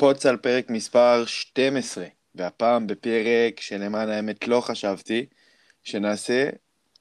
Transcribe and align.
פוצל 0.00 0.36
פרק 0.36 0.70
מספר 0.70 1.24
12, 1.26 2.04
והפעם 2.34 2.86
בפרק 2.86 3.60
שלמען 3.60 4.08
האמת 4.08 4.48
לא 4.48 4.60
חשבתי 4.60 5.26
שנעשה. 5.82 6.50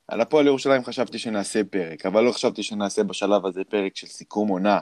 על 0.07 0.21
הפועל 0.21 0.47
ירושלים 0.47 0.83
חשבתי 0.83 1.19
שנעשה 1.19 1.63
פרק, 1.63 2.05
אבל 2.05 2.23
לא 2.23 2.31
חשבתי 2.31 2.63
שנעשה 2.63 3.03
בשלב 3.03 3.45
הזה 3.45 3.63
פרק 3.63 3.95
של 3.95 4.07
סיכום 4.07 4.49
עונה 4.49 4.79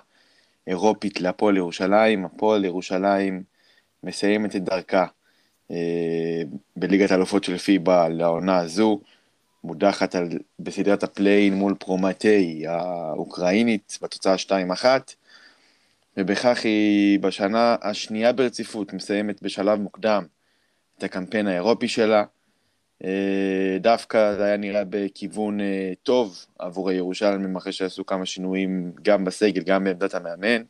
אירופית 0.68 1.22
להפועל 1.22 1.58
ירושלים. 1.58 2.26
הפועל 2.26 2.66
ירושלים 2.66 3.44
מסיימת 4.04 4.56
את 4.56 4.64
דרכה 4.64 5.06
אה, 5.72 6.42
בליגת 6.76 7.12
האלופות 7.12 7.44
של 7.44 7.58
פיבה 7.58 8.10
לעונה 8.10 8.58
הזו, 8.58 9.00
מודחת 9.64 10.16
על, 10.16 10.30
בסדרת 10.60 11.04
ה 11.04 11.10
play-in 11.10 11.54
מול 11.54 11.76
פרומטי 11.80 12.64
האוקראינית 12.68 13.98
בתוצאה 14.02 14.36
2-1. 14.36 14.86
ובכך 16.18 16.60
היא 16.64 17.20
בשנה 17.20 17.76
השנייה 17.82 18.34
ברציפות 18.34 18.94
מסיימת 18.94 19.42
בשלב 19.42 19.80
מוקדם 19.80 20.26
את 20.98 21.04
הקמפיין 21.04 21.48
האירופי 21.48 21.88
שלה. 21.88 22.24
אה, 23.04 23.78
דווקא 23.80 24.36
זה 24.36 24.44
היה 24.44 24.58
נראה 24.58 24.84
בכיוון 24.90 25.62
אה, 25.62 25.94
טוב 26.04 26.46
עבור 26.60 26.90
הירושלמים 26.90 27.56
אחרי 27.56 27.72
שעשו 27.72 28.06
כמה 28.06 28.26
שינויים 28.26 28.92
גם 29.02 29.26
בסגל, 29.26 29.62
גם 29.62 29.84
בעמדת 29.84 30.14
המאמן. 30.16 30.64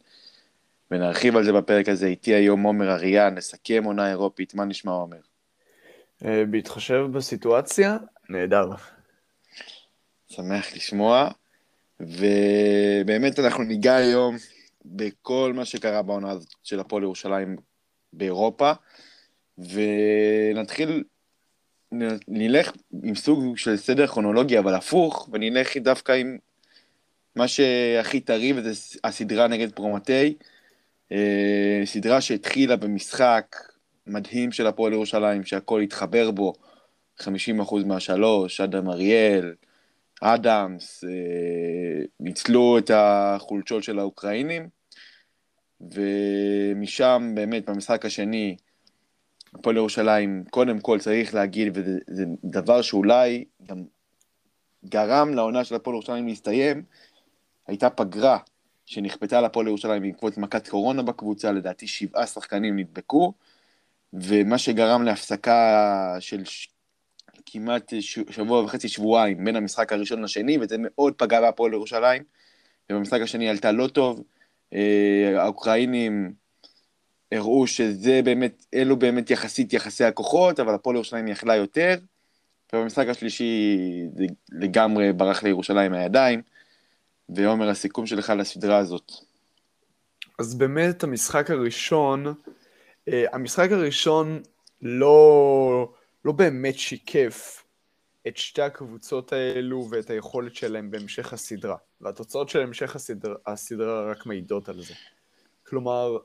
ונרחיב 0.92 1.38
על 1.38 1.44
זה 1.44 1.54
בפרק 1.54 1.90
הזה. 1.90 2.08
איתי 2.08 2.34
היום 2.34 2.64
עומר 2.64 2.92
אריאן, 2.92 3.36
נסכם 3.36 3.84
עונה 3.84 4.10
אירופית, 4.10 4.54
מה 4.54 4.66
נשמע 4.66 4.92
עומר? 4.92 5.18
אה, 6.26 6.44
בהתחשב 6.50 7.06
בסיטואציה, 7.12 7.98
נהדר. 8.30 8.70
שמח 10.30 10.76
לשמוע, 10.76 11.30
ובאמת 12.00 13.40
אנחנו 13.40 13.64
ניגע 13.64 13.96
היום 13.96 14.36
בכל 14.92 15.52
מה 15.56 15.66
שקרה 15.66 16.02
בעונה 16.02 16.30
הזאת 16.30 16.48
של 16.64 16.80
הפועל 16.80 17.04
ירושלים 17.04 17.56
באירופה, 18.14 18.72
ונתחיל, 19.58 21.04
נלך 22.28 22.72
עם 23.04 23.16
סוג 23.16 23.58
של 23.58 23.78
סדר 23.78 24.08
כרונולוגי, 24.08 24.60
אבל 24.60 24.74
הפוך, 24.74 25.30
ונלך 25.32 25.78
דווקא 25.78 26.12
עם 26.12 26.38
מה 27.36 27.48
שהכי 27.48 28.20
טרי, 28.20 28.54
וזה 28.56 29.00
הסדרה 29.04 29.48
נגד 29.48 29.72
פרומטי, 29.72 30.36
אה, 31.12 31.82
סדרה 31.86 32.22
שהתחילה 32.22 32.76
במשחק 32.76 33.56
מדהים 34.08 34.52
של 34.52 34.68
הפועל 34.68 34.94
ירושלים, 34.94 35.44
שהכל 35.44 35.82
התחבר 35.82 36.32
בו, 36.32 36.54
50% 37.22 37.86
מהשלוש, 37.86 38.62
אדם 38.62 38.90
אריאל, 38.90 39.54
אדמס, 40.22 41.04
אה, 41.04 42.06
ניצלו 42.20 42.78
את 42.78 42.92
החולשות 42.94 43.84
של 43.84 44.00
האוקראינים, 44.00 44.70
ומשם 45.82 47.32
באמת 47.36 47.70
במשחק 47.70 48.06
השני, 48.06 48.56
הפועל 49.54 49.76
ירושלים, 49.76 50.44
קודם 50.50 50.80
כל 50.80 51.00
צריך 51.00 51.36
להגיד, 51.36 51.68
וזה 51.74 52.26
דבר 52.44 52.82
שאולי 52.82 53.46
גם 53.68 53.84
גרם 54.86 55.34
לעונה 55.34 55.64
של 55.64 55.76
הפועל 55.76 55.96
ירושלים 55.96 56.28
להסתיים, 56.28 56.84
הייתה 57.68 57.90
פגרה 57.90 58.38
שנכפתה 58.86 59.42
לפועל 59.42 59.68
ירושלים 59.68 60.02
בעקבות 60.02 60.38
מכת 60.38 60.68
קורונה 60.68 61.04
בקבוצה, 61.04 61.52
לדעתי 61.52 61.88
שבעה 61.88 62.28
שחקנים 62.28 62.80
נדבקו, 62.80 63.34
ומה 64.14 64.58
שגרם 64.58 65.04
להפסקה 65.04 66.16
של 66.20 66.46
ש... 66.46 66.68
כמעט 67.46 67.94
שבוע 68.30 68.64
וחצי, 68.64 68.88
שבועיים, 68.88 69.46
בין 69.46 69.56
המשחק 69.56 69.94
הראשון 69.94 70.22
לשני, 70.22 70.58
וזה 70.58 70.76
מאוד 70.80 71.14
פגע 71.14 71.42
בהפועל 71.42 71.74
ירושלים, 71.74 72.24
ובמשחק 72.90 73.22
השני 73.22 73.50
עלתה 73.50 73.72
לא 73.72 73.88
טוב, 73.88 74.24
האוקראינים 75.36 76.34
הראו 77.32 77.68
שזה 77.68 78.22
באמת, 78.24 78.66
אלו 78.74 78.96
באמת 78.96 79.32
יחסית 79.32 79.74
יחסי 79.74 80.04
הכוחות, 80.04 80.60
אבל 80.60 80.76
הפועל 80.76 80.96
ירושלים 80.96 81.28
יכלה 81.28 81.56
יותר, 81.56 81.96
ובמשחק 82.74 83.08
השלישי 83.08 83.78
לגמרי 84.52 85.14
ברח 85.14 85.44
לירושלים 85.44 85.92
מהידיים. 85.92 86.42
ועומר, 87.30 87.70
הסיכום 87.70 88.06
שלך 88.06 88.34
לסדרה 88.38 88.78
הזאת. 88.78 89.12
אז 90.40 90.56
באמת 90.56 91.04
המשחק 91.04 91.52
הראשון, 91.52 92.34
אה, 93.08 93.26
המשחק 93.34 93.72
הראשון 93.72 94.42
לא, 94.82 95.94
לא 96.26 96.32
באמת 96.32 96.78
שיקף 96.80 97.64
את 98.28 98.38
שתי 98.38 98.62
הקבוצות 98.62 99.34
האלו 99.34 99.88
ואת 99.92 100.10
היכולת 100.10 100.56
שלהם 100.56 100.92
בהמשך 100.92 101.34
הסדרה. 101.34 101.78
והתוצאות 102.02 102.50
של 102.50 102.60
המשך 102.60 102.96
הסדרה, 102.96 103.36
הסדרה 103.48 104.12
רק 104.12 104.26
מעידות 104.26 104.70
על 104.70 104.82
זה. 104.82 104.94
כלומר, 105.64 106.18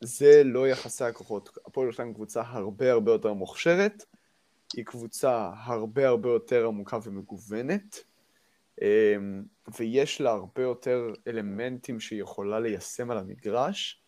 זה 0.00 0.42
לא 0.44 0.68
יחסי 0.68 1.04
הכוחות. 1.04 1.58
הפועל 1.66 1.86
ירושלים 1.86 2.14
קבוצה 2.14 2.42
הרבה 2.46 2.92
הרבה 2.92 3.12
יותר 3.12 3.32
מוכשרת, 3.32 4.04
היא 4.76 4.84
קבוצה 4.84 5.50
הרבה 5.64 6.08
הרבה 6.08 6.28
יותר 6.28 6.66
עמוקה 6.66 6.98
ומגוונת, 7.04 8.04
אמ, 8.82 9.42
ויש 9.78 10.20
לה 10.20 10.30
הרבה 10.30 10.62
יותר 10.62 11.12
אלמנטים 11.26 12.00
שהיא 12.00 12.22
יכולה 12.22 12.60
ליישם 12.60 13.10
על 13.10 13.18
המגרש, 13.18 14.02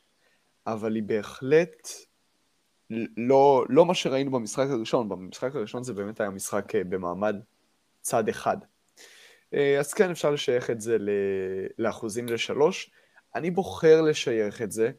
אבל 0.66 0.94
היא 0.94 1.02
בהחלט 1.02 1.88
לא, 3.16 3.64
לא 3.68 3.86
מה 3.86 3.94
שראינו 3.94 4.30
במשחק 4.30 4.66
הראשון, 4.70 5.08
במשחק 5.08 5.54
הראשון 5.54 5.82
זה 5.82 5.92
באמת 5.92 6.20
היה 6.20 6.30
משחק 6.30 6.74
אה, 6.74 6.84
במעמד 6.84 7.36
צד 8.00 8.28
אחד. 8.28 8.56
אה, 9.54 9.78
אז 9.78 9.94
כן, 9.94 10.10
אפשר 10.10 10.30
לשייך 10.30 10.70
את 10.70 10.80
זה 10.80 10.96
לאחוזים 11.78 12.26
לשלוש. 12.26 12.90
אני 13.34 13.50
בוחר 13.50 14.02
לשייך 14.02 14.62
את 14.62 14.72
זה 14.72 14.90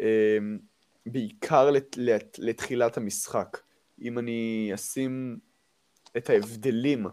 אמ, 0.00 0.58
בעיקר 1.06 1.70
לת, 1.70 1.96
לת, 1.96 2.38
לתחילת 2.38 2.96
המשחק. 2.96 3.58
אם 4.02 4.18
אני 4.18 4.70
אשים 4.74 5.38
את 6.16 6.30
ההבדלים 6.30 7.06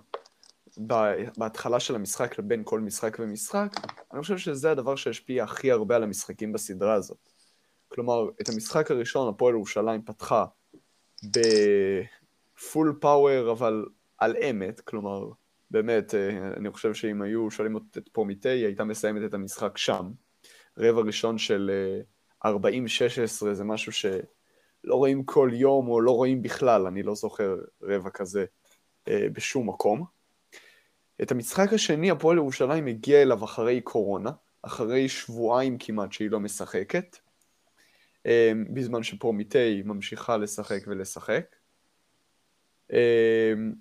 בהתחלה 1.38 1.80
של 1.80 1.96
המשחק 1.96 2.40
לבין 2.40 2.62
כל 2.66 2.80
משחק 2.80 3.18
ומשחק, 3.20 3.76
אני 4.14 4.22
חושב 4.22 4.38
שזה 4.38 4.72
הדבר 4.72 4.96
שהשפיע 4.96 5.44
הכי 5.44 5.72
הרבה 5.72 5.96
על 5.96 6.04
המשחקים 6.04 6.54
בסדרה 6.54 6.94
הזאת. 6.94 7.18
כלומר, 7.90 8.30
את 8.42 8.50
המשחק 8.50 8.92
הראשון 8.92 9.30
הפועל 9.30 9.54
ירושלים 9.54 10.02
פתחה 10.02 10.46
בפול 11.24 12.98
פאוור, 13.02 13.52
אבל 13.52 13.86
על 14.18 14.36
אמת, 14.38 14.80
כלומר, 14.80 15.30
באמת, 15.72 16.16
אה, 16.16 16.54
אני 16.58 16.72
חושב 16.72 16.94
שאם 16.94 17.22
היו 17.22 17.52
שואלים 17.52 17.78
את 17.78 18.10
פרומיטי, 18.12 18.50
היא 18.50 18.66
הייתה 18.66 18.84
מסיימת 18.84 19.22
את 19.30 19.34
המשחק 19.34 19.78
שם. 19.78 20.12
רבע 20.78 21.02
ראשון 21.02 21.38
של 21.38 21.72
40-16 22.46 22.50
אה, 23.48 23.54
זה 23.54 23.64
משהו 23.64 23.92
שלא 23.92 24.96
רואים 24.96 25.24
כל 25.24 25.50
יום, 25.54 25.88
או 25.88 26.02
לא 26.02 26.12
רואים 26.12 26.42
בכלל, 26.42 26.88
אני 26.88 27.04
לא 27.04 27.16
זוכר 27.16 27.58
רבע 27.82 28.10
כזה 28.10 28.46
אה, 29.08 29.28
בשום 29.34 29.70
מקום. 29.70 30.04
את 31.22 31.32
המשחק 31.32 31.74
השני 31.74 32.12
הפועל 32.12 32.38
ירושלים 32.38 32.86
הגיע 32.86 33.22
אליו 33.22 33.44
אחרי 33.44 33.82
קורונה, 33.82 34.32
אחרי 34.62 35.10
שבועיים 35.10 35.78
כמעט 35.80 36.12
שהיא 36.12 36.32
לא 36.32 36.40
משחקת, 36.40 37.18
בזמן 38.74 39.04
שפרומיטי 39.04 39.82
ממשיכה 39.86 40.38
לשחק 40.38 40.80
ולשחק. 40.88 41.56
אמ, 42.94 43.74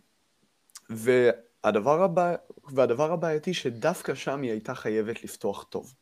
והדבר, 0.91 2.03
הבא, 2.03 2.37
והדבר 2.72 3.12
הבעייתי 3.12 3.54
שדווקא 3.54 4.15
שם 4.15 4.43
היא 4.43 4.50
הייתה 4.50 4.75
חייבת 4.75 5.25
לפתוח 5.25 5.65
טוב. 5.65 5.94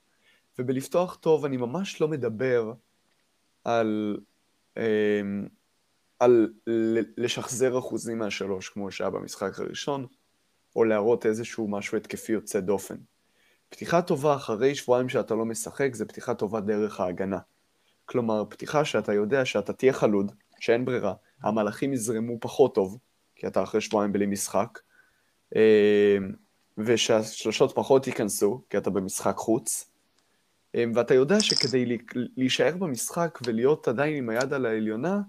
ובלפתוח 0.59 1.15
טוב 1.15 1.45
אני 1.45 1.57
ממש 1.57 2.01
לא 2.01 2.09
מדבר 2.09 2.73
על, 3.65 4.19
אמ, 4.77 5.49
על 6.19 6.53
לשחזר 7.17 7.79
אחוזים 7.79 8.19
מהשלוש 8.19 8.69
כמו 8.69 8.91
שהיה 8.91 9.11
במשחק 9.11 9.59
הראשון, 9.59 10.07
או 10.77 10.85
להראות 10.85 11.27
איזשהו 11.27 11.69
משהו 11.69 11.97
התקפי 11.97 12.33
יוצא 12.33 12.61
דופן. 12.61 12.97
פתיחה 13.69 14.03
טובה 14.03 14.35
אחרי 14.37 14.75
שבועיים 14.75 15.09
שאתה 15.09 15.35
לא 15.35 15.45
משחק 15.45 15.95
זה 15.95 16.05
פתיחה 16.05 16.35
טובה 16.35 16.61
דרך 16.61 17.01
ההגנה. 17.01 17.39
כלומר, 18.07 18.45
פתיחה 18.49 18.85
שאתה 18.85 19.13
יודע 19.13 19.45
שאתה 19.45 19.73
תהיה 19.73 19.93
חלוד, 19.93 20.33
שאין 20.61 20.85
ברירה, 20.85 21.15
המהלכים 21.43 21.93
יזרמו 21.93 22.41
פחות 22.41 22.75
טוב, 22.75 22.99
כי 23.35 23.47
אתה 23.47 23.63
אחרי 23.63 23.81
שבועיים 23.81 24.13
בלי 24.13 24.27
משחק, 24.27 24.79
אה, 25.57 26.17
ושהשלושות 26.79 27.75
פחות 27.75 28.07
ייכנסו, 28.07 28.63
כי 28.71 28.79
אתה 28.79 28.91
במשחק 28.91 29.37
חוץ, 29.37 29.91
אה, 30.75 30.85
ואתה 30.95 31.15
יודע 31.15 31.41
שכדי 31.41 31.99
להישאר 32.37 32.77
במשחק 32.77 33.39
ולהיות 33.47 33.89
עדיין 33.89 34.17
עם 34.17 34.29
היד 34.29 34.53
על 34.53 34.67
העליונה, 34.67 35.21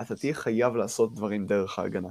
אתה 0.00 0.16
תהיה 0.16 0.34
חייב 0.34 0.76
לעשות 0.76 1.14
דברים 1.14 1.46
דרך 1.46 1.78
ההגנה. 1.78 2.08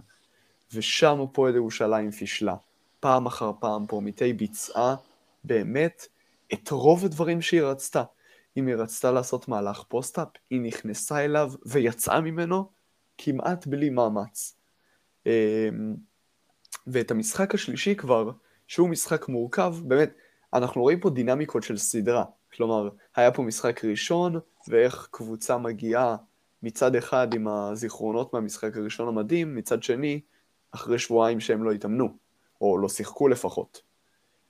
ושם 0.74 1.22
הפועל 1.22 1.56
ירושלים 1.56 2.12
פישלה. 2.12 2.56
פעם 3.00 3.26
אחר 3.26 3.52
פעם 3.60 3.88
פרומיטי 3.88 4.34
ביצעה 4.34 4.96
באמת 5.44 6.08
את 6.54 6.70
רוב 6.70 7.06
הדברים 7.06 7.42
שהיא 7.42 7.62
רצתה. 7.62 8.04
אם 8.58 8.68
היא 8.68 8.76
רצתה 8.76 9.12
לעשות 9.12 9.48
מהלך 9.48 9.84
post-up, 9.88 10.28
היא 10.50 10.62
נכנסה 10.62 11.26
אליו 11.26 11.52
ויצאה 11.66 12.22
ממנו 12.22 12.70
כמעט 13.18 13.68
בלי 13.68 13.90
מאמץ. 13.90 14.58
אמ, 15.26 15.96
ואת 16.88 17.12
המשחק 17.12 17.56
השלישי 17.56 17.96
כבר, 17.96 18.32
שהוא 18.68 18.90
משחק 18.90 19.28
מורכב, 19.28 19.76
באמת, 19.84 20.14
אנחנו 20.54 20.82
רואים 20.82 21.00
פה 21.00 21.10
דינמיקות 21.10 21.64
של 21.64 21.78
סדרה. 21.78 22.26
כלומר, 22.56 22.90
היה 23.16 23.32
פה 23.32 23.44
משחק 23.44 23.86
ראשון, 23.86 24.40
ואיך 24.68 25.08
קבוצה 25.12 25.58
מגיעה 25.58 26.16
מצד 26.64 26.96
אחד 26.96 27.34
עם 27.34 27.48
הזיכרונות 27.48 28.34
מהמשחק 28.34 28.78
הראשון 28.78 29.08
המדהים, 29.08 29.56
מצד 29.56 29.84
שני, 29.84 30.22
אחרי 30.72 31.00
שבועיים 31.00 31.40
שהם 31.40 31.64
לא 31.64 31.72
התאמנו, 31.72 32.18
או 32.62 32.78
לא 32.78 32.90
שיחקו 32.90 33.28
לפחות. 33.28 33.82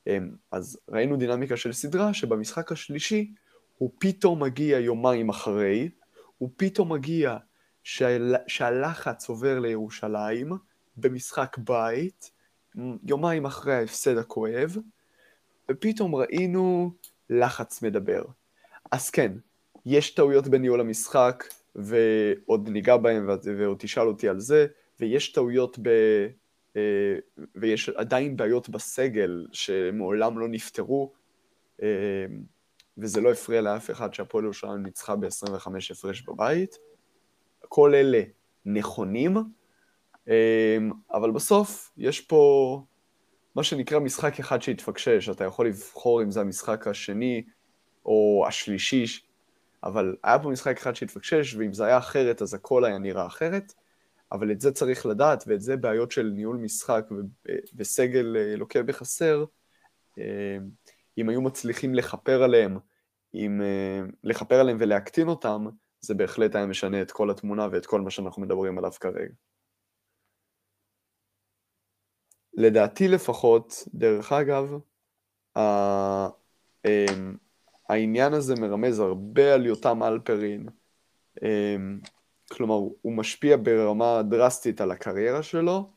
אמ, 0.08 0.32
אז 0.52 0.80
ראינו 0.90 1.18
דינמיקה 1.18 1.58
של 1.58 1.74
סדרה 1.74 2.14
שבמשחק 2.14 2.72
השלישי 2.72 3.34
הוא 3.82 3.92
פתאום 4.00 4.44
מגיע 4.44 4.80
יומיים 4.80 5.30
אחרי, 5.30 5.90
הוא 6.38 6.50
פתאום 6.58 6.92
מגיע 6.92 7.38
שהל... 7.84 8.36
שהלחץ 8.48 9.30
עובר 9.30 9.60
לירושלים 9.60 10.52
במשחק 10.98 11.58
בית, 11.58 12.32
יומיים 13.04 13.46
אחרי 13.46 13.74
ההפסד 13.74 14.18
הכואב, 14.18 14.78
ופתאום 15.72 16.16
ראינו 16.16 16.92
לחץ 17.30 17.82
מדבר. 17.82 18.24
אז 18.92 19.10
כן, 19.10 19.32
יש 19.86 20.12
טעויות 20.12 20.48
בניהול 20.48 20.82
המשחק, 20.82 21.44
ועוד 21.76 22.70
ניגע 22.70 22.98
בהם 22.98 23.30
ועוד 23.58 23.78
תשאל 23.80 24.08
אותי 24.08 24.30
על 24.30 24.40
זה, 24.40 24.68
ויש 25.00 25.32
טעויות 25.32 25.80
ב... 25.82 25.90
אה, 26.76 27.16
ויש 27.56 27.90
עדיין 27.90 28.38
בעיות 28.38 28.70
בסגל 28.70 29.48
שמעולם 29.52 30.40
לא 30.40 30.48
נפתרו, 30.48 31.14
אה, 31.82 32.26
וזה 32.98 33.22
לא 33.22 33.32
הפריע 33.32 33.62
לאף 33.62 33.92
אחד 33.92 34.14
שהפועל 34.14 34.44
ירושלים 34.44 34.84
ניצחה 34.84 35.16
ב-25 35.16 35.68
הפרש 35.92 36.22
בבית. 36.22 36.78
כל 37.60 37.96
אלה 37.96 38.22
נכונים, 38.66 39.38
אה, 40.28 40.78
אבל 41.14 41.32
בסוף 41.32 41.92
יש 41.98 42.22
פה 42.22 42.84
מה 43.56 43.64
שנקרא 43.64 44.00
משחק 44.00 44.40
אחד 44.40 44.62
שהתפקשש, 44.62 45.30
אתה 45.30 45.44
יכול 45.44 45.68
לבחור 45.68 46.24
אם 46.24 46.32
זה 46.32 46.42
המשחק 46.42 46.88
השני 46.88 47.44
או 48.06 48.46
השלישי, 48.48 49.06
אבל 49.84 50.16
היה 50.24 50.40
פה 50.40 50.50
משחק 50.50 50.78
אחד 50.78 50.96
שהתפקשש, 50.96 51.56
ואם 51.56 51.74
זה 51.74 51.86
היה 51.86 51.98
אחרת 51.98 52.42
אז 52.42 52.54
הכל 52.54 52.86
היה 52.86 52.98
נראה 52.98 53.26
אחרת. 53.26 53.74
אבל 54.32 54.52
את 54.52 54.62
זה 54.62 54.72
צריך 54.72 55.06
לדעת, 55.06 55.44
ואת 55.48 55.62
זה 55.62 55.78
בעיות 55.78 56.12
של 56.12 56.32
ניהול 56.36 56.58
משחק 56.58 57.06
וסגל 57.76 58.38
אה, 58.38 58.56
לוקה 58.56 58.84
בחסר, 58.84 59.46
אה, 60.20 60.58
אם 61.22 61.30
היו 61.30 61.42
מצליחים 61.42 61.96
לכפר 61.96 62.44
עליהם, 62.44 62.78
אם 63.34 63.62
אה, 63.62 64.02
לכפר 64.24 64.56
עליהם 64.56 64.78
ולהקטין 64.80 65.28
אותם, 65.28 65.66
זה 66.00 66.14
בהחלט 66.14 66.56
היה 66.56 66.66
משנה 66.66 67.02
את 67.02 67.12
כל 67.12 67.32
התמונה 67.32 67.68
ואת 67.72 67.86
כל 67.86 68.02
מה 68.02 68.12
שאנחנו 68.12 68.42
מדברים 68.42 68.78
עליו 68.78 68.92
כרגע. 69.00 69.34
לדעתי 72.54 73.08
לפחות, 73.08 73.84
דרך 73.94 74.32
אגב, 74.32 74.74
העניין 77.90 78.34
הזה 78.34 78.56
מרמז 78.56 79.00
הרבה 79.00 79.54
על 79.54 79.66
יותם 79.66 80.04
אלפרין, 80.04 80.66
כלומר, 82.52 82.76
הוא 83.02 83.14
משפיע 83.14 83.58
ברמה 83.64 84.22
דרסטית 84.30 84.82
על 84.82 84.92
הקריירה 84.92 85.44
שלו, 85.44 85.90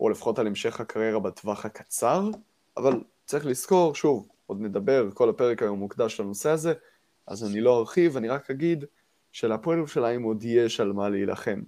או 0.00 0.08
לפחות 0.08 0.38
על 0.38 0.46
המשך 0.46 0.80
הקריירה 0.80 1.20
בטווח 1.20 1.64
הקצר, 1.66 2.30
אבל 2.76 3.02
צריך 3.24 3.46
לזכור, 3.46 3.94
שוב, 3.94 4.28
עוד 4.48 4.60
נדבר, 4.60 5.08
כל 5.14 5.28
הפרק 5.28 5.62
היום 5.62 5.78
מוקדש 5.78 6.20
לנושא 6.20 6.50
הזה, 6.50 6.72
אז 7.26 7.50
אני 7.50 7.60
לא 7.60 7.78
ארחיב, 7.78 8.16
אני 8.16 8.28
רק 8.28 8.50
אגיד 8.50 8.84
שלהפועל 9.32 9.78
ירושלים 9.78 10.22
עוד 10.22 10.44
יש 10.44 10.80
על 10.80 10.92
מה 10.92 11.08
להילחם. 11.08 11.60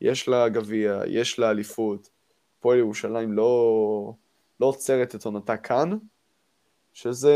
יש 0.00 0.28
לה 0.28 0.48
גביע, 0.48 1.00
יש 1.06 1.38
לה 1.38 1.50
אליפות, 1.50 2.10
הפועל 2.58 2.78
ירושלים 2.78 3.32
לא, 3.32 4.12
לא 4.60 4.66
עוצרת 4.66 5.14
את 5.14 5.24
עונתה 5.24 5.56
כאן, 5.56 5.90
שזה 6.92 7.34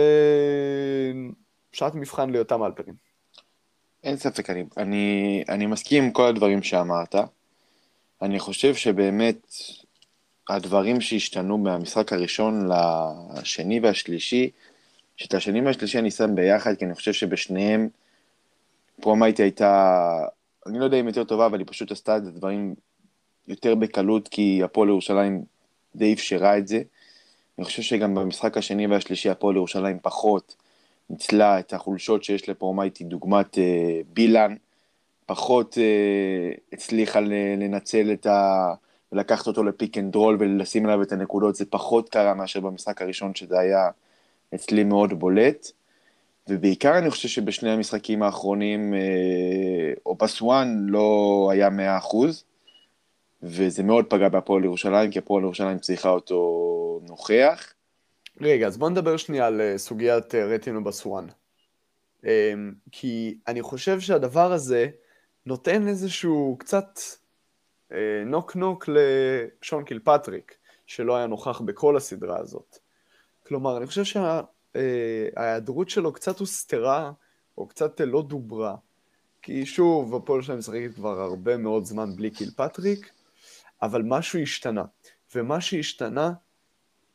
שעת 1.73 1.95
מבחן 1.95 2.31
ליותם 2.31 2.63
אלפרים. 2.63 2.95
אין 4.03 4.17
ספק, 4.17 4.51
אני, 4.51 4.65
אני, 4.77 5.45
אני 5.49 5.67
מסכים 5.67 6.05
עם 6.05 6.11
כל 6.11 6.27
הדברים 6.27 6.63
שאמרת. 6.63 7.15
אני 8.23 8.39
חושב 8.39 8.75
שבאמת 8.75 9.47
הדברים 10.49 11.01
שהשתנו 11.01 11.59
מהמשחק 11.59 12.13
הראשון 12.13 12.69
לשני 13.39 13.81
והשלישי, 13.81 14.51
שאת 15.17 15.35
השני 15.35 15.61
והשלישי 15.61 15.99
אני 15.99 16.11
שם 16.11 16.35
ביחד, 16.35 16.75
כי 16.75 16.85
אני 16.85 16.95
חושב 16.95 17.13
שבשניהם 17.13 17.89
פרומייטי 19.01 19.43
הייתה, 19.43 20.27
אני 20.67 20.79
לא 20.79 20.85
יודע 20.85 21.01
אם 21.01 21.07
יותר 21.07 21.25
טובה, 21.25 21.47
אבל 21.47 21.59
היא 21.59 21.67
פשוט 21.67 21.93
עשתה 21.93 22.17
את 22.17 22.23
הדברים 22.23 22.75
יותר 23.49 23.75
בקלות, 23.75 24.29
כי 24.29 24.61
הפועל 24.65 24.89
ירושלים 24.89 25.45
די 25.97 26.13
אפשרה 26.13 26.59
את 26.59 26.69
זה. 26.69 26.83
אני 27.59 27.65
חושב 27.65 27.83
שגם 27.83 28.15
במשחק 28.15 28.57
השני 28.57 28.87
והשלישי 28.87 29.31
הפועל 29.31 29.57
ירושלים 29.57 29.99
פחות 30.03 30.57
ניצלה 31.11 31.59
את 31.59 31.73
החולשות 31.73 32.25
שיש 32.25 32.49
לפרומייטי, 32.49 33.05
דוגמת 33.05 33.59
אה, 33.59 34.01
בילן, 34.13 34.55
פחות 35.27 35.79
אה, 35.79 36.51
הצליחה 36.73 37.21
לנצל 37.21 38.13
את 38.13 38.27
ה... 38.27 38.75
לקחת 39.13 39.47
אותו 39.47 39.65
ל 39.65 39.71
pick 39.71 39.99
and 39.99 40.15
roll 40.15 40.37
ולשים 40.41 40.87
עליו 40.87 41.03
את 41.03 41.13
הנקודות, 41.13 41.55
זה 41.55 41.65
פחות 41.71 42.09
קרה 42.09 42.35
מאשר 42.35 42.61
במשחק 42.61 43.03
הראשון, 43.03 43.35
שזה 43.35 43.59
היה 43.59 43.91
אצלי 44.55 44.85
מאוד 44.85 45.19
בולט. 45.19 45.67
ובעיקר 46.49 46.99
אני 46.99 47.11
חושב 47.11 47.29
שבשני 47.29 47.71
המשחקים 47.71 48.23
האחרונים, 48.23 48.95
אה, 48.95 49.93
אובסואן 50.07 50.87
לא 50.89 51.49
היה 51.53 51.69
100%, 51.71 52.45
וזה 53.43 53.83
מאוד 53.83 54.07
פגע 54.09 54.29
בהפועל 54.29 54.65
ירושלים, 54.65 55.11
כי 55.11 55.19
הפועל 55.19 55.43
ירושלים 55.43 55.79
צריכה 55.79 56.09
אותו 56.09 57.01
נוכח. 57.03 57.73
רגע, 58.41 58.67
אז 58.67 58.77
בוא 58.77 58.91
נדבר 58.91 59.17
שנייה 59.17 59.47
על 59.47 59.61
אה, 59.61 59.79
סוגיית 59.79 60.35
אה, 60.35 60.45
רטין 60.45 60.85
אובסואן. 60.85 61.27
אמ, 62.25 62.73
כי 62.93 63.39
אני 63.49 63.63
חושב 63.63 64.01
שהדבר 64.01 64.53
הזה 64.53 64.87
נותן 65.47 65.89
איזשהו 65.89 66.57
קצת 66.59 66.99
knock 68.27 68.57
knock 68.57 68.89
לשון 68.89 69.85
קילפטריק, 69.85 70.55
שלא 70.87 71.17
היה 71.17 71.27
נוכח 71.27 71.61
בכל 71.61 71.97
הסדרה 71.97 72.39
הזאת. 72.39 72.79
כלומר, 73.47 73.77
אני 73.77 73.87
חושב 73.87 74.05
שההיעדרות 74.05 75.89
שלו 75.89 76.13
קצת 76.13 76.39
הוסתרה, 76.39 77.13
או 77.59 77.67
קצת 77.67 78.01
לא 78.01 78.23
דוברה. 78.23 78.77
כי 79.43 79.67
שוב, 79.67 80.15
הפועל 80.15 80.43
ירושלים 80.43 80.59
משחקת 80.59 80.95
כבר 80.95 81.21
הרבה 81.21 81.57
מאוד 81.57 81.85
זמן 81.85 82.17
בלי 82.17 82.31
קילפטריק, 82.31 83.11
אבל 83.83 84.03
משהו 84.03 84.39
השתנה. 84.39 84.85
ומה 85.35 85.61
שהשתנה 85.61 86.33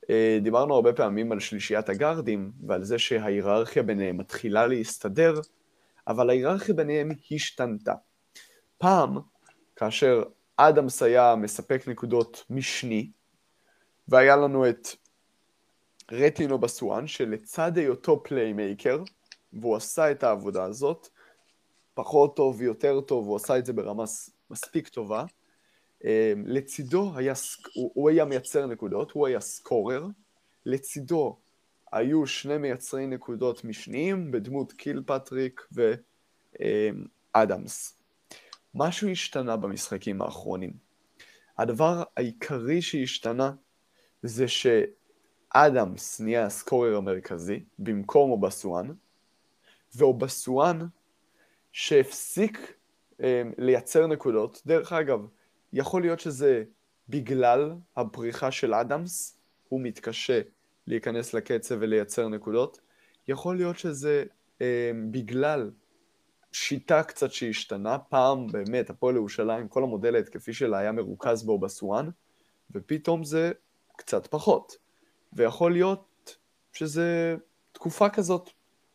אה, 0.10 0.40
דיברנו 0.42 0.76
הרבה 0.76 0.94
פעמים 0.94 1.32
על 1.32 1.40
שלישיית 1.40 1.90
הגארדים 1.90 2.52
ועל 2.68 2.84
זה 2.84 3.00
שההיררכיה 3.00 3.84
ביניהם 3.84 4.18
מתחילה 4.18 4.68
להסתדר, 4.68 5.34
אבל 6.08 6.30
ההיררכיה 6.30 6.76
ביניהם 6.76 7.10
השתנתה. 7.32 7.94
פעם, 8.78 9.18
כאשר 9.76 10.24
אדמס 10.58 11.04
היה 11.04 11.36
מספק 11.36 11.88
נקודות 11.88 12.46
משני, 12.50 13.12
והיה 14.08 14.36
לנו 14.36 14.70
את 14.70 14.88
רטין 16.12 16.58
אובסואן, 16.58 17.08
שלצד 17.08 17.78
היותו 17.78 18.24
playmaker, 18.24 19.04
והוא 19.54 19.76
עשה 19.76 20.12
את 20.12 20.24
העבודה 20.24 20.64
הזאת, 20.64 21.08
פחות 21.94 22.36
טוב 22.36 22.56
ויותר 22.60 23.02
טוב, 23.02 23.28
הוא 23.28 23.36
עשה 23.36 23.58
את 23.58 23.66
זה 23.66 23.74
ברמה 23.74 24.04
מספיק 24.50 24.88
טובה, 24.88 25.26
אמ, 26.04 26.10
לצידו 26.46 27.12
היה, 27.16 27.34
הוא, 27.74 27.92
הוא 27.94 28.10
היה 28.10 28.26
מייצר 28.26 28.66
נקודות, 28.66 29.12
הוא 29.12 29.28
היה 29.28 29.40
סקורר, 29.40 30.06
לצידו 30.66 31.38
היו 31.92 32.28
שני 32.28 32.58
מייצרי 32.58 33.08
נקודות 33.08 33.64
משניים 33.64 34.32
בדמות 34.32 34.72
קיל 34.72 35.02
פטריק 35.06 35.68
ואדמס. 37.36 38.00
משהו 38.76 39.10
השתנה 39.10 39.58
במשחקים 39.58 40.22
האחרונים. 40.22 40.74
הדבר 41.58 42.04
העיקרי 42.18 42.82
שהשתנה 42.82 43.52
זה 44.24 44.48
שאדמס 45.54 46.22
נהיה 46.22 46.46
הסקורר 46.46 46.98
המרכזי 46.98 47.64
במקום 47.80 48.32
אובסואן, 48.32 48.88
ואובסואן 49.96 50.80
שהפסיק 51.72 52.74
um, 53.18 53.24
לייצר 53.58 54.08
נקודות, 54.08 54.62
דרך 54.66 54.94
אגב, 54.94 55.28
יכול 55.74 56.02
להיות 56.02 56.20
שזה 56.20 56.64
בגלל 57.10 57.76
הפריחה 57.96 58.52
של 58.52 58.74
אדמס, 58.74 59.38
הוא 59.70 59.82
מתקשה 59.82 60.42
להיכנס 60.88 61.34
לקצב 61.34 61.76
ולייצר 61.80 62.28
נקודות. 62.28 62.80
יכול 63.28 63.58
להיות 63.58 63.78
שזה 63.78 64.24
אה, 64.62 64.92
בגלל 65.12 65.72
שיטה 66.52 67.04
קצת 67.04 67.32
שהשתנה. 67.32 68.00
פעם 68.00 68.48
באמת, 68.48 68.90
הפועל 68.90 69.16
ירושלים, 69.16 69.68
כל 69.68 69.84
המודל 69.84 70.16
ההתקפי 70.16 70.54
שלה 70.54 70.78
היה 70.78 70.92
מרוכז 70.92 71.44
בו 71.44 71.60
בסואן, 71.60 72.10
ופתאום 72.72 73.24
זה 73.24 73.52
קצת 73.98 74.28
פחות. 74.28 74.89
ויכול 75.34 75.72
להיות 75.72 76.38
שזה 76.74 77.36
תקופה 77.72 78.10
כזאת, 78.10 78.50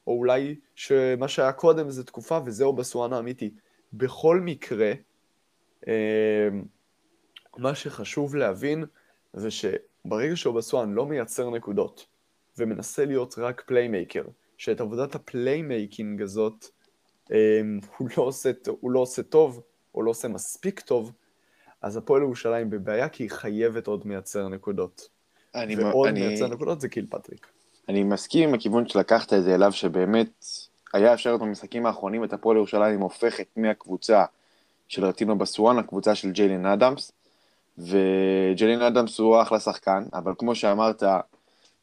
או 0.06 0.18
אולי 0.18 0.56
שמה 0.74 1.28
שהיה 1.28 1.52
קודם 1.52 1.90
זה 1.90 2.04
תקופה 2.04 2.38
וזה 2.44 2.72
אובסואן 2.72 3.12
האמיתי. 3.12 3.54
בכל 3.92 4.40
מקרה, 4.40 4.92
אמ, 5.86 5.92
מה 7.56 7.74
שחשוב 7.74 8.34
להבין 8.34 8.84
זה 9.32 9.48
שברגע 9.50 10.36
שאובסואן 10.36 10.92
לא 10.92 11.06
מייצר 11.06 11.50
נקודות 11.50 12.06
ומנסה 12.58 13.04
להיות 13.04 13.34
רק 13.38 13.62
playmaker, 13.66 14.24
שאת 14.58 14.80
עבודת 14.80 15.14
ה 15.14 15.24
playmaking 15.24 16.22
הזאת 16.22 16.64
אה, 17.32 17.60
הוא 17.96 18.08
לא, 18.16 18.22
עושה, 18.22 18.50
הוא 18.80 18.90
לא 18.90 19.00
עושה 19.00 19.22
טוב, 19.22 19.62
או 19.94 20.02
לא 20.02 20.10
עושה 20.10 20.28
מספיק 20.28 20.80
טוב, 20.80 21.12
אז 21.82 21.96
הפועל 21.96 22.22
ירושלים 22.22 22.70
בבעיה 22.70 23.08
כי 23.08 23.22
היא 23.22 23.30
חייבת 23.30 23.86
עוד 23.86 24.06
מייצר 24.06 24.48
נקודות. 24.48 25.08
אני, 25.54 25.76
ועוד 25.76 26.08
אני, 26.08 26.26
מייצר 26.26 26.46
נקודות 26.46 26.80
זה 26.80 26.88
קיל 26.88 27.06
פטריק. 27.10 27.46
אני 27.88 28.02
מסכים 28.02 28.48
עם 28.48 28.54
הכיוון 28.54 28.88
שלקחת 28.88 29.32
את 29.32 29.44
זה 29.44 29.54
אליו, 29.54 29.72
שבאמת 29.72 30.44
היה 30.92 31.14
אפשר 31.14 31.36
במשחקים 31.36 31.86
האחרונים 31.86 32.24
את 32.24 32.32
הפועל 32.32 32.56
ירושלים 32.56 33.00
הופכת 33.00 33.46
מהקבוצה 33.56 34.24
של 34.88 35.04
רטינו 35.04 35.38
בסואן 35.38 35.76
לקבוצה 35.76 36.14
של 36.14 36.30
ג'יילין 36.30 36.66
אדמס, 36.66 37.12
וג'יילין 37.78 38.82
אדמס 38.82 39.18
הוא 39.18 39.42
אחלה 39.42 39.60
שחקן, 39.60 40.04
אבל 40.12 40.32
כמו 40.38 40.54
שאמרת, 40.54 41.02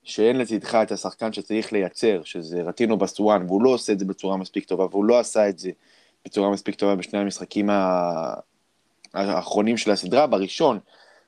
שאין 0.04 0.38
לצדך 0.38 0.76
את 0.76 0.92
השחקן 0.92 1.34
שצריך 1.34 1.74
לייצר, 1.74 2.22
שזה 2.24 2.62
רטינו 2.62 2.98
בסואן, 2.98 3.46
והוא 3.48 3.64
לא 3.64 3.70
עושה 3.70 3.94
את 3.94 4.00
זה 4.00 4.06
בצורה 4.06 4.38
מספיק 4.38 4.66
טובה, 4.66 4.86
והוא 4.86 5.06
לא 5.06 5.20
עשה 5.20 5.50
את 5.50 5.60
זה 5.60 5.72
בצורה 6.26 6.50
מספיק 6.50 6.76
טובה 6.76 6.96
בשני 6.96 7.20
המשחקים 7.20 7.70
האחרונים 9.14 9.78
של 9.78 9.92
הסדרה, 9.92 10.28
בראשון 10.28 10.80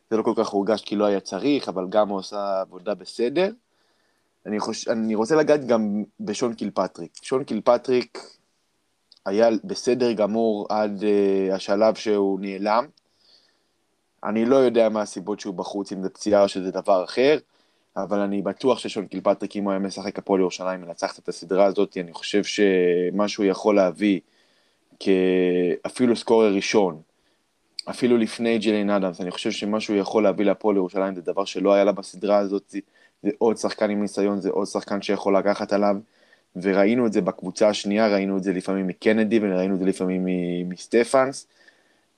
זה 0.09 0.17
לא 0.17 0.23
כל 0.23 0.33
כך 0.37 0.47
הורגש 0.47 0.81
כי 0.81 0.95
לא 0.95 1.05
היה 1.05 1.19
צריך, 1.19 1.69
אבל 1.69 1.85
גם 1.89 2.09
הוא 2.09 2.17
עושה 2.17 2.61
עבודה 2.61 2.93
בסדר. 2.93 3.51
אני, 4.45 4.59
חוש... 4.59 4.87
אני 4.87 5.15
רוצה 5.15 5.35
לגעת 5.35 5.65
גם 5.65 6.03
בשון 6.19 6.53
קילפטריק. 6.53 7.11
שון 7.21 7.43
קילפטריק 7.43 8.19
היה 9.25 9.49
בסדר 9.63 10.13
גמור 10.13 10.67
עד 10.69 11.01
uh, 11.01 11.53
השלב 11.53 11.95
שהוא 11.95 12.39
נעלם. 12.39 12.85
אני 14.23 14.45
לא 14.45 14.55
יודע 14.55 14.89
מה 14.89 15.01
הסיבות 15.01 15.39
שהוא 15.39 15.53
בחוץ, 15.53 15.91
אם 15.91 16.03
זה 16.03 16.09
פציעה 16.09 16.43
או 16.43 16.47
שזה 16.47 16.71
דבר 16.71 17.03
אחר, 17.03 17.37
אבל 17.97 18.19
אני 18.19 18.41
בטוח 18.41 18.79
ששון 18.79 19.07
קילפטריק, 19.07 19.55
אם 19.55 19.63
הוא 19.63 19.71
היה 19.71 19.79
משחק 19.79 20.19
הפועל 20.19 20.41
ירושלים 20.41 20.81
מנצחת 20.81 21.19
את 21.19 21.29
הסדרה 21.29 21.65
הזאת, 21.65 21.97
אני 21.97 22.13
חושב 22.13 22.43
שמה 22.43 23.27
שהוא 23.27 23.45
יכול 23.45 23.75
להביא 23.75 24.19
כאפילו 24.99 26.15
scorer 26.15 26.53
ראשון, 26.53 27.01
אפילו 27.89 28.17
לפני 28.17 28.57
ג'לין 28.57 28.89
אדמס, 28.89 29.21
אני 29.21 29.31
חושב 29.31 29.51
שמה 29.51 29.79
שהוא 29.79 29.97
יכול 29.97 30.23
להביא 30.23 30.45
להפועל 30.45 30.75
ירושלים 30.75 31.15
זה 31.15 31.21
דבר 31.21 31.45
שלא 31.45 31.73
היה 31.73 31.83
לה 31.83 31.91
בסדרה 31.91 32.37
הזאת, 32.37 32.75
זה 33.23 33.29
עוד 33.37 33.57
שחקן 33.57 33.89
עם 33.89 34.01
ניסיון, 34.01 34.41
זה 34.41 34.49
עוד 34.49 34.67
שחקן 34.67 35.01
שיכול 35.01 35.37
לקחת 35.37 35.73
עליו, 35.73 35.95
וראינו 36.55 37.07
את 37.07 37.13
זה 37.13 37.21
בקבוצה 37.21 37.69
השנייה, 37.69 38.07
ראינו 38.07 38.37
את 38.37 38.43
זה 38.43 38.53
לפעמים 38.53 38.87
מקנדי, 38.87 39.39
וראינו 39.41 39.73
את 39.73 39.79
זה 39.79 39.85
לפעמים 39.85 40.25
מסטפנס, 40.69 41.47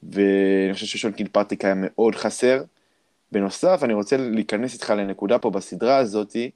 ואני 0.03 0.73
חושב 0.73 0.85
ששון 0.85 1.11
קילפטריק 1.11 1.65
היה 1.65 1.73
מאוד 1.77 2.15
חסר. 2.15 2.63
בנוסף, 3.31 3.79
אני 3.83 3.93
רוצה 3.93 4.17
להיכנס 4.17 4.73
איתך 4.73 4.89
לנקודה 4.89 5.39
פה 5.39 5.49
בסדרה 5.49 5.97
הזאתי, 5.97 6.51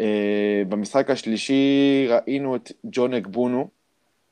אה, 0.00 0.62
במשחק 0.68 1.10
השלישי 1.10 2.06
ראינו 2.08 2.56
את 2.56 2.72
ג'ון 2.84 3.14
אגבונו, 3.14 3.68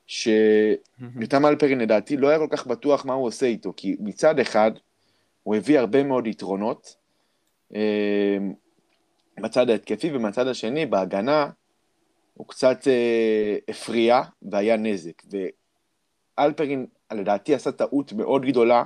שיותם 0.06 1.46
אלפרין 1.46 1.78
לדעתי 1.78 2.16
לא 2.16 2.28
היה 2.28 2.38
כל 2.38 2.46
כך 2.50 2.66
בטוח 2.66 3.04
מה 3.04 3.14
הוא 3.14 3.26
עושה 3.26 3.46
איתו, 3.46 3.72
כי 3.76 3.96
מצד 4.00 4.38
אחד 4.38 4.70
הוא 5.42 5.54
הביא 5.54 5.78
הרבה 5.78 6.02
מאוד 6.02 6.26
יתרונות 6.26 6.96
אה, 7.74 8.38
בצד 9.40 9.70
ההתקפי, 9.70 10.10
ומצד 10.12 10.46
השני, 10.46 10.86
בהגנה, 10.86 11.50
הוא 12.34 12.46
קצת 12.46 12.88
אה, 12.88 13.56
הפריע 13.68 14.22
והיה 14.42 14.76
נזק. 14.76 15.22
ואלפרין, 16.38 16.86
לדעתי, 17.12 17.54
עשה 17.54 17.72
טעות 17.72 18.12
מאוד 18.12 18.46
גדולה 18.46 18.84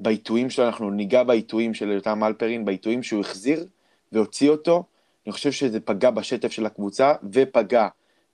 בעיתויים 0.00 0.50
שלו, 0.50 0.66
אנחנו 0.66 0.90
ניגע 0.90 1.22
בעיתויים 1.22 1.74
של 1.74 1.90
יותם 1.90 2.24
אלפרין, 2.24 2.64
בעיתויים 2.64 3.02
שהוא 3.02 3.20
החזיר 3.20 3.66
והוציא 4.12 4.50
אותו. 4.50 4.84
אני 5.26 5.32
חושב 5.32 5.52
שזה 5.52 5.80
פגע 5.80 6.10
בשטף 6.10 6.52
של 6.52 6.66
הקבוצה, 6.66 7.12
ופגע 7.32 7.88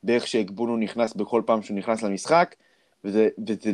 באיך 0.05 0.27
שהגבונו 0.27 0.77
נכנס 0.77 1.15
בכל 1.15 1.43
פעם 1.47 1.63
שהוא 1.63 1.77
נכנס 1.77 2.03
למשחק, 2.03 2.55
וזה, 3.05 3.29
וזה 3.49 3.73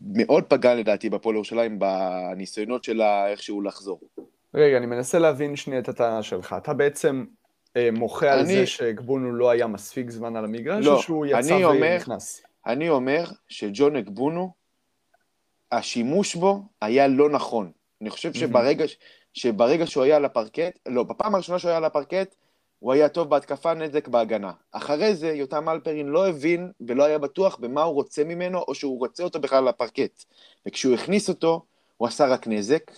מאוד 0.00 0.44
פגע 0.44 0.74
לדעתי 0.74 1.10
בפועל 1.10 1.34
ירושלים 1.34 1.78
בניסיונות 1.78 2.84
שלה 2.84 3.28
איכשהו 3.28 3.62
לחזור. 3.62 4.00
רגע, 4.54 4.76
אני 4.76 4.86
מנסה 4.86 5.18
להבין 5.18 5.56
שנייה 5.56 5.80
את 5.80 5.88
הטענה 5.88 6.22
שלך. 6.22 6.54
אתה 6.58 6.74
בעצם 6.74 7.24
אה, 7.76 7.88
מוחה 7.92 8.32
אני... 8.32 8.40
על 8.40 8.46
זה 8.46 8.66
שהגבונו 8.66 9.32
לא 9.32 9.50
היה 9.50 9.66
מספיק 9.66 10.10
זמן 10.10 10.36
על 10.36 10.44
המגרש, 10.44 10.86
לא, 10.86 10.94
או 10.94 11.02
שהוא 11.02 11.26
יצא 11.26 11.54
ונכנס? 11.54 12.42
אני 12.66 12.88
אומר 12.88 13.24
שג'ון 13.48 13.96
הגבונו, 13.96 14.52
השימוש 15.72 16.34
בו 16.34 16.62
היה 16.80 17.08
לא 17.08 17.30
נכון. 17.30 17.70
אני 18.00 18.10
חושב 18.10 18.34
שברגע, 18.34 18.84
שברגע 19.34 19.86
שהוא 19.86 20.04
היה 20.04 20.16
על 20.16 20.24
הפרקט, 20.24 20.78
לא, 20.86 21.02
בפעם 21.02 21.34
הראשונה 21.34 21.58
שהוא 21.58 21.68
היה 21.68 21.78
על 21.78 21.84
הפרקט, 21.84 22.34
הוא 22.84 22.92
היה 22.92 23.08
טוב 23.08 23.30
בהתקפה, 23.30 23.74
נזק 23.74 24.08
בהגנה. 24.08 24.52
אחרי 24.72 25.14
זה, 25.14 25.32
יותם 25.32 25.68
אלפרין 25.68 26.06
לא 26.06 26.28
הבין 26.28 26.70
ולא 26.80 27.04
היה 27.04 27.18
בטוח 27.18 27.56
במה 27.56 27.82
הוא 27.82 27.94
רוצה 27.94 28.24
ממנו, 28.24 28.58
או 28.58 28.74
שהוא 28.74 28.98
רוצה 28.98 29.22
אותו 29.22 29.40
בכלל 29.40 29.58
על 29.58 29.68
הפרקט. 29.68 30.24
וכשהוא 30.66 30.94
הכניס 30.94 31.28
אותו, 31.28 31.62
הוא 31.96 32.08
עשה 32.08 32.26
רק 32.26 32.46
נזק, 32.46 32.90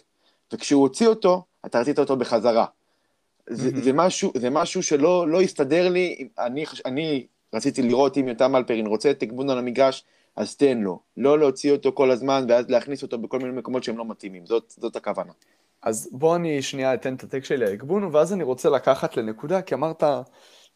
וכשהוא 0.52 0.82
הוציא 0.82 1.06
אותו, 1.06 1.44
אתה 1.66 1.80
רצית 1.80 1.98
אותו 1.98 2.16
בחזרה. 2.16 2.66
זה, 3.50 3.70
זה, 3.82 3.92
משהו, 3.92 4.32
זה 4.36 4.50
משהו 4.50 4.82
שלא 4.82 5.28
לא 5.28 5.40
הסתדר 5.40 5.88
לי, 5.88 6.28
אני, 6.38 6.64
אני 6.86 7.26
רציתי 7.54 7.82
לראות 7.82 8.18
אם 8.18 8.28
יותם 8.28 8.56
אלפרין 8.56 8.86
רוצה 8.86 9.10
את 9.10 9.20
תגבון 9.20 9.50
על 9.50 9.58
המגרש, 9.58 10.04
אז 10.36 10.56
תן 10.56 10.78
לו. 10.78 11.00
לא 11.16 11.38
להוציא 11.38 11.72
אותו 11.72 11.92
כל 11.92 12.10
הזמן, 12.10 12.44
ואז 12.48 12.70
להכניס 12.70 13.02
אותו 13.02 13.18
בכל 13.18 13.38
מיני 13.38 13.50
מקומות 13.50 13.84
שהם 13.84 13.98
לא 13.98 14.04
מתאימים. 14.04 14.46
זאת, 14.46 14.74
זאת 14.76 14.96
הכוונה. 14.96 15.32
אז 15.82 16.08
בוא 16.12 16.36
אני 16.36 16.62
שנייה 16.62 16.94
אתן 16.94 17.14
את 17.14 17.24
הטק 17.24 17.44
שלי 17.44 17.56
להגבונו, 17.56 18.12
ואז 18.12 18.32
אני 18.32 18.42
רוצה 18.42 18.70
לקחת 18.70 19.16
לנקודה, 19.16 19.62
כי 19.62 19.74
אמרת, 19.74 20.02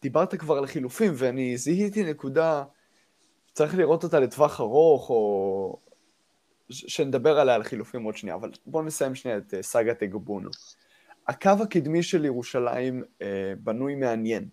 דיברת 0.02 0.34
כבר 0.34 0.58
על 0.58 0.66
חילופים, 0.66 1.12
ואני 1.16 1.56
זיהיתי 1.56 2.04
נקודה, 2.04 2.64
צריך 3.52 3.74
לראות 3.74 4.04
אותה 4.04 4.20
לטווח 4.20 4.60
ארוך, 4.60 5.10
או 5.10 5.76
שנדבר 6.70 7.38
עליה 7.40 7.54
על 7.54 7.62
חילופים 7.62 8.02
עוד 8.02 8.16
שנייה, 8.16 8.36
אבל 8.36 8.50
בואו 8.66 8.82
נסיים 8.82 9.14
שנייה 9.14 9.38
את 9.38 9.54
uh, 9.54 9.62
סאגת 9.62 10.02
אגבונו. 10.02 10.50
הקו 11.28 11.50
הקדמי 11.62 12.02
של 12.02 12.24
ירושלים 12.24 13.02
uh, 13.02 13.22
בנוי 13.58 13.94
מעניין. 13.94 14.48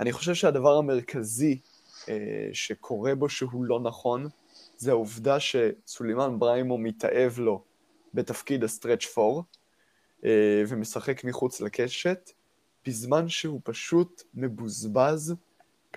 אני 0.00 0.12
חושב 0.12 0.34
שהדבר 0.34 0.76
המרכזי 0.76 1.58
uh, 2.04 2.08
שקורה 2.52 3.14
בו 3.14 3.28
שהוא 3.28 3.64
לא 3.64 3.80
נכון, 3.80 4.28
זה 4.76 4.90
העובדה 4.90 5.36
שסולימאן 5.40 6.38
בריימו 6.38 6.78
מתאהב 6.78 7.38
לו 7.38 7.62
בתפקיד 8.14 8.64
הסטרץ' 8.64 9.04
פור, 9.04 9.38
אה, 9.38 9.57
ומשחק 10.68 11.24
מחוץ 11.24 11.60
לקשת, 11.60 12.30
בזמן 12.86 13.28
שהוא 13.28 13.60
פשוט 13.64 14.22
מבוזבז 14.34 15.34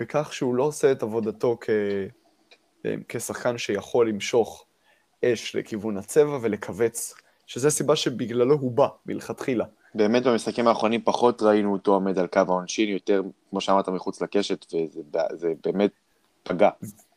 בכך 0.00 0.32
שהוא 0.32 0.54
לא 0.54 0.62
עושה 0.62 0.92
את 0.92 1.02
עבודתו 1.02 1.58
כ... 1.60 1.70
אה, 2.86 2.94
כשחקן 3.08 3.58
שיכול 3.58 4.08
למשוך 4.08 4.64
אש 5.24 5.56
לכיוון 5.56 5.96
הצבע 5.96 6.38
ולכווץ, 6.42 7.14
שזו 7.46 7.68
הסיבה 7.68 7.96
שבגללו 7.96 8.54
הוא 8.54 8.72
בא 8.72 8.88
מלכתחילה. 9.06 9.64
באמת 9.94 10.22
במשחקים 10.22 10.68
האחרונים 10.68 11.02
פחות 11.04 11.42
ראינו 11.42 11.72
אותו 11.72 11.94
עומד 11.94 12.18
על 12.18 12.26
קו 12.26 12.40
העונשין, 12.48 12.88
יותר, 12.88 13.22
כמו 13.50 13.60
שאמרת, 13.60 13.88
מחוץ 13.88 14.22
לקשת, 14.22 14.66
וזה 14.74 15.52
באמת 15.64 15.90
פגע. 16.42 16.70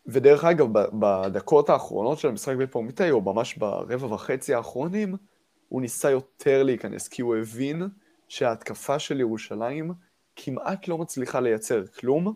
ודרך 0.07 0.43
אגב, 0.43 0.67
בדקות 0.73 1.69
האחרונות 1.69 2.19
של 2.19 2.27
המשחק 2.27 2.55
בפורמיטאי, 2.55 3.11
או 3.11 3.21
ממש 3.21 3.55
ברבע 3.55 4.13
וחצי 4.13 4.53
האחרונים, 4.53 5.15
הוא 5.69 5.81
ניסה 5.81 6.09
יותר 6.09 6.63
להיכנס, 6.63 7.07
כי 7.07 7.21
הוא 7.21 7.35
הבין 7.35 7.83
שההתקפה 8.27 8.99
של 8.99 9.19
ירושלים 9.19 9.91
כמעט 10.35 10.87
לא 10.87 10.97
מצליחה 10.97 11.39
לייצר 11.39 11.87
כלום, 11.87 12.33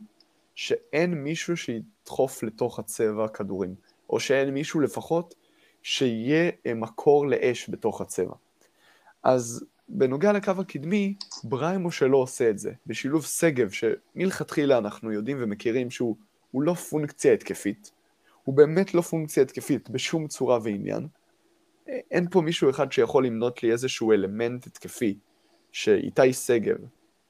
שאין 0.55 1.13
מישהו 1.13 1.57
שידחוף 1.57 2.43
לתוך 2.43 2.79
הצבע 2.79 3.27
כדורים, 3.27 3.75
או 4.09 4.19
שאין 4.19 4.49
מישהו 4.49 4.79
לפחות 4.79 5.35
שיהיה 5.83 6.51
אה, 6.65 6.73
מקור 6.73 7.27
לאש 7.27 7.69
בתוך 7.69 8.01
הצבע. 8.01 8.33
אז 9.23 9.65
בנוגע 9.89 10.31
לקו 10.31 10.51
הקדמי, 10.59 11.13
בריימו 11.43 11.91
שלא 11.91 12.17
עושה 12.17 12.49
את 12.49 12.59
זה, 12.59 12.71
בשילוב 12.87 13.25
שגב, 13.25 13.69
שמלכתחילה 13.69 14.77
אנחנו 14.77 15.11
יודעים 15.11 15.37
ומכירים 15.39 15.91
שהוא 15.91 16.15
לא 16.53 16.73
פונקציה 16.73 17.33
התקפית, 17.33 17.91
הוא 18.43 18.55
באמת 18.55 18.93
לא 18.93 19.01
פונקציה 19.01 19.43
התקפית 19.43 19.89
בשום 19.89 20.27
צורה 20.27 20.59
ועניין, 20.63 21.07
אין 22.11 22.29
פה 22.31 22.41
מישהו 22.41 22.69
אחד 22.69 22.91
שיכול 22.91 23.25
למנות 23.25 23.63
לי 23.63 23.71
איזשהו 23.71 24.11
אלמנט 24.11 24.67
התקפי 24.67 25.19
שאיתי 25.71 26.33
שגב 26.33 26.77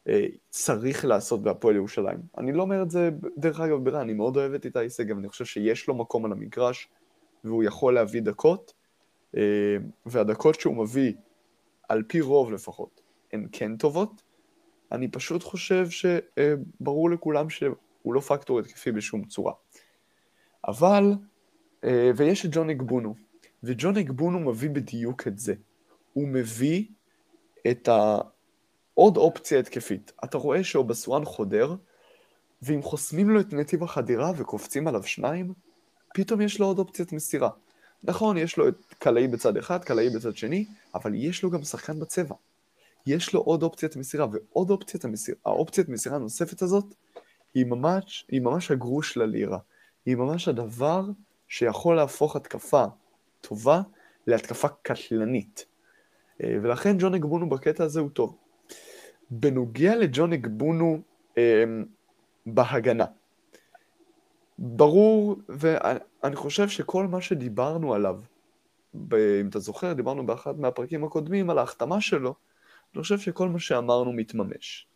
אה, 0.08 0.26
צריך 0.50 1.06
לעשות 1.06 1.44
בהפועל 1.44 1.76
ירושלים. 1.76 2.20
אני 2.38 2.54
לא 2.54 2.62
אומר 2.62 2.82
את 2.82 2.90
זה, 2.90 3.10
דרך 3.38 3.60
אגב, 3.60 3.84
ברע, 3.84 4.02
אני 4.02 4.14
מאוד 4.14 4.38
אוהב 4.38 4.54
את 4.54 4.66
איתי 4.66 4.90
שגב, 4.90 5.18
אני 5.18 5.30
חושב 5.30 5.46
שיש 5.46 5.88
לו 5.88 5.96
מקום 5.96 6.26
על 6.26 6.32
המגרש 6.32 6.90
והוא 7.44 7.64
יכול 7.64 7.94
להביא 7.94 8.22
דקות, 8.22 8.74
אה, 9.38 9.78
והדקות 10.06 10.60
שהוא 10.60 10.76
מביא, 10.76 11.14
על 11.90 12.04
פי 12.08 12.22
רוב 12.22 12.52
לפחות, 12.52 13.02
הן 13.34 13.48
כן 13.52 13.78
טובות. 13.78 14.22
אני 14.92 15.08
פשוט 15.08 15.44
חושב 15.44 15.88
שברור 15.90 17.10
אה, 17.10 17.14
לכולם 17.14 17.50
שהוא 17.50 18.14
לא 18.14 18.20
פקטור 18.20 18.60
התקפי 18.60 18.92
בשום 18.92 19.24
צורה. 19.26 19.54
אבל, 20.68 21.04
ויש 22.16 22.46
את 22.46 22.50
ג'וני 22.54 22.74
גבונו, 22.74 23.16
וג'ון 23.64 23.98
אגבונו 23.98 24.40
מביא 24.40 24.70
בדיוק 24.70 25.28
את 25.28 25.40
זה. 25.40 25.54
הוא 26.14 26.28
מביא 26.28 26.86
את 27.72 27.88
העוד 27.88 29.18
אופציה 29.18 29.60
התקפית. 29.60 30.12
אתה 30.24 30.38
רואה 30.38 30.64
שאובסואן 30.64 31.26
חודר, 31.26 31.76
ואם 32.62 32.82
חוסמים 32.82 33.30
לו 33.30 33.40
את 33.40 33.54
נתיב 33.54 33.84
החדירה 33.84 34.32
וקופצים 34.38 34.88
עליו 34.88 35.04
שניים, 35.04 35.54
פתאום 36.14 36.42
יש 36.42 36.60
לו 36.60 36.66
עוד 36.66 36.80
אופציית 36.80 37.14
מסירה. 37.14 37.50
נכון, 38.04 38.38
יש 38.38 38.58
לו 38.58 38.68
את 38.68 38.86
קלעי 39.00 39.28
בצד 39.28 39.58
אחד, 39.58 39.84
קלעי 39.84 40.10
בצד 40.10 40.36
שני, 40.36 40.66
אבל 40.96 41.14
יש 41.16 41.44
לו 41.44 41.50
גם 41.50 41.64
שחקן 41.64 42.00
בצבע. 42.00 42.36
יש 43.06 43.34
לו 43.34 43.42
עוד 43.42 43.64
אופציית 43.64 43.96
מסירה, 43.96 44.28
ועוד 44.32 44.70
אופציית 44.70 45.06
המסירה, 45.06 45.38
האופציית 45.46 45.90
מסירה 45.90 46.16
הנוספת 46.16 46.62
הזאת, 46.62 46.86
היא 47.54 47.66
ממש, 47.66 48.26
היא 48.30 48.42
ממש 48.42 48.72
הגרוש 48.72 49.18
ללירה. 49.18 49.58
היא 50.06 50.16
ממש 50.16 50.48
הדבר 50.48 51.06
שיכול 51.48 51.96
להפוך 51.96 52.36
התקפה 52.36 52.86
טובה 53.42 53.82
להתקפה 54.28 54.68
קטלנית. 54.82 55.66
אה, 56.44 56.58
ולכן 56.62 56.96
ג'ון 57.00 57.16
אגבונו 57.16 57.50
בקטע 57.50 57.84
הזה 57.84 58.00
הוא 58.00 58.10
טוב. 58.10 58.38
בנוגע 59.32 59.96
לג'ון 59.96 60.34
אגבונו 60.34 61.02
אה, 61.38 61.64
בהגנה, 62.46 63.06
ברור, 64.60 65.36
ואני 65.50 66.36
חושב 66.36 66.70
שכל 66.70 67.08
מה 67.08 67.22
שדיברנו 67.22 67.94
עליו, 67.94 68.22
אם 69.42 69.48
אתה 69.50 69.60
זוכר, 69.60 69.94
דיברנו 69.94 70.26
באחד 70.26 70.60
מהפרקים 70.60 71.04
הקודמים 71.04 71.50
על 71.50 71.58
ההחתמה 71.58 72.02
שלו, 72.02 72.36
אני 72.94 73.02
חושב 73.02 73.20
שכל 73.20 73.50
מה 73.50 73.60
שאמרנו 73.60 74.14
מתממש. 74.14 74.88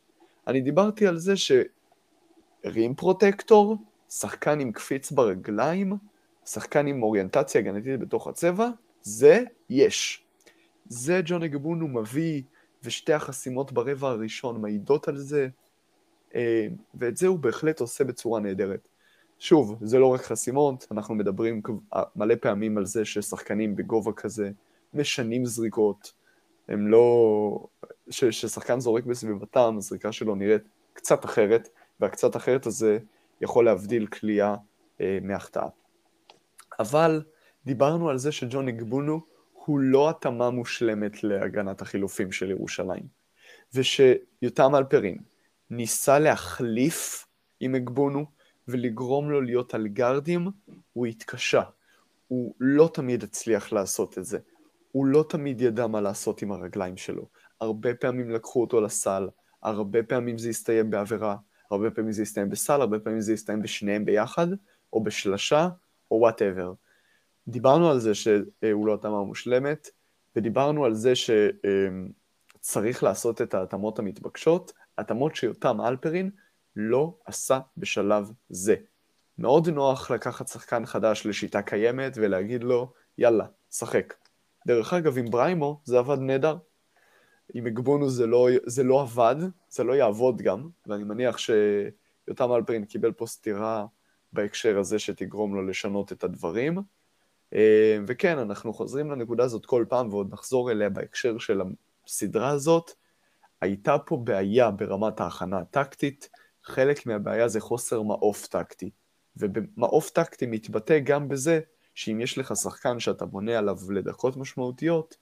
אני 0.48 0.62
דיברתי 0.62 1.08
על 1.08 1.18
זה 1.18 1.34
שרים 1.38 2.96
פרוטקטור, 2.96 3.78
שחקן 4.10 4.60
עם 4.60 4.72
קפיץ 4.72 5.12
ברגליים, 5.12 5.94
שחקן 6.46 6.88
עם 6.88 7.04
אוריינטציה 7.04 7.62
הגנתית 7.62 8.00
בתוך 8.00 8.28
הצבע, 8.28 8.70
זה 9.02 9.44
יש. 9.70 10.26
זה 10.86 11.22
ג'ון 11.26 11.44
אגבונו 11.44 11.88
מביא, 11.88 12.42
ושתי 12.84 13.14
החסימות 13.14 13.72
ברבע 13.72 14.10
הראשון 14.10 14.62
מעידות 14.62 15.08
על 15.08 15.18
זה, 15.18 15.48
אה, 16.36 16.68
ואת 16.96 17.18
זה 17.18 17.28
הוא 17.28 17.40
בהחלט 17.40 17.80
עושה 17.80 18.04
בצורה 18.04 18.40
נהדרת. 18.40 18.88
שוב, 19.40 19.78
זה 19.82 20.00
לא 20.00 20.08
רק 20.08 20.22
חסימות, 20.22 20.88
אנחנו 20.92 21.16
מדברים 21.16 21.62
מלא 22.16 22.36
פעמים 22.36 22.78
על 22.78 22.86
זה 22.86 23.06
ששחקנים 23.06 23.76
בגובה 23.76 24.12
כזה 24.12 24.52
משנים 24.94 25.46
זריקות, 25.46 26.14
הם 26.68 26.88
לא... 26.88 27.68
ששחקן 28.10 28.80
זורק 28.80 29.04
בסביבתם, 29.04 29.76
הזריקה 29.78 30.12
שלו 30.12 30.36
נראית 30.36 30.64
קצת 30.94 31.26
אחרת, 31.26 31.70
והקצת 32.00 32.36
אחרת 32.36 32.66
הזה 32.66 32.98
יכול 33.42 33.66
להבדיל 33.66 34.08
כליאה 34.08 34.56
אה, 35.02 35.18
מהחטאה. 35.22 35.68
אבל 36.80 37.22
דיברנו 37.66 38.10
על 38.10 38.18
זה 38.18 38.32
שג'ון 38.32 38.68
אגבונו 38.68 39.22
הוא 39.54 39.80
לא 39.80 40.10
התאמה 40.10 40.50
מושלמת 40.50 41.24
להגנת 41.24 41.82
החילופים 41.82 42.32
של 42.32 42.52
ירושלים, 42.52 43.04
ושיותם 43.74 44.76
אלפרין 44.76 45.18
ניסה 45.70 46.20
להחליף 46.20 47.28
עם 47.60 47.76
אגבונו 47.76 48.26
ולגרום 48.68 49.32
לו 49.32 49.42
להיות 49.42 49.74
על 49.74 49.88
גארדים, 49.88 50.48
הוא 50.94 51.06
התקשה. 51.06 51.62
הוא 52.28 52.56
לא 52.60 52.90
תמיד 52.94 53.24
הצליח 53.24 53.74
לעשות 53.74 54.18
את 54.18 54.26
זה. 54.26 54.40
הוא 54.92 55.06
לא 55.06 55.26
תמיד 55.30 55.62
ידע 55.62 55.88
מה 55.88 56.02
לעשות 56.02 56.42
עם 56.42 56.52
הרגליים 56.52 56.98
שלו. 56.98 57.28
הרבה 57.62 57.94
פעמים 57.94 58.32
לקחו 58.32 58.62
אותו 58.62 58.82
לסל, 58.82 59.30
הרבה 59.64 60.04
פעמים 60.04 60.38
זה 60.38 60.50
הסתיים 60.50 60.90
בעבירה, 60.90 61.36
הרבה 61.72 61.92
פעמים 61.92 62.12
זה 62.12 62.22
הסתיים 62.22 62.50
בסל, 62.50 62.82
הרבה 62.82 63.00
פעמים 63.00 63.22
זה 63.22 63.34
הסתיים 63.34 63.62
בשניהם 63.62 64.06
ביחד, 64.06 64.48
או 64.94 65.04
בשלשה, 65.04 65.70
או 66.14 66.20
whatever. 66.20 66.74
דיברנו 67.48 67.90
על 67.90 68.00
זה 68.00 68.16
שהוא 68.16 68.88
לא 68.88 68.94
התאמה 68.94 69.24
מושלמת, 69.24 69.90
ודיברנו 70.36 70.86
על 70.86 70.94
זה 70.94 71.14
שצריך 72.60 73.04
לעשות 73.04 73.42
את 73.42 73.54
ההתאמות 73.54 74.00
המתבקשות, 74.00 74.74
התאמות 74.98 75.36
שיותם 75.36 75.82
אלפרין 75.82 76.30
לא 76.76 77.18
עשה 77.26 77.60
בשלב 77.78 78.32
זה. 78.50 78.76
מאוד 79.38 79.70
נוח 79.70 80.12
לקחת 80.12 80.48
שחקן 80.48 80.86
חדש 80.86 81.26
לשיטה 81.26 81.62
קיימת 81.62 82.14
ולהגיד 82.16 82.64
לו, 82.64 82.94
יאללה, 83.18 83.46
שחק. 83.72 84.14
דרך 84.68 84.94
אגב, 84.94 85.18
עם 85.18 85.26
בריימו 85.26 85.82
זה 85.84 86.00
עבד 86.00 86.20
נהדר. 86.20 86.58
עם 87.54 87.68
אגבונו 87.68 88.10
זה 88.10 88.28
לא, 88.28 88.48
זה 88.66 88.84
לא 88.84 89.02
עבד, 89.02 89.36
זה 89.70 89.84
לא 89.84 89.94
יעבוד 89.94 90.42
גם, 90.42 90.70
ואני 90.88 91.04
מניח 91.04 91.38
שיותם 91.38 92.52
אלפרין 92.52 92.86
קיבל 92.86 93.12
פה 93.12 93.26
סטירה 93.26 93.86
בהקשר 94.34 94.80
הזה 94.80 95.00
שתגרום 95.00 95.56
לו 95.56 95.68
לשנות 95.68 96.12
את 96.12 96.24
הדברים. 96.24 96.78
אה, 97.54 97.98
וכן, 98.08 98.38
אנחנו 98.38 98.74
חוזרים 98.74 99.12
לנקודה 99.12 99.44
הזאת 99.44 99.66
כל 99.66 99.86
פעם 99.90 100.10
ועוד 100.10 100.34
נחזור 100.34 100.72
אליה 100.72 100.90
בהקשר 100.90 101.38
של 101.38 101.62
הסדרה 102.06 102.50
הזאת. 102.50 102.92
הייתה 103.62 103.98
פה 103.98 104.18
בעיה 104.18 104.72
ברמת 104.72 105.20
ההכנה 105.20 105.58
הטקטית, 105.58 106.30
חלק 106.64 107.06
מהבעיה 107.06 107.48
זה 107.48 107.60
חוסר 107.60 108.02
מעוף 108.02 108.48
טקטי. 108.48 108.90
ומעוף 109.38 110.10
טקטי 110.10 110.46
מתבטא 110.46 111.00
גם 111.00 111.28
בזה 111.28 111.60
שאם 111.96 112.22
יש 112.22 112.38
לך 112.38 112.56
שחקן 112.56 113.00
שאתה 113.00 113.26
בונה 113.26 113.58
עליו 113.58 113.78
לדקות 113.92 114.38
משמעותיות, 114.38 115.18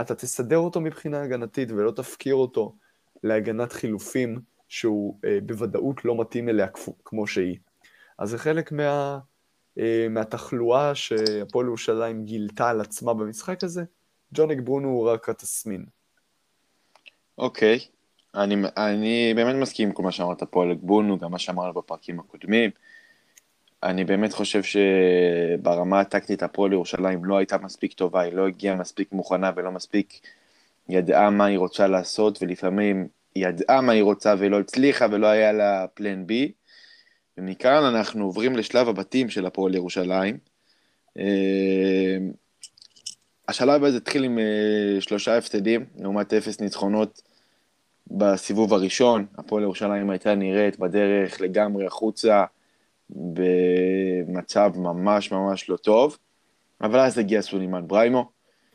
אתה 0.00 0.14
תסדר 0.14 0.58
אותו 0.58 0.80
מבחינה 0.80 1.22
הגנתית 1.22 1.70
ולא 1.70 1.90
תפקיר 1.90 2.34
אותו 2.34 2.76
להגנת 3.22 3.72
חילופים 3.72 4.40
שהוא 4.68 5.18
אה, 5.24 5.38
בוודאות 5.46 6.04
לא 6.04 6.20
מתאים 6.20 6.48
אליה 6.48 6.66
כמו 7.04 7.26
שהיא. 7.26 7.58
אז 8.18 8.30
זה 8.30 8.38
חלק 8.38 8.72
מה, 8.72 9.18
אה, 9.78 10.06
מהתחלואה 10.10 10.94
שהפועל 10.94 11.66
ירושלים 11.66 12.24
גילתה 12.24 12.70
על 12.70 12.80
עצמה 12.80 13.14
במשחק 13.14 13.64
הזה. 13.64 13.84
ג'ון 14.32 14.50
אגברונו 14.50 14.88
הוא 14.88 15.10
רק 15.10 15.28
התסמין. 15.28 15.84
אוקיי, 17.38 17.78
okay. 17.78 17.94
אני, 18.34 18.56
אני 18.76 19.32
באמת 19.36 19.56
מסכים 19.56 19.88
עם 19.88 19.94
כל 19.94 20.02
מה 20.02 20.12
שאמרת 20.12 20.42
פה 20.42 20.62
על 20.62 20.70
אגברונו, 20.70 21.18
גם 21.18 21.30
מה 21.30 21.38
שאמרנו 21.38 21.72
בפרקים 21.72 22.20
הקודמים. 22.20 22.70
אני 23.82 24.04
באמת 24.04 24.32
חושב 24.32 24.62
שברמה 24.62 26.00
הטקטית 26.00 26.42
הפועל 26.42 26.72
ירושלים 26.72 27.24
לא 27.24 27.36
הייתה 27.38 27.58
מספיק 27.58 27.92
טובה, 27.92 28.20
היא 28.20 28.32
לא 28.32 28.46
הגיעה 28.46 28.76
מספיק 28.76 29.12
מוכנה 29.12 29.50
ולא 29.56 29.70
מספיק 29.70 30.20
ידעה 30.88 31.30
מה 31.30 31.44
היא 31.44 31.58
רוצה 31.58 31.86
לעשות, 31.86 32.42
ולפעמים 32.42 33.08
ידעה 33.36 33.80
מה 33.80 33.92
היא 33.92 34.02
רוצה 34.02 34.34
ולא 34.38 34.60
הצליחה 34.60 35.06
ולא 35.10 35.26
היה 35.26 35.52
לה 35.52 35.86
פלן 35.94 36.26
בי. 36.26 36.52
ומכאן 37.38 37.84
אנחנו 37.84 38.24
עוברים 38.24 38.56
לשלב 38.56 38.88
הבתים 38.88 39.30
של 39.30 39.46
הפועל 39.46 39.74
ירושלים. 39.74 40.38
אה, 41.18 42.16
השלב 43.48 43.84
הזה 43.84 43.96
התחיל 43.96 44.24
עם 44.24 44.38
אה, 44.38 45.00
שלושה 45.00 45.38
הפסדים, 45.38 45.84
לעומת 45.96 46.32
אפס 46.32 46.60
ניצחונות 46.60 47.22
בסיבוב 48.06 48.74
הראשון. 48.74 49.26
הפועל 49.38 49.62
ירושלים 49.62 50.10
הייתה 50.10 50.34
נראית 50.34 50.78
בדרך 50.78 51.40
לגמרי 51.40 51.86
החוצה, 51.86 52.44
במצב 53.10 54.72
ממש 54.76 55.32
ממש 55.32 55.68
לא 55.68 55.76
טוב. 55.76 56.18
אבל 56.80 57.00
אז 57.00 57.18
הגיע 57.18 57.42
סולימן 57.42 57.88
בריימו. 57.88 58.30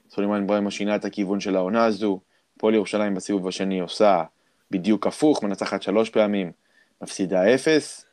סולימן 0.10 0.48
בריימו 0.48 0.72
שינה 0.72 0.96
את 0.96 1.06
הכיוון 1.06 1.40
של 1.40 1.56
העונה 1.56 1.86
הזו. 1.86 2.20
הפועל 2.58 2.74
ירושלים 2.74 3.16
בסיבוב 3.16 3.48
השני 3.48 3.80
עושה 3.80 4.24
בדיוק 4.72 5.08
הפוך, 5.08 5.44
מנצחת 5.44 5.82
שלוש 5.82 6.10
פעמים, 6.10 6.52
מפסידה 7.02 7.54
אפס. 7.56 8.09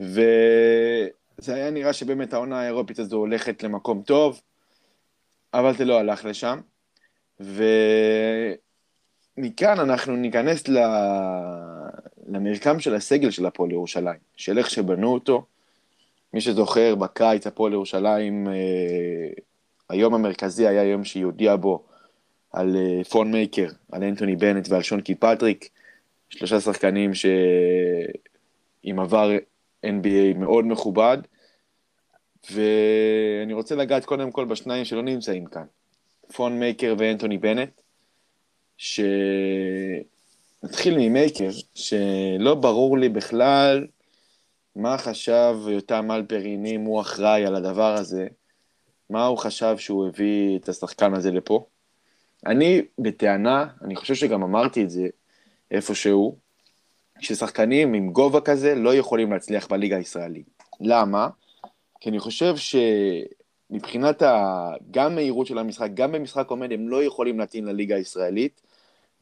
וזה 0.00 1.54
היה 1.54 1.70
נראה 1.70 1.92
שבאמת 1.92 2.32
העונה 2.32 2.60
האירופית 2.60 2.98
הזו 2.98 3.16
הולכת 3.16 3.62
למקום 3.62 4.02
טוב, 4.02 4.40
אבל 5.54 5.76
זה 5.76 5.84
לא 5.84 5.98
הלך 5.98 6.24
לשם. 6.24 6.60
ומכאן 7.40 8.60
אנחנו 9.80 10.16
ניכנס 10.16 10.68
ל... 10.68 10.78
למרקם 12.26 12.80
של 12.80 12.94
הסגל 12.94 13.30
של 13.30 13.46
הפועל 13.46 13.70
ירושלים, 13.70 14.18
של 14.36 14.58
איך 14.58 14.70
שבנו 14.70 15.14
אותו. 15.14 15.46
מי 16.34 16.40
שזוכר, 16.40 16.94
בקיץ 16.94 17.46
הפועל 17.46 17.72
ירושלים, 17.72 18.48
אה, 18.48 18.52
היום 19.88 20.14
המרכזי 20.14 20.68
היה 20.68 20.84
יום 20.84 21.04
שהיא 21.04 21.24
הודיעה 21.24 21.56
בו 21.56 21.84
על 22.52 22.76
אה, 22.76 23.04
תון 23.04 23.32
מייקר, 23.32 23.68
על 23.92 24.04
אנטוני 24.04 24.36
בנט 24.36 24.68
ועל 24.68 24.82
שון 24.82 25.00
קילפטריק, 25.00 25.68
שלושה 26.30 26.60
שחקנים 26.60 27.14
שעם 27.14 29.00
עבר 29.00 29.30
NBA 29.86 30.38
מאוד 30.38 30.64
מכובד, 30.64 31.18
ואני 32.50 33.52
רוצה 33.52 33.74
לגעת 33.74 34.04
קודם 34.04 34.30
כל 34.30 34.44
בשניים 34.44 34.84
שלא 34.84 35.02
נמצאים 35.02 35.46
כאן, 35.46 35.64
פון 36.32 36.58
מייקר 36.58 36.94
ואנטוני 36.98 37.38
בנט, 37.38 37.80
שנתחיל 38.76 40.04
ממייקר, 40.98 41.50
שלא 41.74 42.54
ברור 42.54 42.98
לי 42.98 43.08
בכלל 43.08 43.86
מה 44.76 44.98
חשב 44.98 45.56
יותם 45.68 46.10
אלפרין, 46.10 46.66
אם 46.66 46.80
הוא 46.80 47.00
אחראי 47.00 47.46
על 47.46 47.54
הדבר 47.54 47.94
הזה, 47.94 48.26
מה 49.10 49.26
הוא 49.26 49.38
חשב 49.38 49.74
שהוא 49.78 50.08
הביא 50.08 50.58
את 50.58 50.68
השחקן 50.68 51.14
הזה 51.14 51.30
לפה. 51.30 51.66
אני, 52.46 52.82
בטענה, 52.98 53.66
אני 53.82 53.96
חושב 53.96 54.14
שגם 54.14 54.42
אמרתי 54.42 54.84
את 54.84 54.90
זה 54.90 55.08
איפשהו, 55.70 56.38
ששחקנים 57.20 57.94
עם 57.94 58.10
גובה 58.10 58.40
כזה 58.40 58.74
לא 58.74 58.94
יכולים 58.94 59.32
להצליח 59.32 59.66
בליגה 59.66 59.96
הישראלית. 59.96 60.46
למה? 60.80 61.28
כי 62.00 62.10
אני 62.10 62.18
חושב 62.18 62.54
שמבחינת 63.70 64.22
ה... 64.22 64.72
גם 64.90 65.14
מהירות 65.14 65.46
של 65.46 65.58
המשחק, 65.58 65.88
גם 65.94 66.12
במשחק 66.12 66.50
עומד, 66.50 66.72
הם 66.72 66.88
לא 66.88 67.04
יכולים 67.04 67.38
להתאים 67.38 67.66
לליגה 67.66 67.96
הישראלית, 67.96 68.60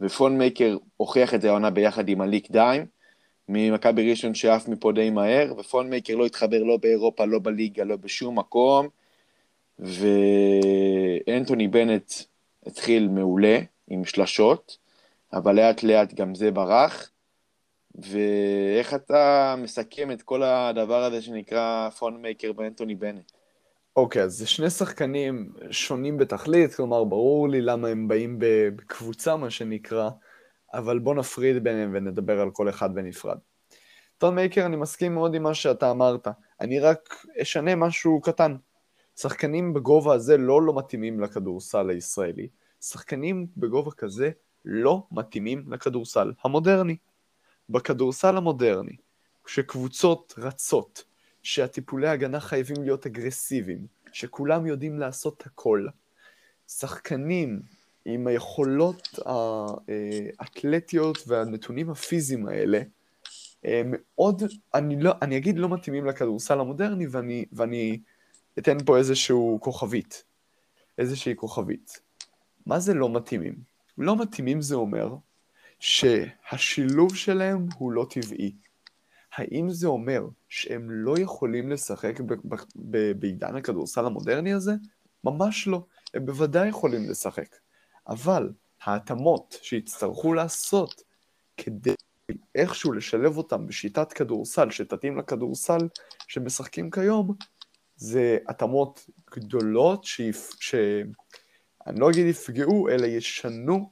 ופון 0.01 0.39
מייקר 0.39 0.77
הוכיח 0.97 1.35
את 1.35 1.41
זה 1.41 1.49
העונה 1.49 1.71
ביחד 1.71 2.09
עם 2.09 2.21
הליק 2.21 2.51
דיים, 2.51 2.87
ממכבי 3.49 4.11
ראשון 4.11 4.35
שעף 4.35 4.69
מפה 4.69 4.93
די 4.93 5.11
מהר, 5.11 5.55
ופונמייקר 5.59 6.15
לא 6.15 6.27
התחבר 6.27 6.63
לא 6.63 6.77
באירופה, 6.77 7.25
לא 7.25 7.39
בליגה, 7.43 7.85
לא 7.85 7.97
בשום 7.97 8.39
מקום, 8.39 8.89
ואנטוני 9.79 11.69
בנט 11.69 12.13
התחיל 12.67 13.09
מעולה 13.09 13.59
עם 13.89 14.05
שלשות, 14.05 14.79
אבל 15.33 15.57
לאט 15.57 15.83
לאט 15.83 16.15
גם 16.15 16.35
זה 16.35 16.51
ברח. 16.51 17.11
ואיך 18.03 18.95
אתה 18.95 19.55
מסכם 19.59 20.11
את 20.11 20.23
כל 20.23 20.43
הדבר 20.43 21.05
הזה 21.05 21.23
שנקרא 21.23 21.91
תון 21.91 22.14
מייקר 22.14 22.53
ואנטוני 22.57 22.95
בנט? 22.95 23.33
אוקיי, 23.97 24.23
okay, 24.23 24.25
אז 24.25 24.33
זה 24.33 24.47
שני 24.47 24.71
שחקנים 24.71 25.53
שונים 25.71 26.19
בתכלית, 26.19 26.75
כלומר, 26.75 27.05
ברור 27.05 27.49
לי 27.49 27.61
למה 27.61 27.89
הם 27.89 28.09
באים 28.09 28.37
בקבוצה, 28.39 29.37
מה 29.37 29.51
שנקרא, 29.51 30.11
אבל 30.75 30.99
בוא 30.99 31.15
נפריד 31.15 31.65
ביניהם 31.65 31.91
ונדבר 31.95 32.41
על 32.41 32.51
כל 32.51 32.69
אחד 32.69 32.95
בנפרד. 32.95 33.39
תון 34.19 34.35
מייקר, 34.35 34.67
אני 34.67 34.77
מסכים 34.77 35.15
מאוד 35.15 35.35
עם 35.35 35.43
מה 35.43 35.55
שאתה 35.55 35.91
אמרת. 35.91 36.29
אני 36.61 36.81
רק 36.81 37.25
אשנה 37.43 37.75
משהו 37.75 38.21
קטן. 38.21 38.57
שחקנים 39.17 39.75
בגובה 39.75 40.15
הזה 40.15 40.37
לא 40.37 40.63
לא 40.63 40.75
מתאימים 40.75 41.21
לכדורסל 41.21 41.91
הישראלי. 41.91 42.49
שחקנים 42.81 43.47
בגובה 43.57 43.91
כזה 43.91 44.31
לא 44.65 45.03
מתאימים 45.13 45.73
לכדורסל 45.73 46.33
המודרני. 46.45 46.97
בכדורסל 47.71 48.37
המודרני, 48.37 48.97
כשקבוצות 49.45 50.35
רצות, 50.39 51.05
שהטיפולי 51.43 52.09
הגנה 52.09 52.41
חייבים 52.41 52.83
להיות 52.83 53.07
אגרסיביים, 53.07 53.87
שכולם 54.13 54.67
יודעים 54.67 54.99
לעשות 54.99 55.47
הכל, 55.47 55.87
שחקנים 56.69 57.61
עם 58.05 58.27
היכולות 58.27 59.19
האתלטיות 60.39 61.19
והנתונים 61.27 61.91
הפיזיים 61.91 62.47
האלה, 62.47 62.81
מאוד, 63.85 64.43
אני, 64.75 65.03
לא, 65.03 65.13
אני 65.23 65.37
אגיד 65.37 65.59
לא 65.59 65.69
מתאימים 65.69 66.07
לכדורסל 66.07 66.61
המודרני 66.61 67.07
ואני, 67.07 67.45
ואני 67.53 68.01
אתן 68.59 68.85
פה 68.85 68.99
איזשהו 68.99 69.59
כוכבית, 69.63 70.25
איזושהי 70.99 71.37
כוכבית. 71.37 72.01
מה 72.67 72.79
זה 72.81 72.95
לא 72.95 73.11
מתאימים? 73.11 73.55
לא 73.99 74.17
מתאימים 74.17 74.61
זה 74.61 74.75
אומר 74.75 75.17
שהשילוב 75.79 77.17
שלהם 77.17 77.67
הוא 77.79 77.93
לא 77.93 78.07
טבעי. 78.11 78.55
האם 79.35 79.71
זה 79.71 79.87
אומר 79.87 80.29
שהם 80.49 80.91
לא 80.91 81.19
יכולים 81.19 81.71
לשחק 81.71 82.21
בעידן 83.19 83.57
הכדורסל 83.57 84.07
המודרני 84.07 84.53
הזה? 84.53 84.73
ממש 85.25 85.69
לא. 85.69 85.85
הם 86.15 86.27
בוודאי 86.27 86.69
יכולים 86.69 87.11
לשחק. 87.11 87.57
אבל 88.09 88.53
ההתאמות 88.83 89.59
שיצטרכו 89.63 90.35
לעשות 90.35 91.03
כדי 91.57 91.95
איכשהו 92.55 92.93
לשלב 92.93 93.37
אותם 93.37 93.67
בשיטת 93.67 94.13
כדורסל 94.13 94.71
שתתאים 94.71 95.19
לכדורסל 95.19 95.89
שמשחקים 96.29 96.91
כיום, 96.91 97.35
זה 97.97 98.39
התאמות 98.49 99.07
גדולות 99.31 100.05
שיפ... 100.05 100.51
ש... 100.61 100.75
לא 101.87 102.11
אגיד 102.11 102.27
יפגעו, 102.27 102.89
אלא 102.89 103.07
ישנו 103.07 103.91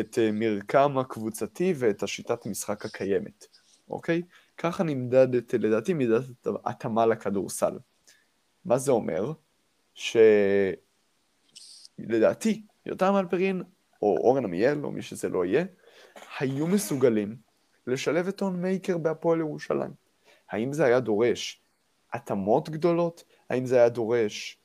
את 0.00 0.18
אה, 0.18 0.32
מרקם 0.32 0.98
הקבוצתי 0.98 1.74
ואת 1.76 2.02
השיטת 2.02 2.46
משחק 2.46 2.84
הקיימת, 2.84 3.46
אוקיי? 3.90 4.22
ככה 4.58 4.84
נמדדת, 4.84 5.54
לדעתי, 5.54 5.94
מידת 5.94 6.22
התאמה 6.64 7.06
לכדורסל. 7.06 7.78
מה 8.64 8.78
זה 8.78 8.92
אומר? 8.92 9.32
שלדעתי, 11.94 12.62
יותם 12.86 13.16
אלפרין, 13.16 13.62
או 14.02 14.16
אורן 14.16 14.44
עמיאל, 14.44 14.84
או 14.84 14.90
מי 14.90 15.02
שזה 15.02 15.28
לא 15.28 15.44
יהיה, 15.44 15.64
היו 16.38 16.66
מסוגלים 16.66 17.36
לשלב 17.86 18.28
את 18.28 18.36
טון 18.36 18.62
מייקר 18.62 18.98
בהפועל 18.98 19.38
ירושלים. 19.38 19.90
האם 20.50 20.72
זה 20.72 20.84
היה 20.84 21.00
דורש 21.00 21.62
התאמות 22.12 22.68
גדולות? 22.68 23.24
האם 23.50 23.66
זה 23.66 23.76
היה 23.76 23.88
דורש 23.88 24.58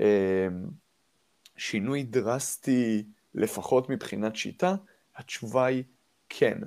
אה, 0.00 0.48
שינוי 1.56 2.02
דרסטי 2.02 3.04
לפחות 3.34 3.90
מבחינת 3.90 4.36
שיטה? 4.36 4.74
התשובה 5.16 5.66
היא 5.66 5.84
כן. 6.28 6.58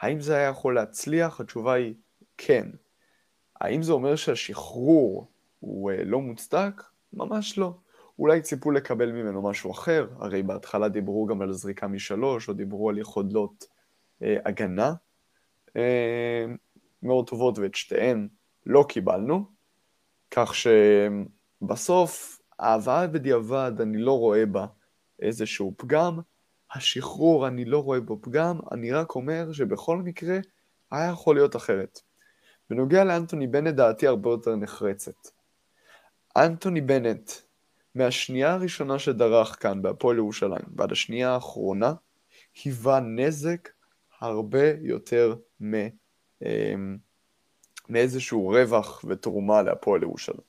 האם 0.00 0.20
זה 0.20 0.36
היה 0.36 0.48
יכול 0.48 0.74
להצליח? 0.74 1.40
התשובה 1.40 1.72
היא 1.72 1.94
כן. 2.36 2.68
האם 3.60 3.82
זה 3.82 3.92
אומר 3.92 4.16
שהשחרור 4.16 5.30
הוא 5.60 5.90
אה, 5.90 6.04
לא 6.04 6.20
מוצדק? 6.20 6.82
ממש 7.12 7.58
לא. 7.58 7.74
אולי 8.18 8.42
ציפו 8.42 8.70
לקבל 8.70 9.12
ממנו 9.12 9.42
משהו 9.42 9.70
אחר, 9.70 10.08
הרי 10.18 10.42
בהתחלה 10.42 10.88
דיברו 10.88 11.26
גם 11.26 11.42
על 11.42 11.52
זריקה 11.52 11.88
משלוש, 11.88 12.48
או 12.48 12.54
דיברו 12.54 12.90
על 12.90 12.98
יכולות 12.98 13.64
אה, 14.22 14.36
הגנה 14.44 14.94
אה, 15.76 16.44
מאוד 17.02 17.28
טובות, 17.28 17.58
ואת 17.58 17.74
שתיהן 17.74 18.28
לא 18.66 18.84
קיבלנו, 18.88 19.44
כך 20.30 20.52
שבסוף, 20.54 22.40
ההבאה 22.58 23.06
בדיעבד, 23.06 23.72
אני 23.80 23.98
לא 23.98 24.18
רואה 24.18 24.46
בה 24.46 24.66
איזשהו 25.22 25.74
פגם, 25.76 26.20
השחרור, 26.72 27.48
אני 27.48 27.64
לא 27.64 27.82
רואה 27.82 28.00
בו 28.00 28.18
פגם, 28.22 28.58
אני 28.72 28.92
רק 28.92 29.14
אומר 29.14 29.52
שבכל 29.52 29.96
מקרה 29.96 30.38
היה 30.90 31.10
יכול 31.10 31.36
להיות 31.36 31.56
אחרת. 31.56 32.00
בנוגע 32.70 33.04
לאנטוני 33.04 33.46
בנט, 33.46 33.74
דעתי 33.74 34.06
הרבה 34.06 34.30
יותר 34.30 34.56
נחרצת. 34.56 35.28
אנטוני 36.36 36.80
בנט, 36.80 37.30
מהשנייה 37.94 38.52
הראשונה 38.54 38.98
שדרך 38.98 39.62
כאן 39.62 39.82
בהפועל 39.82 40.16
ירושלים 40.16 40.64
ועד 40.76 40.92
השנייה 40.92 41.30
האחרונה, 41.30 41.92
היווה 42.64 43.00
נזק 43.00 43.68
הרבה 44.20 44.72
יותר 44.80 45.34
מ, 45.60 45.74
אמ, 46.42 46.96
מאיזשהו 47.88 48.48
רווח 48.48 49.04
ותרומה 49.08 49.62
להפועל 49.62 50.02
ירושלים. 50.02 50.48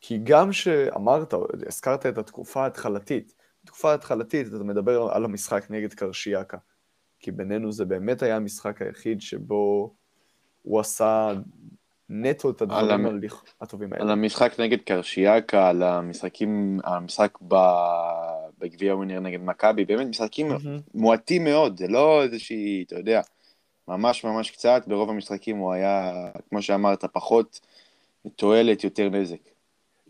כי 0.00 0.18
גם 0.24 0.52
שאמרת, 0.52 1.34
הזכרת 1.66 2.06
את 2.06 2.18
התקופה 2.18 2.62
ההתחלתית, 2.62 3.34
בתקופה 3.64 3.90
ההתחלתית 3.90 4.46
אתה 4.46 4.64
מדבר 4.64 5.08
על 5.12 5.24
המשחק 5.24 5.66
נגד 5.70 5.94
קרשיאקה, 5.94 6.56
כי 7.20 7.30
בינינו 7.30 7.72
זה 7.72 7.84
באמת 7.84 8.22
היה 8.22 8.36
המשחק 8.36 8.82
היחיד 8.82 9.20
שבו 9.20 9.94
הוא 10.62 10.80
עשה 10.80 11.32
נטו 12.08 12.50
את 12.50 12.62
הדברים 12.62 13.06
המ... 13.06 13.20
הטובים 13.60 13.92
האלה. 13.92 14.04
על 14.04 14.10
המשחק 14.10 14.60
נגד 14.60 14.80
קרשיאקה, 14.80 15.68
על 15.68 15.82
המשחקים, 15.82 16.78
על 16.84 16.94
המשחק 16.94 17.38
ב... 17.48 17.54
בגביע 18.58 18.96
ווינר 18.96 19.20
נגד 19.20 19.40
מכבי, 19.40 19.84
באמת 19.84 20.06
משחקים 20.06 20.52
mm-hmm. 20.52 20.80
מועטים 20.94 21.44
מאוד, 21.44 21.78
זה 21.78 21.88
לא 21.88 22.22
איזושהי, 22.22 22.84
אתה 22.86 22.94
יודע, 22.94 23.20
ממש 23.88 24.24
ממש 24.24 24.50
קצת, 24.50 24.82
ברוב 24.86 25.10
המשחקים 25.10 25.56
הוא 25.56 25.72
היה, 25.72 26.12
כמו 26.48 26.62
שאמרת, 26.62 27.04
פחות 27.04 27.60
תועלת, 28.36 28.84
יותר 28.84 29.08
נזק. 29.08 29.57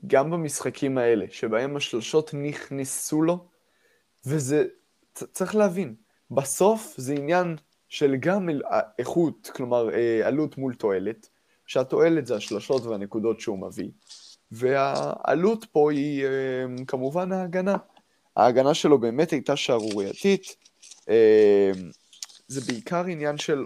גם 0.06 0.30
במשחקים 0.30 0.98
האלה, 0.98 1.26
שבהם 1.30 1.76
השלשות 1.76 2.34
נכנסו 2.34 3.22
לו, 3.22 3.46
וזה, 4.26 4.64
צריך 5.14 5.54
להבין, 5.54 5.94
בסוף 6.30 6.94
זה 6.96 7.14
עניין 7.14 7.56
של 7.88 8.16
גם 8.16 8.48
איכות, 8.98 9.50
כלומר 9.54 9.94
אה, 9.94 10.26
עלות 10.26 10.58
מול 10.58 10.74
תועלת, 10.74 11.28
שהתועלת 11.66 12.26
זה 12.26 12.37
השלשות 12.37 12.82
והנקודות 12.82 13.40
שהוא 13.40 13.58
מביא, 13.58 13.90
והעלות 14.50 15.64
פה 15.72 15.92
היא 15.92 16.24
אה, 16.24 16.84
כמובן 16.87 17.32
ההגנה. 17.32 17.76
ההגנה 18.37 18.74
שלו 18.74 18.98
באמת 18.98 19.30
הייתה 19.30 19.56
שערורייתית, 19.56 20.56
אה, 21.08 21.70
זה 22.48 22.72
בעיקר 22.72 23.04
עניין 23.04 23.38
של 23.38 23.64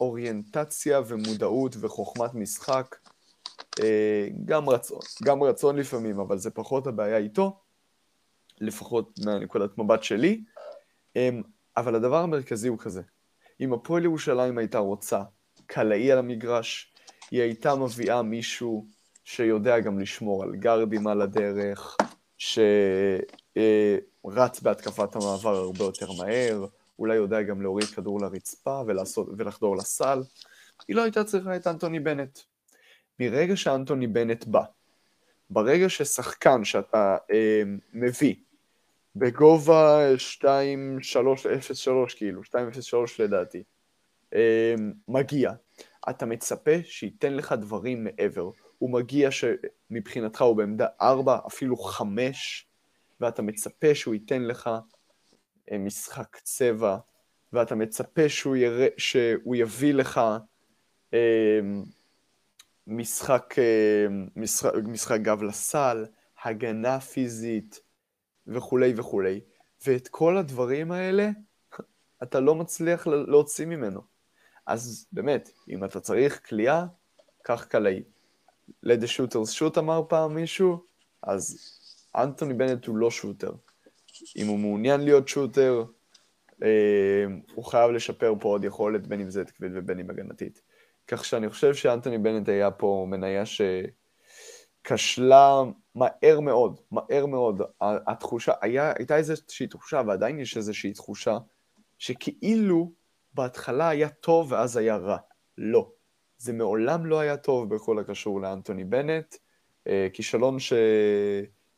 אוריינטציה 0.00 1.00
ומודעות 1.06 1.76
וחוכמת 1.80 2.34
משחק, 2.34 2.96
גם 4.44 4.68
רצון, 4.68 5.00
גם 5.24 5.42
רצון 5.42 5.76
לפעמים, 5.76 6.20
אבל 6.20 6.38
זה 6.38 6.50
פחות 6.50 6.86
הבעיה 6.86 7.16
איתו, 7.16 7.60
לפחות 8.60 9.18
מהנקודת 9.24 9.78
מבט 9.78 10.02
שלי, 10.02 10.44
אבל 11.76 11.94
הדבר 11.94 12.16
המרכזי 12.16 12.68
הוא 12.68 12.78
כזה, 12.78 13.02
אם 13.60 13.72
הפועל 13.72 14.04
ירושלים 14.04 14.58
הייתה 14.58 14.78
רוצה 14.78 15.22
קלעי 15.66 16.12
על 16.12 16.18
המגרש, 16.18 16.92
היא 17.30 17.42
הייתה 17.42 17.74
מביאה 17.74 18.22
מישהו 18.22 18.86
שיודע 19.24 19.80
גם 19.80 19.98
לשמור 19.98 20.42
על 20.42 20.56
גרדים 20.56 21.06
על 21.06 21.22
הדרך, 21.22 21.96
שרץ 22.38 22.60
בהתקפת 24.62 25.16
המעבר 25.16 25.56
הרבה 25.56 25.84
יותר 25.84 26.12
מהר, 26.12 26.66
אולי 26.98 27.16
יודע 27.16 27.42
גם 27.42 27.62
להוריד 27.62 27.86
כדור 27.86 28.20
לרצפה 28.20 28.82
ולעשות, 28.86 29.28
ולחדור 29.38 29.76
לסל. 29.76 30.22
היא 30.88 30.96
לא 30.96 31.02
הייתה 31.02 31.24
צריכה 31.24 31.56
את 31.56 31.66
אנטוני 31.66 32.00
בנט. 32.00 32.38
מרגע 33.20 33.56
שאנטוני 33.56 34.06
בנט 34.06 34.44
בא, 34.44 34.62
ברגע 35.50 35.88
ששחקן 35.88 36.64
שאתה 36.64 37.16
אה, 37.30 37.62
מביא 37.92 38.34
בגובה 39.16 40.14
2-3-0-3 40.44 40.46
כאילו, 42.16 42.42
2-0-3 42.42 42.54
לדעתי, 43.18 43.62
אה, 44.34 44.74
מגיע, 45.08 45.52
אתה 46.10 46.26
מצפה 46.26 46.70
שייתן 46.84 47.34
לך 47.34 47.52
דברים 47.52 48.04
מעבר. 48.04 48.50
הוא 48.78 48.90
מגיע 48.90 49.28
שמבחינתך 49.30 50.42
הוא 50.42 50.56
בעמדה 50.56 50.86
4, 51.00 51.38
אפילו 51.46 51.76
5, 51.76 52.66
ואתה 53.20 53.42
מצפה 53.42 53.94
שהוא 53.94 54.14
ייתן 54.14 54.42
לך 54.42 54.70
אה, 55.72 55.78
משחק 55.78 56.36
צבע, 56.42 56.96
ואתה 57.52 57.74
מצפה 57.74 58.28
שהוא, 58.28 58.56
ירא, 58.56 58.86
שהוא 58.96 59.56
יביא 59.56 59.94
לך 59.94 60.20
משחק, 62.86 63.54
משחק, 64.36 64.72
משחק 64.84 65.20
גב 65.20 65.42
לסל, 65.42 66.06
הגנה 66.44 67.00
פיזית 67.00 67.80
וכולי 68.46 68.92
וכולי. 68.96 69.40
ואת 69.86 70.08
כל 70.08 70.36
הדברים 70.36 70.92
האלה 70.92 71.30
אתה 72.22 72.40
לא 72.40 72.54
מצליח 72.54 73.06
להוציא 73.06 73.66
ממנו. 73.66 74.00
אז 74.66 75.06
באמת, 75.12 75.50
אם 75.68 75.84
אתה 75.84 76.00
צריך 76.00 76.48
כליאה, 76.48 76.86
קח 77.42 77.64
קלעי. 77.64 78.02
לדה 78.82 79.06
שוטרס 79.06 79.50
שוט 79.50 79.78
אמר 79.78 80.02
פעם 80.08 80.34
מישהו, 80.34 80.84
אז 81.22 81.58
אנטוני 82.16 82.54
בנט 82.54 82.86
הוא 82.86 82.96
לא 82.96 83.10
שוטר. 83.10 83.52
אם 84.36 84.46
הוא 84.46 84.58
מעוניין 84.58 85.00
להיות 85.00 85.28
שוטר, 85.28 85.84
אה, 86.62 87.24
הוא 87.54 87.64
חייב 87.64 87.90
לשפר 87.90 88.34
פה 88.40 88.48
עוד 88.48 88.64
יכולת, 88.64 89.06
בין 89.06 89.20
אם 89.20 89.30
זה 89.30 89.40
התקפית 89.40 89.72
ובין 89.74 90.00
אם 90.00 90.10
הגנתית. 90.10 90.60
כך 91.08 91.24
שאני 91.24 91.48
חושב 91.48 91.74
שאנטוני 91.74 92.18
בנט 92.18 92.48
היה 92.48 92.70
פה 92.70 93.06
מניה 93.08 93.42
שכשלה 94.82 95.62
מהר 95.94 96.40
מאוד, 96.40 96.80
מהר 96.90 97.26
מאוד. 97.26 97.62
התחושה, 97.80 98.52
היה, 98.60 98.92
הייתה 98.98 99.16
איזושהי 99.16 99.66
תחושה, 99.66 100.02
ועדיין 100.06 100.38
יש 100.38 100.56
איזושהי 100.56 100.92
תחושה, 100.92 101.38
שכאילו 101.98 102.92
בהתחלה 103.34 103.88
היה 103.88 104.08
טוב 104.08 104.52
ואז 104.52 104.76
היה 104.76 104.96
רע. 104.96 105.16
לא. 105.58 105.90
זה 106.38 106.52
מעולם 106.52 107.06
לא 107.06 107.20
היה 107.20 107.36
טוב 107.36 107.74
בכל 107.74 107.98
הקשור 107.98 108.40
לאנטוני 108.40 108.84
בנט. 108.84 109.36
אה, 109.86 110.08
כישלון 110.12 110.58
ש... 110.58 110.72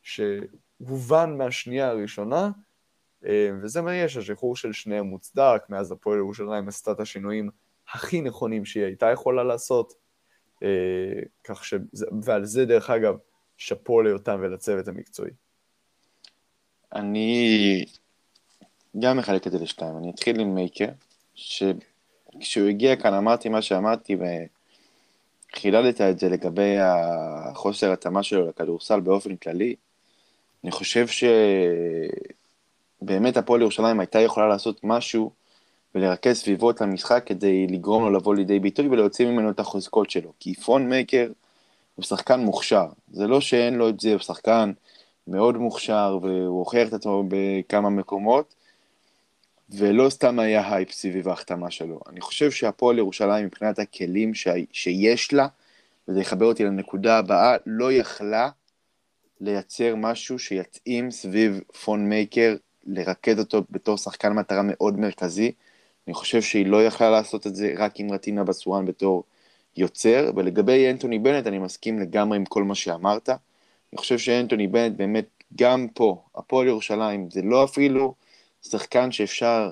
שהובן 0.01 1.37
מהשנייה 1.37 1.89
הראשונה, 1.89 2.51
אה, 3.25 3.49
וזה 3.61 3.81
מה 3.81 3.95
יש, 3.95 4.17
השחרור 4.17 4.55
של 4.55 4.73
שניהם 4.73 5.05
מוצדק, 5.05 5.63
מאז 5.69 5.91
הפועל 5.91 6.17
ירושלים 6.17 6.67
עשתה 6.67 6.91
את 6.91 6.99
השינויים 6.99 7.49
הכי 7.93 8.21
נכונים 8.21 8.65
שהיא 8.65 8.83
הייתה 8.83 9.11
יכולה 9.11 9.43
לעשות. 9.43 9.93
אה, 10.63 10.67
כך 11.43 11.65
ש... 11.65 11.73
ועל 12.23 12.45
זה 12.45 12.65
דרך 12.65 12.89
אגב, 12.89 13.15
שאפו 13.57 14.01
ליותם 14.01 14.39
ולצוות 14.41 14.87
המקצועי. 14.87 15.31
אני 16.95 17.85
גם 18.99 19.17
מחלק 19.17 19.47
את 19.47 19.51
זה 19.51 19.59
לשתיים. 19.59 19.97
אני 19.97 20.11
אתחיל 20.11 20.39
עם 20.39 20.55
מייקר, 20.55 20.89
שכשהוא 21.35 22.67
הגיע 22.69 22.95
כאן 22.95 23.13
אמרתי 23.13 23.49
מה 23.49 23.61
שאמרתי, 23.61 24.17
וחידדת 25.55 26.01
את 26.01 26.19
זה 26.19 26.29
לגבי 26.29 26.75
החוסר 26.79 27.91
התאמה 27.91 28.23
שלו 28.23 28.47
לכדורסל 28.47 28.99
באופן 28.99 29.35
כללי. 29.35 29.75
אני 30.63 30.71
חושב 30.71 31.05
שבאמת 33.01 33.37
הפועל 33.37 33.61
ירושלים 33.61 33.99
הייתה 33.99 34.19
יכולה 34.19 34.47
לעשות 34.47 34.79
משהו 34.83 35.31
ולרכז 35.95 36.37
סביבו 36.37 36.71
את 36.71 36.81
המשחק 36.81 37.23
כדי 37.25 37.67
לגרום 37.67 38.03
לו 38.03 38.11
לבוא 38.11 38.35
לידי 38.35 38.59
ביטוי 38.59 38.87
ולהוציא 38.87 39.27
ממנו 39.27 39.49
את 39.49 39.59
החוזקות 39.59 40.09
שלו. 40.09 40.33
כי 40.39 40.55
תון 40.55 40.89
מייקר 40.89 41.31
הוא 41.95 42.05
שחקן 42.05 42.39
מוכשר. 42.39 42.87
זה 43.11 43.27
לא 43.27 43.41
שאין 43.41 43.73
לו 43.73 43.89
את 43.89 43.99
זה, 43.99 44.11
הוא 44.11 44.19
שחקן 44.19 44.71
מאוד 45.27 45.57
מוכשר 45.57 46.19
והוא 46.21 46.59
הוכיח 46.59 46.87
את 46.87 46.93
עצמו 46.93 47.23
בכמה 47.27 47.89
מקומות, 47.89 48.55
ולא 49.69 50.09
סתם 50.09 50.39
היה 50.39 50.73
הייפ 50.73 50.91
סביב 50.91 51.27
ההחתמה 51.27 51.71
שלו. 51.71 51.99
אני 52.09 52.21
חושב 52.21 52.51
שהפועל 52.51 52.97
ירושלים 52.97 53.45
מבחינת 53.45 53.79
הכלים 53.79 54.33
ש... 54.33 54.47
שיש 54.71 55.33
לה, 55.33 55.47
וזה 56.07 56.21
יחבר 56.21 56.45
אותי 56.45 56.63
לנקודה 56.63 57.17
הבאה, 57.17 57.55
לא 57.65 57.93
יכלה 57.93 58.49
לייצר 59.41 59.95
משהו 59.95 60.39
שיתאים 60.39 61.11
סביב 61.11 61.61
פון 61.83 62.09
מייקר, 62.09 62.55
לרכז 62.85 63.39
אותו 63.39 63.61
בתור 63.69 63.97
שחקן 63.97 64.33
מטרה 64.33 64.61
מאוד 64.63 64.99
מרכזי. 64.99 65.51
אני 66.09 66.13
חושב 66.15 66.41
שהיא 66.41 66.65
לא 66.65 66.85
יכלה 66.85 67.09
לעשות 67.09 67.47
את 67.47 67.55
זה 67.55 67.73
רק 67.77 67.99
עם 67.99 68.11
רטינה 68.11 68.43
בסואן 68.43 68.85
בתור 68.85 69.23
יוצר, 69.77 70.31
ולגבי 70.35 70.89
אנטוני 70.89 71.19
בנט 71.19 71.47
אני 71.47 71.59
מסכים 71.59 71.99
לגמרי 71.99 72.37
עם 72.37 72.45
כל 72.45 72.63
מה 72.63 72.75
שאמרת. 72.75 73.29
אני 73.29 73.97
חושב 73.97 74.17
שאנטוני 74.17 74.67
בנט 74.67 74.97
באמת, 74.97 75.25
גם 75.55 75.87
פה, 75.93 76.21
הפועל 76.35 76.67
ירושלים, 76.67 77.29
זה 77.31 77.41
לא 77.41 77.63
אפילו 77.63 78.13
שחקן 78.61 79.11
שאפשר 79.11 79.71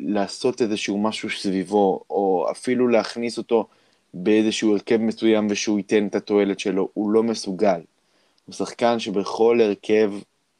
לעשות 0.00 0.62
איזשהו 0.62 0.98
משהו 0.98 1.30
סביבו, 1.30 2.04
או 2.10 2.46
אפילו 2.50 2.88
להכניס 2.88 3.38
אותו 3.38 3.68
באיזשהו 4.14 4.72
הרכב 4.72 4.96
מסוים 4.96 5.46
ושהוא 5.50 5.78
ייתן 5.78 6.06
את 6.06 6.14
התועלת 6.14 6.60
שלו, 6.60 6.88
הוא 6.94 7.10
לא 7.10 7.22
מסוגל. 7.22 7.80
הוא 8.46 8.54
שחקן 8.54 8.98
שבכל 8.98 9.60
הרכב 9.60 10.12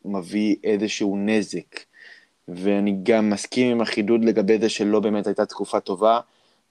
מביא 0.05 0.57
איזשהו 0.65 1.17
נזק. 1.17 1.92
ואני 2.49 2.97
גם 3.03 3.31
מסכים 3.31 3.71
עם 3.71 3.81
החידוד 3.81 4.25
לגבי 4.25 4.59
זה 4.59 4.69
שלא 4.69 5.01
באמת 5.01 5.27
הייתה 5.27 5.47
תקופה 5.47 5.81
טובה, 5.81 6.21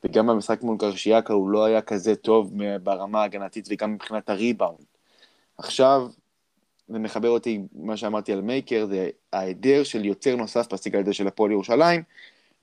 וגם 0.03 0.27
במשחק 0.27 0.63
מול 0.63 0.77
קרשיאקה 0.79 1.33
הוא 1.33 1.49
לא 1.49 1.65
היה 1.65 1.81
כזה 1.81 2.15
טוב 2.15 2.53
ברמה 2.83 3.21
ההגנתית 3.21 3.67
וגם 3.71 3.93
מבחינת 3.93 4.29
הריבאונד. 4.29 4.85
עכשיו, 5.57 6.07
זה 6.87 6.99
מחבר 6.99 7.29
אותי, 7.29 7.61
מה 7.73 7.97
שאמרתי 7.97 8.33
על 8.33 8.41
מייקר, 8.41 8.85
זה 8.85 9.09
ההיעדר 9.33 9.83
של 9.83 10.05
יוצר 10.05 10.35
נוסף 10.35 10.73
בסגל 10.73 10.99
הזה 10.99 11.13
של 11.13 11.27
הפועל 11.27 11.51
ירושלים, 11.51 12.03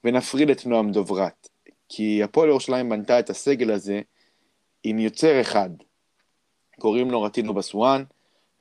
ונפריד 0.05 0.51
את 0.51 0.67
נועם 0.67 0.93
דוברת. 0.93 1.49
כי 1.89 2.23
הפועל 2.23 2.49
ירושלים 2.49 2.89
בנתה 2.89 3.19
את 3.19 3.31
הסגל 3.31 3.71
הזה 3.71 4.01
עם 4.85 4.99
יוצר 4.99 5.41
אחד, 5.41 5.71
קוראים 6.79 7.11
לו 7.11 7.23
רטינו 7.23 7.55
בסואן, 7.55 8.05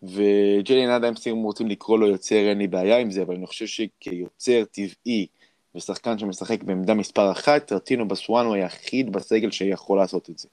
וג'ליאן 0.04 0.90
אדמס, 0.90 1.28
אם 1.28 1.44
רוצים 1.44 1.68
לקרוא 1.68 2.00
לו 2.00 2.08
יוצר, 2.08 2.50
אין 2.50 2.58
לי 2.58 2.68
בעיה 2.68 2.98
עם 2.98 3.12
זה, 3.12 3.22
אבל 3.22 3.36
אני 3.36 3.48
חושב 3.48 3.66
שכיוצר 3.66 4.64
טבעי 4.72 5.28
ושחקן 5.76 6.18
שמשחק 6.18 6.64
בעמדה 6.64 6.94
מספר 6.94 7.32
אחת, 7.32 7.72
רטינו 7.72 8.08
בסואן 8.08 8.46
הוא 8.46 8.56
היחיד 8.56 9.12
בסגל 9.12 9.52
שיכול 9.52 9.98
לעשות 9.98 10.30
את 10.30 10.38
זה. 10.38 10.48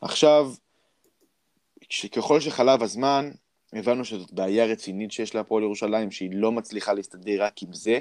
עכשיו, 0.00 0.52
ככל 2.12 2.40
שחלב 2.40 2.82
הזמן, 2.82 3.30
הבנו 3.72 4.04
שזאת 4.04 4.32
בעיה 4.32 4.64
רצינית 4.64 5.12
שיש 5.12 5.34
להפועל 5.34 5.62
ירושלים, 5.62 6.10
שהיא 6.10 6.30
לא 6.32 6.52
מצליחה 6.52 6.92
להסתדר 6.92 7.44
רק 7.44 7.62
עם 7.62 7.72
זה, 7.72 7.98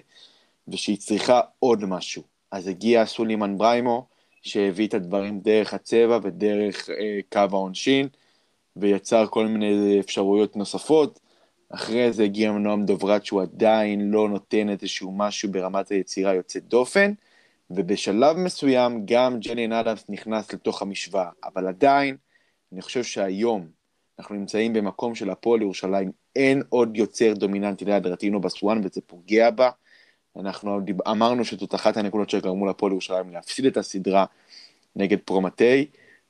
ושהיא 0.68 0.98
צריכה 0.98 1.42
עוד 1.60 1.86
משהו. 1.86 2.24
אז 2.52 2.68
הגיע 2.68 3.06
סולימן 3.06 3.58
בריימו, 3.58 4.06
שהביא 4.42 4.88
את 4.88 4.94
הדברים 4.94 5.40
דרך 5.40 5.74
הצבע 5.74 6.20
ודרך 6.24 6.90
אה, 6.90 7.20
קו 7.32 7.56
העונשין, 7.58 8.08
ויצר 8.76 9.28
כל 9.28 9.48
מיני 9.48 10.00
אפשרויות 10.00 10.56
נוספות. 10.56 11.20
אחרי 11.70 12.14
זה 12.14 12.24
הגיע 12.24 12.52
נועם 12.52 12.86
דוברת 12.86 13.26
שהוא 13.26 13.42
עדיין 13.42 14.12
לא 14.12 14.30
נותן 14.30 14.70
איזשהו 14.70 15.12
משהו 15.12 15.52
ברמת 15.52 15.90
היצירה 15.90 16.34
יוצאת 16.34 16.64
דופן, 16.64 17.14
ובשלב 17.70 18.38
מסוים 18.38 19.02
גם 19.06 19.40
ג'ליאן 19.40 19.72
אדמס 19.72 20.06
נכנס 20.10 20.54
לתוך 20.54 20.82
המשוואה, 20.82 21.30
אבל 21.44 21.68
עדיין, 21.68 22.18
אני 22.74 22.82
חושב 22.82 23.04
שהיום 23.04 23.68
אנחנו 24.20 24.36
נמצאים 24.36 24.74
במקום 24.74 25.16
של 25.16 25.30
הפועל 25.30 25.62
ירושלים, 25.62 26.12
אין 26.36 26.62
עוד 26.70 26.98
יוצר 26.98 27.34
דומיננטי 27.34 27.86
ליד 27.86 28.08
רטינו 28.08 28.42
בסואן 28.42 28.82
וזה 28.84 29.02
פוגע 29.08 29.50
בה. 29.50 29.70
אנחנו 30.40 30.80
אמרנו 31.08 31.46
שזאת 31.46 31.76
אחת 31.76 31.98
הנקודות 31.98 32.30
שגרמו 32.30 32.66
לפועל 32.66 32.92
ירושלים 32.92 33.30
להפסיד 33.30 33.66
את 33.66 33.78
הסדרה 33.78 34.26
נגד 34.96 35.18
פרומטי, 35.26 35.86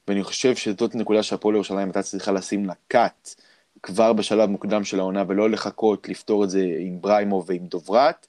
ואני 0.07 0.23
חושב 0.23 0.55
שזאת 0.55 0.95
נקודה 0.95 1.23
שהפועל 1.23 1.55
ירושלים 1.55 1.87
הייתה 1.87 2.03
צריכה 2.03 2.31
לשים 2.31 2.65
לה 2.65 2.73
קאט 2.87 3.35
כבר 3.83 4.13
בשלב 4.13 4.49
מוקדם 4.49 4.83
של 4.83 4.99
העונה, 4.99 5.23
ולא 5.27 5.49
לחכות 5.49 6.09
לפתור 6.09 6.43
את 6.43 6.49
זה 6.49 6.75
עם 6.79 7.01
בריימו 7.01 7.43
ועם 7.47 7.65
דוברת. 7.65 8.27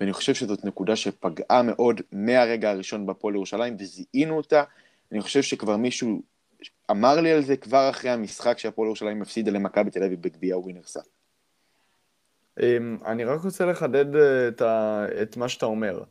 ואני 0.00 0.12
חושב 0.12 0.34
שזאת 0.34 0.64
נקודה 0.64 0.96
שפגעה 0.96 1.62
מאוד 1.62 2.00
מהרגע 2.12 2.70
הראשון 2.70 3.06
בפועל 3.06 3.34
ירושלים, 3.34 3.76
וזיהינו 3.78 4.36
אותה. 4.36 4.62
אני 5.12 5.20
חושב 5.20 5.42
שכבר 5.42 5.76
מישהו 5.76 6.22
אמר 6.90 7.20
לי 7.20 7.32
על 7.32 7.42
זה 7.42 7.56
כבר 7.56 7.90
אחרי 7.90 8.10
המשחק 8.10 8.58
שהפועל 8.58 8.86
ירושלים 8.86 9.22
הפסידה 9.22 9.50
למכבי 9.50 9.90
תל 9.90 10.02
אביב 10.02 10.22
בגביע 10.22 10.58
ווינרסה. 10.58 11.00
אמ, 12.60 12.98
אני 13.06 13.24
רק 13.24 13.40
רוצה 13.44 13.66
לחדד 13.66 14.16
אה. 14.16 15.22
את 15.22 15.36
מה 15.36 15.48
שאתה 15.48 15.66
אומר. 15.66 16.02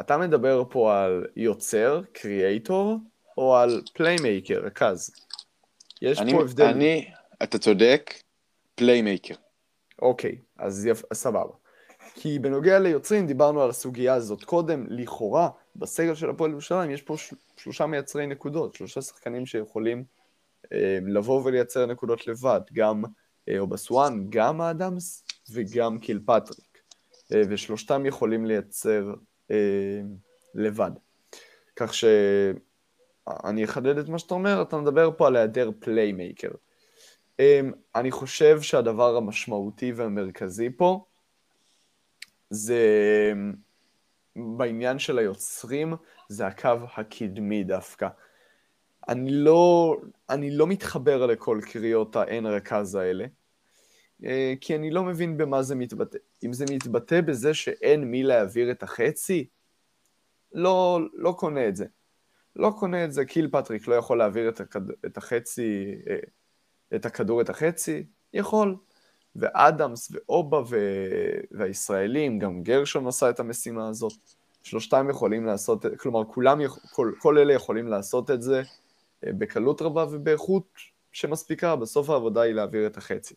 אתה 0.00 0.18
מדבר 0.18 0.62
פה 0.70 1.04
על 1.04 1.26
יוצר, 1.36 2.00
creator, 2.12 2.98
או 3.36 3.56
על 3.56 3.82
playmaker, 3.94 4.60
רכז? 4.64 5.10
יש 6.02 6.18
אני, 6.20 6.32
פה 6.32 6.40
הבדל. 6.40 6.64
אני, 6.64 7.10
אתה 7.42 7.58
צודק, 7.58 8.14
playmaker. 8.74 9.34
אוקיי, 10.02 10.38
אז 10.58 10.86
יפ... 10.86 11.02
סבבה. 11.14 11.52
כי 12.14 12.38
בנוגע 12.38 12.78
ליוצרים, 12.78 13.26
דיברנו 13.26 13.62
על 13.62 13.70
הסוגיה 13.70 14.14
הזאת 14.14 14.44
קודם, 14.44 14.86
לכאורה, 14.88 15.48
בסגל 15.76 16.14
של 16.14 16.30
הפועל 16.30 16.50
ירושלים 16.50 16.90
יש 16.90 17.02
פה 17.02 17.16
של... 17.16 17.36
שלושה 17.56 17.86
מייצרי 17.86 18.26
נקודות, 18.26 18.74
שלושה 18.74 19.02
שחקנים 19.02 19.46
שיכולים 19.46 20.04
אה, 20.72 20.98
לבוא 21.06 21.42
ולייצר 21.44 21.86
נקודות 21.86 22.26
לבד, 22.26 22.60
גם 22.72 23.02
אה, 23.48 23.58
אובסואן, 23.58 24.26
גם 24.28 24.60
האדמס 24.60 25.24
וגם 25.52 25.98
קילפטריק, 25.98 26.78
אה, 27.32 27.42
ושלושתם 27.48 28.06
יכולים 28.06 28.46
לייצר 28.46 29.14
אה, 29.50 30.00
לבד. 30.54 30.90
כך 31.76 31.92
שאני 33.28 33.64
אחדד 33.64 33.98
את 33.98 34.08
מה 34.08 34.18
שאתה 34.18 34.34
אומר, 34.34 34.62
אתה 34.62 34.76
מדבר 34.76 35.10
פה 35.16 35.26
על 35.26 35.36
היעדר 35.36 35.70
playmaker. 35.78 36.50
אה, 37.40 37.60
אני 37.94 38.10
חושב 38.10 38.60
שהדבר 38.60 39.16
המשמעותי 39.16 39.92
והמרכזי 39.92 40.70
פה 40.76 41.04
זה 42.50 42.82
בעניין 44.36 44.98
של 44.98 45.18
היוצרים, 45.18 45.94
זה 46.28 46.46
הקו 46.46 46.78
הקדמי 46.96 47.64
דווקא. 47.64 48.08
אני 49.08 49.30
לא, 49.30 49.96
אני 50.30 50.56
לא 50.56 50.66
מתחבר 50.66 51.26
לכל 51.26 51.60
קריאות 51.62 52.16
האין 52.16 52.46
רכז 52.46 52.94
האלה, 52.94 53.26
אה, 54.24 54.54
כי 54.60 54.76
אני 54.76 54.90
לא 54.90 55.02
מבין 55.02 55.36
במה 55.36 55.62
זה 55.62 55.74
מתבטא. 55.74 56.18
אם 56.44 56.52
זה 56.52 56.64
מתבטא 56.70 57.20
בזה 57.20 57.54
שאין 57.54 58.04
מי 58.04 58.22
להעביר 58.22 58.70
את 58.70 58.82
החצי, 58.82 59.46
לא, 60.52 61.00
לא 61.14 61.34
קונה 61.38 61.68
את 61.68 61.76
זה. 61.76 61.86
לא 62.56 62.72
קונה 62.78 63.04
את 63.04 63.12
זה, 63.12 63.24
קיל 63.24 63.48
פטריק 63.52 63.88
לא 63.88 63.94
יכול 63.94 64.18
להעביר 64.18 64.48
את, 64.48 64.60
הכד... 64.60 64.80
את 65.06 65.16
החצי, 65.16 65.94
אה, 66.10 66.16
את 66.96 67.06
הכדור 67.06 67.40
את 67.40 67.50
החצי, 67.50 68.06
יכול. 68.32 68.76
ואדמס 69.36 70.12
ואובה 70.12 70.60
ו... 70.68 70.76
והישראלים, 71.50 72.38
גם 72.38 72.62
גרשון 72.62 73.06
עשה 73.06 73.30
את 73.30 73.40
המשימה 73.40 73.88
הזאת. 73.88 74.12
שלושתם 74.62 75.06
יכולים 75.10 75.46
לעשות, 75.46 75.84
כלומר 75.98 76.24
כולם, 76.24 76.60
כל, 76.92 77.12
כל 77.18 77.38
אלה 77.38 77.52
יכולים 77.52 77.88
לעשות 77.88 78.30
את 78.30 78.42
זה 78.42 78.62
אה, 79.26 79.32
בקלות 79.32 79.82
רבה 79.82 80.06
ובאיכות 80.10 80.68
שמספיקה, 81.12 81.76
בסוף 81.76 82.10
העבודה 82.10 82.40
היא 82.40 82.54
להעביר 82.54 82.86
את 82.86 82.96
החצי. 82.96 83.34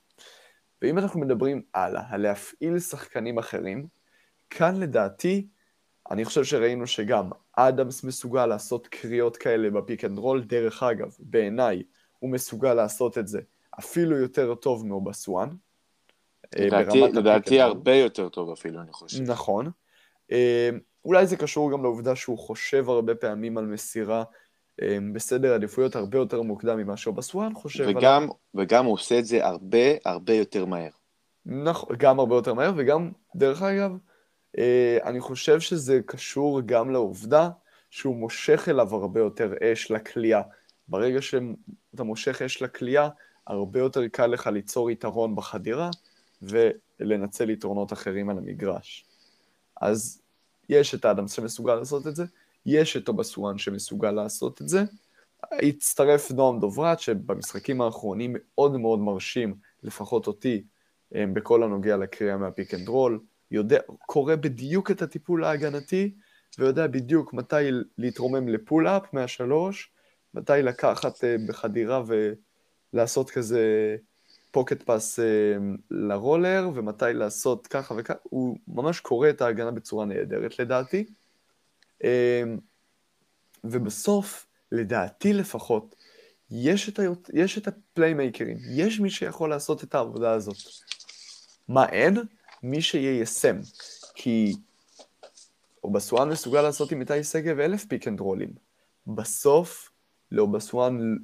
ואם 0.81 0.97
אנחנו 0.97 1.19
מדברים 1.19 1.61
הלאה, 1.73 2.03
על 2.09 2.21
להפעיל 2.21 2.79
שחקנים 2.79 3.37
אחרים, 3.37 3.87
כאן 4.49 4.75
לדעתי, 4.75 5.47
אני 6.11 6.25
חושב 6.25 6.43
שראינו 6.43 6.87
שגם 6.87 7.29
אדמס 7.67 8.03
מסוגל 8.03 8.45
לעשות 8.45 8.87
קריאות 8.87 9.37
כאלה 9.37 9.69
ב 9.69 9.77
pick 9.77 10.05
and 10.05 10.17
roll, 10.17 10.43
דרך 10.43 10.83
אגב, 10.83 11.15
בעיניי 11.19 11.83
הוא 12.19 12.29
מסוגל 12.29 12.73
לעשות 12.73 13.17
את 13.17 13.27
זה 13.27 13.39
אפילו 13.79 14.17
יותר 14.17 14.55
טוב 14.55 14.85
מאובסואן. 14.85 15.49
אה, 16.57 16.65
לדעתי, 16.65 17.01
לדעתי 17.01 17.61
הרבה 17.61 17.95
יותר 17.95 18.29
טוב 18.29 18.51
אפילו, 18.51 18.81
אני 18.81 18.91
חושב. 18.91 19.21
נכון. 19.21 19.71
אה, 20.31 20.69
אולי 21.05 21.27
זה 21.27 21.37
קשור 21.37 21.71
גם 21.71 21.83
לעובדה 21.83 22.15
שהוא 22.15 22.37
חושב 22.37 22.89
הרבה 22.89 23.15
פעמים 23.15 23.57
על 23.57 23.65
מסירה 23.65 24.23
אה, 24.81 24.97
בסדר 25.13 25.53
עדיפויות 25.53 25.95
הרבה 25.95 26.17
יותר 26.17 26.41
מוקדם 26.41 26.77
ממה 26.77 26.97
שאובסואן 26.97 27.53
חושב 27.53 27.85
וגם, 27.87 28.23
עליו. 28.23 28.33
וגם 28.55 28.85
הוא 28.85 28.93
עושה 28.93 29.19
את 29.19 29.25
זה 29.25 29.45
הרבה 29.45 29.77
הרבה 30.05 30.33
יותר 30.33 30.65
מהר. 30.65 30.89
נכון, 31.45 31.95
גם 31.99 32.19
הרבה 32.19 32.35
יותר 32.35 32.53
מהר, 32.53 32.71
וגם, 32.77 33.11
דרך 33.35 33.61
אגב, 33.61 33.91
אני 35.03 35.19
חושב 35.19 35.59
שזה 35.59 35.99
קשור 36.05 36.61
גם 36.65 36.91
לעובדה 36.91 37.49
שהוא 37.89 38.15
מושך 38.15 38.69
אליו 38.69 38.95
הרבה 38.95 39.19
יותר 39.19 39.53
אש 39.63 39.91
לכלייה. 39.91 40.41
ברגע 40.87 41.21
שאתה 41.21 42.03
מושך 42.03 42.41
אש 42.41 42.61
לכלייה, 42.61 43.09
הרבה 43.47 43.79
יותר 43.79 44.07
קל 44.07 44.27
לך 44.27 44.47
ליצור 44.47 44.91
יתרון 44.91 45.35
בחדירה 45.35 45.89
ולנצל 46.41 47.49
יתרונות 47.49 47.93
אחרים 47.93 48.29
על 48.29 48.37
המגרש. 48.37 49.05
אז 49.81 50.21
יש 50.69 50.95
את 50.95 51.05
האדמס 51.05 51.31
שמסוגל 51.31 51.75
לעשות 51.75 52.07
את 52.07 52.15
זה, 52.15 52.25
יש 52.65 52.97
את 52.97 53.07
אובסואן 53.07 53.57
שמסוגל 53.57 54.11
לעשות 54.11 54.61
את 54.61 54.69
זה. 54.69 54.83
הצטרף 55.51 56.31
נועם 56.31 56.59
דוברת, 56.59 56.99
שבמשחקים 56.99 57.81
האחרונים 57.81 58.35
מאוד 58.35 58.77
מאוד 58.77 58.99
מרשים, 58.99 59.55
לפחות 59.83 60.27
אותי, 60.27 60.63
אה, 61.15 61.25
בכל 61.33 61.63
הנוגע 61.63 61.97
לקריאה 61.97 62.37
מה 62.37 62.49
pick 62.49 62.73
and 62.73 62.87
roll, 62.87 63.19
יודע, 63.51 63.79
קורא 64.05 64.35
בדיוק 64.35 64.91
את 64.91 65.01
הטיפול 65.01 65.43
ההגנתי, 65.43 66.15
ויודע 66.59 66.87
בדיוק 66.87 67.33
מתי 67.33 67.55
להתרומם 67.97 68.47
ל 68.47 68.56
pull-up 68.56 69.13
מהשלוש, 69.13 69.91
מתי 70.33 70.53
לקחת 70.63 71.23
אה, 71.23 71.35
בחדירה 71.47 72.03
ולעשות 72.93 73.29
כזה 73.29 73.95
pocket 74.51 74.83
pass 74.83 75.19
אה, 75.19 75.25
לרולר, 75.91 76.69
ומתי 76.75 77.05
לעשות 77.13 77.67
ככה 77.67 77.93
וככה, 77.97 78.19
הוא 78.23 78.57
ממש 78.67 78.99
קורא 78.99 79.29
את 79.29 79.41
ההגנה 79.41 79.71
בצורה 79.71 80.05
נהדרת 80.05 80.59
לדעתי. 80.59 81.05
אה, 82.03 82.43
ובסוף, 83.63 84.45
לדעתי 84.71 85.33
לפחות, 85.33 85.95
יש 86.51 86.89
את, 86.89 86.99
ה... 86.99 87.03
יש 87.33 87.57
את 87.57 87.67
ה 87.67 87.74
playmaker 87.74 88.37
ים, 88.37 88.57
יש 88.75 88.99
מי 88.99 89.09
שיכול 89.09 89.49
לעשות 89.49 89.83
את 89.83 89.95
העבודה 89.95 90.31
הזאת. 90.31 90.55
מה 91.67 91.89
אין? 91.89 92.17
מי 92.63 92.81
שיישם. 92.81 93.55
כי 94.15 94.53
אובסואן 95.83 96.29
מסוגל 96.29 96.61
לעשות 96.61 96.91
עם 96.91 97.01
איתי 97.01 97.23
שגב 97.23 97.59
אלף 97.59 97.85
pick 97.85 98.07
and 98.07 98.19
roll 98.19 98.36
ים. 98.36 98.49
בסוף, 99.07 99.91
לאובסואן, 100.31 101.15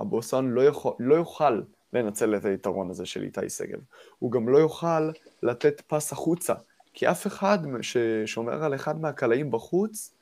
אבוסואן 0.00 0.50
לא 0.50 0.64
יכול, 0.64 0.92
לא 0.98 1.14
יוכל 1.14 1.60
לנצל 1.92 2.36
את 2.36 2.44
היתרון 2.44 2.90
הזה 2.90 3.06
של 3.06 3.22
איתי 3.22 3.50
שגב. 3.50 3.78
הוא 4.18 4.32
גם 4.32 4.48
לא 4.48 4.58
יוכל 4.58 5.10
לתת 5.42 5.80
פס 5.86 6.12
החוצה, 6.12 6.54
כי 6.94 7.10
אף 7.10 7.26
אחד 7.26 7.58
ששומר 7.82 8.64
על 8.64 8.74
אחד 8.74 9.00
מהקלעים 9.00 9.50
בחוץ 9.50 10.14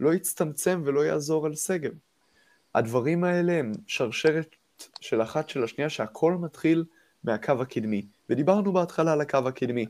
לא 0.00 0.14
יצטמצם 0.14 0.82
ולא 0.84 1.00
יעזור 1.00 1.46
על 1.46 1.54
שגב. 1.54 1.92
הדברים 2.74 3.24
האלה 3.24 3.52
הם 3.52 3.72
שרשרת 3.86 4.56
של 5.00 5.22
אחת 5.22 5.48
של 5.48 5.64
השנייה 5.64 5.90
שהכל 5.90 6.32
מתחיל 6.32 6.84
מהקו 7.24 7.52
הקדמי. 7.60 8.06
ודיברנו 8.30 8.72
בהתחלה 8.72 9.12
על 9.12 9.20
הקו 9.20 9.48
הקדמי. 9.48 9.86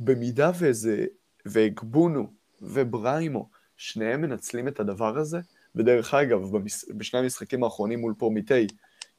במידה 0.00 0.50
וזה, 0.58 1.04
והגבונו 1.46 2.26
ובריימו, 2.62 3.48
שניהם 3.76 4.20
מנצלים 4.20 4.68
את 4.68 4.80
הדבר 4.80 5.18
הזה, 5.18 5.38
ודרך 5.74 6.14
אגב, 6.14 6.56
במש... 6.56 6.84
בשני 6.96 7.18
המשחקים 7.18 7.64
האחרונים 7.64 8.00
מול 8.00 8.14
פורמיטי, 8.18 8.66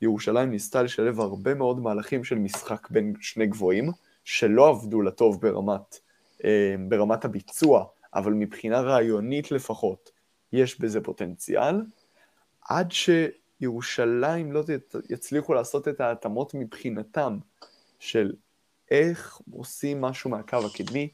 ירושלים 0.02 0.50
ניסתה 0.50 0.84
לשלב 0.84 1.20
הרבה 1.20 1.54
מאוד 1.54 1.80
מהלכים 1.80 2.24
של 2.24 2.36
משחק 2.36 2.90
בין 2.90 3.14
שני 3.20 3.48
גבוהים, 3.48 3.92
שלא 4.24 4.70
עבדו 4.70 5.02
לטוב 5.02 5.42
ברמת, 5.42 6.00
אה, 6.46 6.76
ברמת 6.90 7.26
הביצוע, 7.26 7.86
אבל 8.14 8.34
מבחינה 8.34 8.82
רעיונית 8.82 9.52
לפחות, 9.52 10.12
יש 10.54 10.82
בזה 10.82 11.02
פוטנציאל, 11.02 11.82
עד 12.70 12.92
שירושלים 12.92 14.52
לא 14.52 14.64
יצליחו 15.10 15.54
לעשות 15.54 15.88
את 15.88 16.02
ההתאמות 16.02 16.54
מבחינתם 16.54 17.38
של 18.00 18.34
איך 18.92 19.42
עושים 19.52 20.02
משהו 20.02 20.30
מהקו 20.30 20.58
הקדמי, 20.66 21.10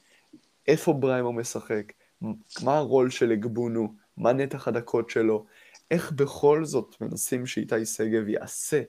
איפה 0.68 0.94
ברימה 0.94 1.34
משחק, 1.34 1.94
מה 2.63 2.78
הרול 2.78 3.10
של 3.10 3.32
אגבונו, 3.32 3.94
מה 4.18 4.34
נתח 4.34 4.68
הדקות 4.68 5.10
שלו, 5.10 5.46
איך 5.92 6.12
בכל 6.12 6.66
זאת 6.66 6.96
מנסים 7.02 7.46
שאיתי 7.46 7.86
שגב 7.86 8.28
יעשה 8.28 8.82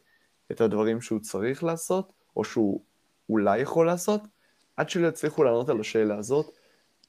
את 0.52 0.60
הדברים 0.60 1.00
שהוא 1.00 1.20
צריך 1.20 1.64
לעשות, 1.64 2.12
או 2.36 2.44
שהוא 2.44 2.82
אולי 3.28 3.58
יכול 3.58 3.86
לעשות, 3.86 4.20
עד 4.76 4.90
שלא 4.90 5.08
יצליחו 5.08 5.44
לענות 5.44 5.68
על 5.68 5.80
השאלה 5.80 6.18
הזאת, 6.18 6.46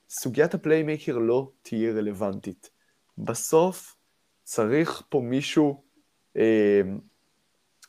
סוגיית 0.10 0.54
ה 0.54 0.60
playmaker 0.60 1.18
לא 1.18 1.52
תהיה 1.62 1.92
רלוונטית. 1.92 2.70
בסוף 3.18 3.96
צריך 4.44 5.02
פה 5.10 5.22
מישהו 5.22 5.84
אה, 6.38 6.82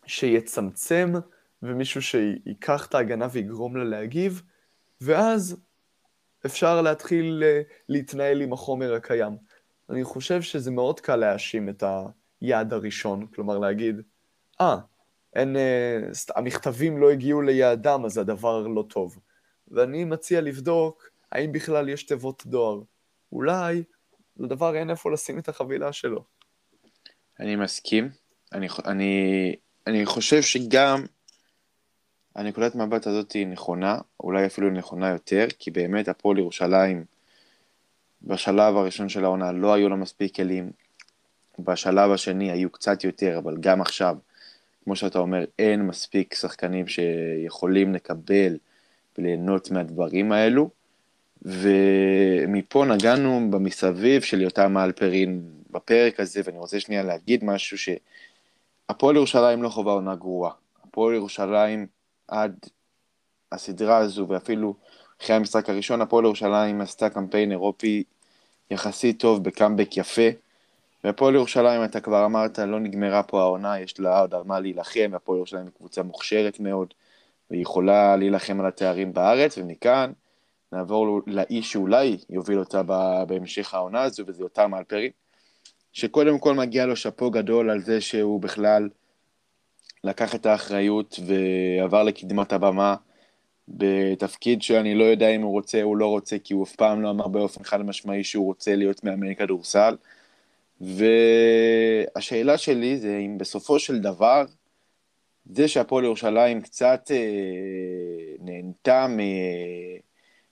שיצמצם 0.07 1.12
ומישהו 1.62 2.03
שיקח 2.03 2.87
את 2.87 2.94
ההגנה 2.94 3.27
ויגרום 3.33 3.77
לה 3.77 3.85
להגיב, 3.85 4.42
ואז 5.01 5.57
אפשר 6.46 6.83
להתחיל 6.83 7.42
אה, 7.46 7.62
להתנהל 7.88 8.40
עם 8.40 8.53
החומר 8.53 8.94
הקיים. 8.94 9.37
אני 9.90 10.05
חושב 10.05 10.42
שזה 10.42 10.70
מאוד 10.70 11.01
קל 11.01 11.16
להאשים 11.16 11.68
את 11.68 11.85
היעד 12.40 12.73
הראשון, 12.73 13.27
כלומר 13.27 13.59
להגיד, 13.59 14.01
אה, 14.61 14.77
ah, 14.77 14.79
אין, 15.35 15.57
uh, 15.57 16.33
המכתבים 16.37 16.99
לא 16.99 17.11
הגיעו 17.11 17.42
ליעדם, 17.42 18.05
אז 18.05 18.18
הדבר 18.18 18.66
לא 18.66 18.85
טוב. 18.88 19.18
ואני 19.68 20.05
מציע 20.05 20.40
לבדוק 20.40 21.11
האם 21.33 21.53
בכלל 21.53 21.88
יש 21.88 22.03
תיבות 22.03 22.46
דואר. 22.46 22.81
אולי 23.33 23.83
לדבר 24.37 24.77
אין 24.77 24.90
איפה 24.90 25.12
לשים 25.12 25.38
את 25.38 25.49
החבילה 25.49 25.92
שלו. 25.92 26.25
אני 27.40 27.57
מסכים. 27.57 28.09
אני, 28.53 28.68
אני, 28.85 29.55
אני 29.87 30.07
חושב 30.07 30.42
שגם 30.42 31.05
הנקודת 32.35 32.75
מבט 32.75 33.07
הזאת 33.07 33.33
היא 33.33 33.47
נכונה, 33.47 33.99
אולי 34.21 34.47
אפילו 34.47 34.71
נכונה 34.71 35.09
יותר, 35.09 35.47
כי 35.59 35.71
באמת 35.71 36.09
הפועל 36.09 36.38
ירושלים 36.38 37.05
בשלב 38.23 38.77
הראשון 38.77 39.09
של 39.09 39.24
העונה 39.24 39.53
לא 39.53 39.74
היו 39.74 39.89
לה 39.89 39.97
מספיק 39.97 40.35
כלים, 40.37 40.70
בשלב 41.59 42.11
השני 42.11 42.51
היו 42.51 42.70
קצת 42.70 43.05
יותר, 43.05 43.39
אבל 43.39 43.57
גם 43.61 43.81
עכשיו, 43.81 44.16
כמו 44.85 44.97
שאתה 44.97 45.18
אומר, 45.18 45.45
אין 45.59 45.87
מספיק 45.87 46.35
שחקנים 46.35 46.87
שיכולים 46.89 47.95
לקבל 47.95 48.57
וליהנות 49.18 49.70
מהדברים 49.70 50.33
האלו, 50.33 50.70
ומפה 51.43 52.85
נגענו 52.85 53.49
במסביב 53.51 54.22
של 54.22 54.41
יותם 54.41 54.78
אלפרין 54.78 55.43
בפרק 55.70 56.20
הזה, 56.20 56.41
ואני 56.45 56.59
רוצה 56.59 56.81
שנייה 56.81 57.03
להגיד 57.03 57.45
משהו 57.45 57.78
שהפועל 57.78 59.16
ירושלים 59.16 59.62
לא 59.62 59.68
חווה 59.68 59.93
עונה 59.93 60.14
גרועה. 60.14 60.53
הפועל 60.85 61.14
ירושלים 61.14 61.87
עד 62.31 62.66
הסדרה 63.53 63.97
הזו, 63.97 64.26
ואפילו 64.28 64.74
אחרי 65.22 65.37
המשחק 65.37 65.68
הראשון, 65.68 66.01
הפועל 66.01 66.24
ירושלים 66.24 66.81
עשתה 66.81 67.11
קמפיין 67.11 67.51
אירופי 67.51 68.05
יחסית 68.70 69.20
טוב 69.20 69.45
בקאמבק 69.45 69.97
יפה. 69.97 70.28
והפועל 71.05 71.35
ירושלים, 71.35 71.85
אתה 71.85 72.01
כבר 72.01 72.24
אמרת, 72.24 72.59
לא 72.59 72.81
נגמרה 72.81 73.22
פה 73.22 73.41
העונה, 73.41 73.81
יש 73.81 74.01
לה 74.01 74.20
עוד 74.20 74.35
על 74.35 74.43
מה 74.45 74.61
להילחם, 74.61 75.09
והפועל 75.12 75.39
ירושלים 75.39 75.64
היא 75.64 75.72
קבוצה 75.76 76.03
מוכשרת 76.03 76.61
מאוד, 76.61 76.95
והיא 77.51 77.62
יכולה 77.62 78.16
להילחם 78.16 78.61
על 78.61 78.66
התארים 78.66 79.12
בארץ, 79.12 79.59
ומכאן 79.59 80.12
נעבור 80.72 81.20
לאיש 81.26 81.72
שאולי 81.72 82.16
יוביל 82.31 82.59
אותה 82.59 82.83
בהמשך 83.28 83.74
העונה 83.74 84.03
הזו, 84.03 84.22
וזה 84.26 84.43
יותם 84.43 84.74
אלפרין. 84.74 85.11
שקודם 85.93 86.39
כל 86.39 86.55
מגיע 86.55 86.87
לו 86.87 86.97
שאפו 86.97 87.31
גדול 87.31 87.70
על 87.70 87.81
זה 87.81 88.01
שהוא 88.01 88.41
בכלל 88.41 88.89
לקח 90.05 90.34
את 90.34 90.46
האחריות 90.46 91.20
ועבר 91.26 92.03
לקדמת 92.03 92.53
הבמה 92.53 92.94
בתפקיד 93.68 94.62
שאני 94.62 94.94
לא 94.94 95.05
יודע 95.05 95.28
אם 95.28 95.42
הוא 95.42 95.53
רוצה 95.53 95.82
או 95.82 95.96
לא 95.96 96.07
רוצה, 96.07 96.38
כי 96.38 96.55
הוא 96.55 96.64
אף 96.64 96.76
פעם 96.76 97.03
לא 97.03 97.11
אמר 97.11 97.28
באופן 97.28 97.64
חד 97.64 97.82
משמעי 97.82 98.24
שהוא 98.24 98.46
רוצה 98.46 98.76
להיות 98.76 99.05
מאמן 99.05 99.34
כדורסל. 99.34 99.96
והשאלה 100.80 102.59
שלי 102.59 102.98
זה 102.98 103.18
אם 103.18 103.38
בסופו 103.38 103.78
של 103.78 103.98
דבר, 103.98 104.44
זה 105.44 105.68
שהפועל 105.68 106.05
ירושלים 106.05 106.61
קצת 106.61 107.11
אה, 107.11 107.16
נהנתה 108.40 109.07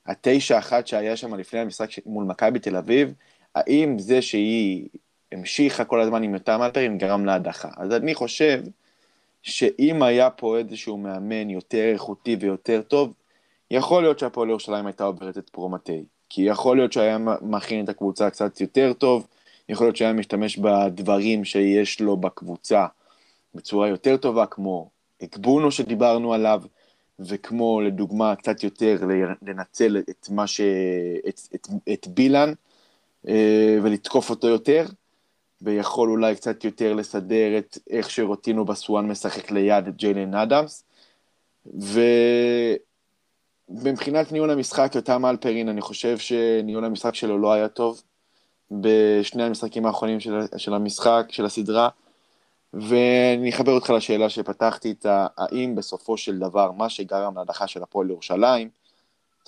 מהתשע 0.07 0.59
אחת 0.59 0.87
שהיה 0.87 1.15
שם 1.15 1.35
לפני 1.35 1.59
המשחק 1.59 1.89
מול 2.05 2.25
מכבי 2.25 2.59
תל 2.59 2.75
אביב, 2.75 3.13
האם 3.55 3.99
זה 3.99 4.21
שהיא 4.21 4.89
המשיכה 5.31 5.85
כל 5.85 6.01
הזמן 6.01 6.23
עם 6.23 6.33
יותר 6.33 6.57
מלפרים 6.57 6.97
גרם 6.97 7.25
להדחה. 7.25 7.69
אז 7.77 7.91
אני 7.93 8.15
חושב 8.15 8.63
שאם 9.43 10.03
היה 10.03 10.29
פה 10.29 10.57
איזשהו 10.57 10.97
מאמן 10.97 11.49
יותר 11.49 11.91
איכותי 11.93 12.37
ויותר 12.39 12.81
טוב, 12.81 13.13
יכול 13.71 14.03
להיות 14.03 14.19
שהפועל 14.19 14.49
ירושלים 14.49 14.85
הייתה 14.85 15.03
עוברת 15.03 15.37
את 15.37 15.49
פרומטי. 15.49 16.03
כי 16.29 16.41
יכול 16.41 16.77
להיות 16.77 16.93
שהיה 16.93 17.17
מכין 17.41 17.83
את 17.83 17.89
הקבוצה 17.89 18.29
קצת 18.29 18.61
יותר 18.61 18.93
טוב, 18.93 19.27
יכול 19.69 19.85
להיות 19.87 19.95
שהיה 19.95 20.13
משתמש 20.13 20.57
בדברים 20.57 21.45
שיש 21.45 22.01
לו 22.01 22.17
בקבוצה 22.17 22.85
בצורה 23.55 23.87
יותר 23.87 24.17
טובה, 24.17 24.45
כמו 24.45 24.89
אקבונו 25.23 25.71
שדיברנו 25.71 26.33
עליו, 26.33 26.61
וכמו 27.19 27.81
לדוגמה 27.81 28.35
קצת 28.35 28.63
יותר 28.63 28.97
לנצל 29.41 29.97
את 30.09 30.29
מה 30.29 30.47
ש... 30.47 30.61
את, 31.29 31.39
את, 31.55 31.67
את 31.93 32.07
בילן 32.07 32.53
אה, 33.27 33.77
ולתקוף 33.83 34.29
אותו 34.29 34.47
יותר. 34.47 34.85
ויכול 35.61 36.09
אולי 36.09 36.35
קצת 36.35 36.63
יותר 36.63 36.93
לסדר 36.93 37.57
את 37.57 37.77
איך 37.89 38.09
שרוטינו 38.09 38.65
בסואן 38.65 39.07
משחק 39.07 39.51
ליד 39.51 39.87
את 39.87 39.95
ג'יילן 39.95 40.33
אדמס. 40.33 40.83
ומבחינת 43.69 44.31
ניהול 44.31 44.51
המשחק, 44.51 44.91
יותם 44.95 45.25
אלפרין, 45.25 45.69
אני 45.69 45.81
חושב 45.81 46.17
שניהול 46.17 46.85
המשחק 46.85 47.15
שלו 47.15 47.37
לא 47.37 47.53
היה 47.53 47.67
טוב 47.67 48.01
בשני 48.71 49.43
המשחקים 49.43 49.85
האחרונים 49.85 50.19
של, 50.19 50.39
של 50.57 50.73
המשחק, 50.73 51.25
של 51.29 51.45
הסדרה. 51.45 51.89
ואני 52.73 53.49
אחבר 53.49 53.71
אותך 53.71 53.89
לשאלה 53.89 54.29
שפתחתי 54.29 54.89
איתה, 54.89 55.27
האם 55.37 55.75
בסופו 55.75 56.17
של 56.17 56.39
דבר 56.39 56.71
מה 56.71 56.89
שגרם 56.89 57.37
להדחה 57.37 57.67
של 57.67 57.83
הפועל 57.83 58.09
ירושלים, 58.09 58.69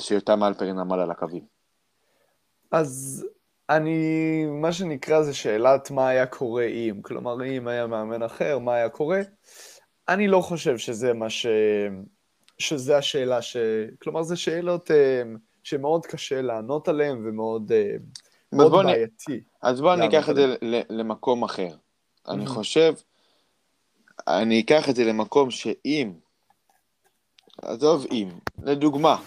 שיותם 0.01 0.43
אלפרין 0.43 0.79
עמד 0.79 0.99
על 0.99 1.11
הקווים. 1.11 1.43
אז 2.71 3.25
אני, 3.75 4.45
מה 4.45 4.73
שנקרא 4.73 5.21
זה 5.21 5.33
שאלת 5.33 5.91
מה 5.91 6.07
היה 6.07 6.25
קורה 6.25 6.65
אם. 6.65 7.01
כלומר, 7.01 7.45
אם 7.45 7.67
היה 7.67 7.87
מאמן 7.87 8.23
אחר, 8.23 8.59
מה 8.59 8.75
היה 8.75 8.89
קורה? 8.89 9.21
אני 10.09 10.27
לא 10.27 10.41
חושב 10.41 10.77
שזה 10.77 11.13
מה 11.13 11.29
ש... 11.29 11.45
שזה 12.59 12.97
השאלה 12.97 13.41
ש... 13.41 13.57
כלומר, 14.01 14.23
זה 14.23 14.35
שאלות 14.35 14.91
אה, 14.91 15.23
שמאוד 15.63 16.05
קשה 16.05 16.41
לענות 16.41 16.87
עליהן 16.87 17.27
ומאוד 17.27 17.71
אה, 17.71 17.95
מאוד 18.51 18.85
בעייתי. 18.85 19.41
אז 19.61 19.81
בואו 19.81 19.95
ניקח 19.95 20.29
את 20.29 20.35
זה 20.35 20.55
למקום 20.89 21.43
אחר. 21.43 21.75
אני 22.27 22.45
חושב, 22.45 22.93
אני 24.27 24.61
אקח 24.61 24.89
את 24.89 24.95
זה 24.95 25.03
למקום 25.03 25.51
שאם, 25.51 26.11
עזוב 27.61 28.05
אם, 28.11 28.29
לדוגמה, 28.63 29.17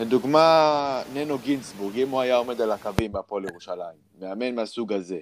לדוגמה, 0.00 1.02
ננו 1.14 1.38
גינסבורג, 1.38 1.98
אם 1.98 2.08
הוא 2.08 2.20
היה 2.20 2.36
עומד 2.36 2.60
על 2.60 2.72
הקווים 2.72 3.12
בהפועל 3.12 3.44
ירושלים, 3.44 3.96
מאמן 4.18 4.54
מהסוג 4.54 4.92
הזה, 4.92 5.20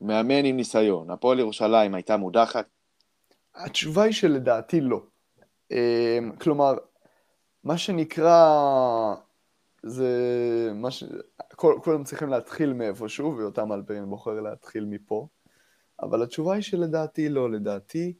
מאמן 0.00 0.44
עם 0.44 0.56
ניסיון, 0.56 1.10
הפועל 1.10 1.38
ירושלים 1.38 1.94
הייתה 1.94 2.16
מודחת? 2.16 2.66
התשובה 3.54 4.02
היא 4.02 4.12
שלדעתי 4.12 4.80
לא. 4.80 5.02
אמ, 5.70 6.32
כלומר, 6.40 6.74
מה 7.64 7.78
שנקרא, 7.78 9.14
זה 9.82 10.10
מה 10.74 10.90
ש... 10.90 11.04
כולם 11.56 12.04
צריכים 12.04 12.28
להתחיל 12.28 12.72
מאיפשהו, 12.72 13.36
ויותם 13.36 13.72
אלפרין 13.72 14.10
בוחר 14.10 14.40
להתחיל 14.40 14.84
מפה, 14.84 15.28
אבל 16.02 16.22
התשובה 16.22 16.54
היא 16.54 16.62
שלדעתי 16.62 17.28
לא, 17.28 17.50
לדעתי 17.50 18.14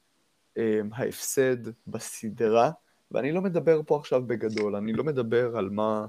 אמ, 0.57 0.91
ההפסד 0.93 1.57
בסדרה, 1.87 2.71
ואני 3.11 3.33
לא 3.33 3.43
מדבר 3.43 3.81
פה 3.87 3.97
עכשיו 3.97 4.23
בגדול, 4.27 4.77
אני 4.77 4.93
לא 4.93 5.05
מדבר 5.05 5.57
על 5.57 5.71
מה, 5.71 6.07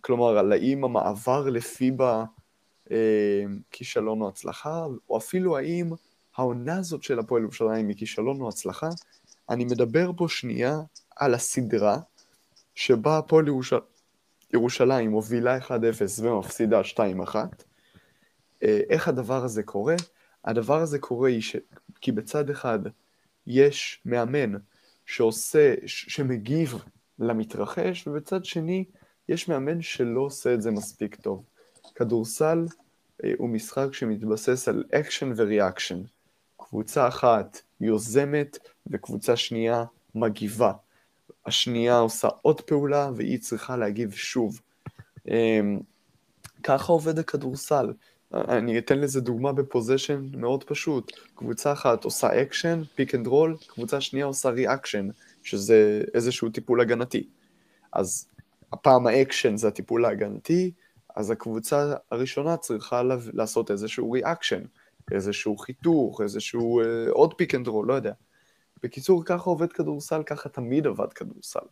כלומר, 0.00 0.38
על 0.38 0.52
האם 0.52 0.84
המעבר 0.84 1.50
לפיבה 1.50 2.24
אה, 2.90 3.44
כישלון 3.70 4.20
או 4.20 4.28
הצלחה, 4.28 4.86
או 5.10 5.18
אפילו 5.18 5.56
האם 5.56 5.90
העונה 6.36 6.78
הזאת 6.78 7.02
של 7.02 7.18
הפועל 7.18 7.42
ירושלים 7.42 7.88
היא 7.88 7.96
כישלון 7.96 8.40
או 8.40 8.48
הצלחה, 8.48 8.88
אני 9.50 9.64
מדבר 9.64 10.10
פה 10.16 10.28
שנייה 10.28 10.80
על 11.16 11.34
הסדרה 11.34 11.98
שבה 12.74 13.18
הפועל 13.18 13.46
ירושלים, 13.46 13.82
ירושלים 14.54 15.10
מובילה 15.10 15.58
1-0 15.58 15.70
ומפסידה 16.22 16.80
2-1. 16.80 17.34
אה, 18.62 18.80
איך 18.88 19.08
הדבר 19.08 19.44
הזה 19.44 19.62
קורה? 19.62 19.96
הדבר 20.44 20.80
הזה 20.80 20.98
קורה 20.98 21.30
ש... 21.40 21.56
כי 22.00 22.12
בצד 22.12 22.50
אחד 22.50 22.78
יש 23.46 24.00
מאמן 24.04 24.52
שעושה, 25.08 25.74
שמגיב 25.86 26.74
למתרחש, 27.18 28.06
ובצד 28.06 28.44
שני, 28.44 28.84
יש 29.28 29.48
מאמן 29.48 29.82
שלא 29.82 30.20
עושה 30.20 30.54
את 30.54 30.62
זה 30.62 30.70
מספיק 30.70 31.14
טוב. 31.14 31.44
כדורסל 31.94 32.66
אה, 33.24 33.32
הוא 33.38 33.48
משחק 33.48 33.86
שמתבסס 33.92 34.68
על 34.68 34.84
action 34.92 35.32
ו 35.36 35.43
reaction. 35.43 36.02
קבוצה 36.56 37.08
אחת 37.08 37.60
יוזמת 37.80 38.58
וקבוצה 38.86 39.36
שנייה 39.36 39.84
מגיבה. 40.14 40.72
השנייה 41.46 41.98
עושה 41.98 42.28
עוד 42.42 42.60
פעולה 42.60 43.10
והיא 43.16 43.38
צריכה 43.38 43.76
להגיב 43.76 44.12
שוב. 44.12 44.60
אה, 45.30 45.60
ככה 46.62 46.92
עובד 46.92 47.18
הכדורסל. 47.18 47.92
אני 48.34 48.78
אתן 48.78 48.98
לזה 48.98 49.20
דוגמה 49.20 49.52
ב 49.52 49.59
possession 49.59 50.28
מאוד 50.32 50.64
פשוט. 50.64 51.12
קבוצה 51.34 51.72
אחת 51.72 52.04
עושה 52.04 52.42
action, 52.42 52.82
pick 52.94 53.14
and 53.14 53.26
roll, 53.26 53.56
קבוצה 53.66 54.00
שנייה 54.00 54.26
עושה 54.26 54.48
reaction, 54.48 55.08
שזה 55.42 56.02
איזשהו 56.14 56.50
טיפול 56.50 56.80
הגנתי. 56.80 57.28
אז 57.92 58.28
הפעם 58.72 59.06
האקשן 59.06 59.56
זה 59.56 59.68
הטיפול 59.68 60.04
ההגנתי, 60.04 60.70
אז 61.16 61.30
הקבוצה 61.30 61.94
הראשונה 62.10 62.56
צריכה 62.56 63.02
לעשות 63.32 63.70
איזשהו 63.70 64.10
reaction, 64.10 64.62
איזשהו 65.10 65.56
חיתוך, 65.56 66.20
איזשהו 66.20 66.80
אה, 66.80 67.10
עוד 67.10 67.34
pick 67.34 67.54
and 67.54 67.68
roll, 67.68 67.86
לא 67.86 67.94
יודע. 67.94 68.12
בקיצור, 68.82 69.24
ככה 69.24 69.50
עובד 69.50 69.72
כדורסל, 69.72 70.22
ככה 70.22 70.48
תמיד 70.48 70.86
עבד 70.86 71.12
כדורסל. 71.12 71.66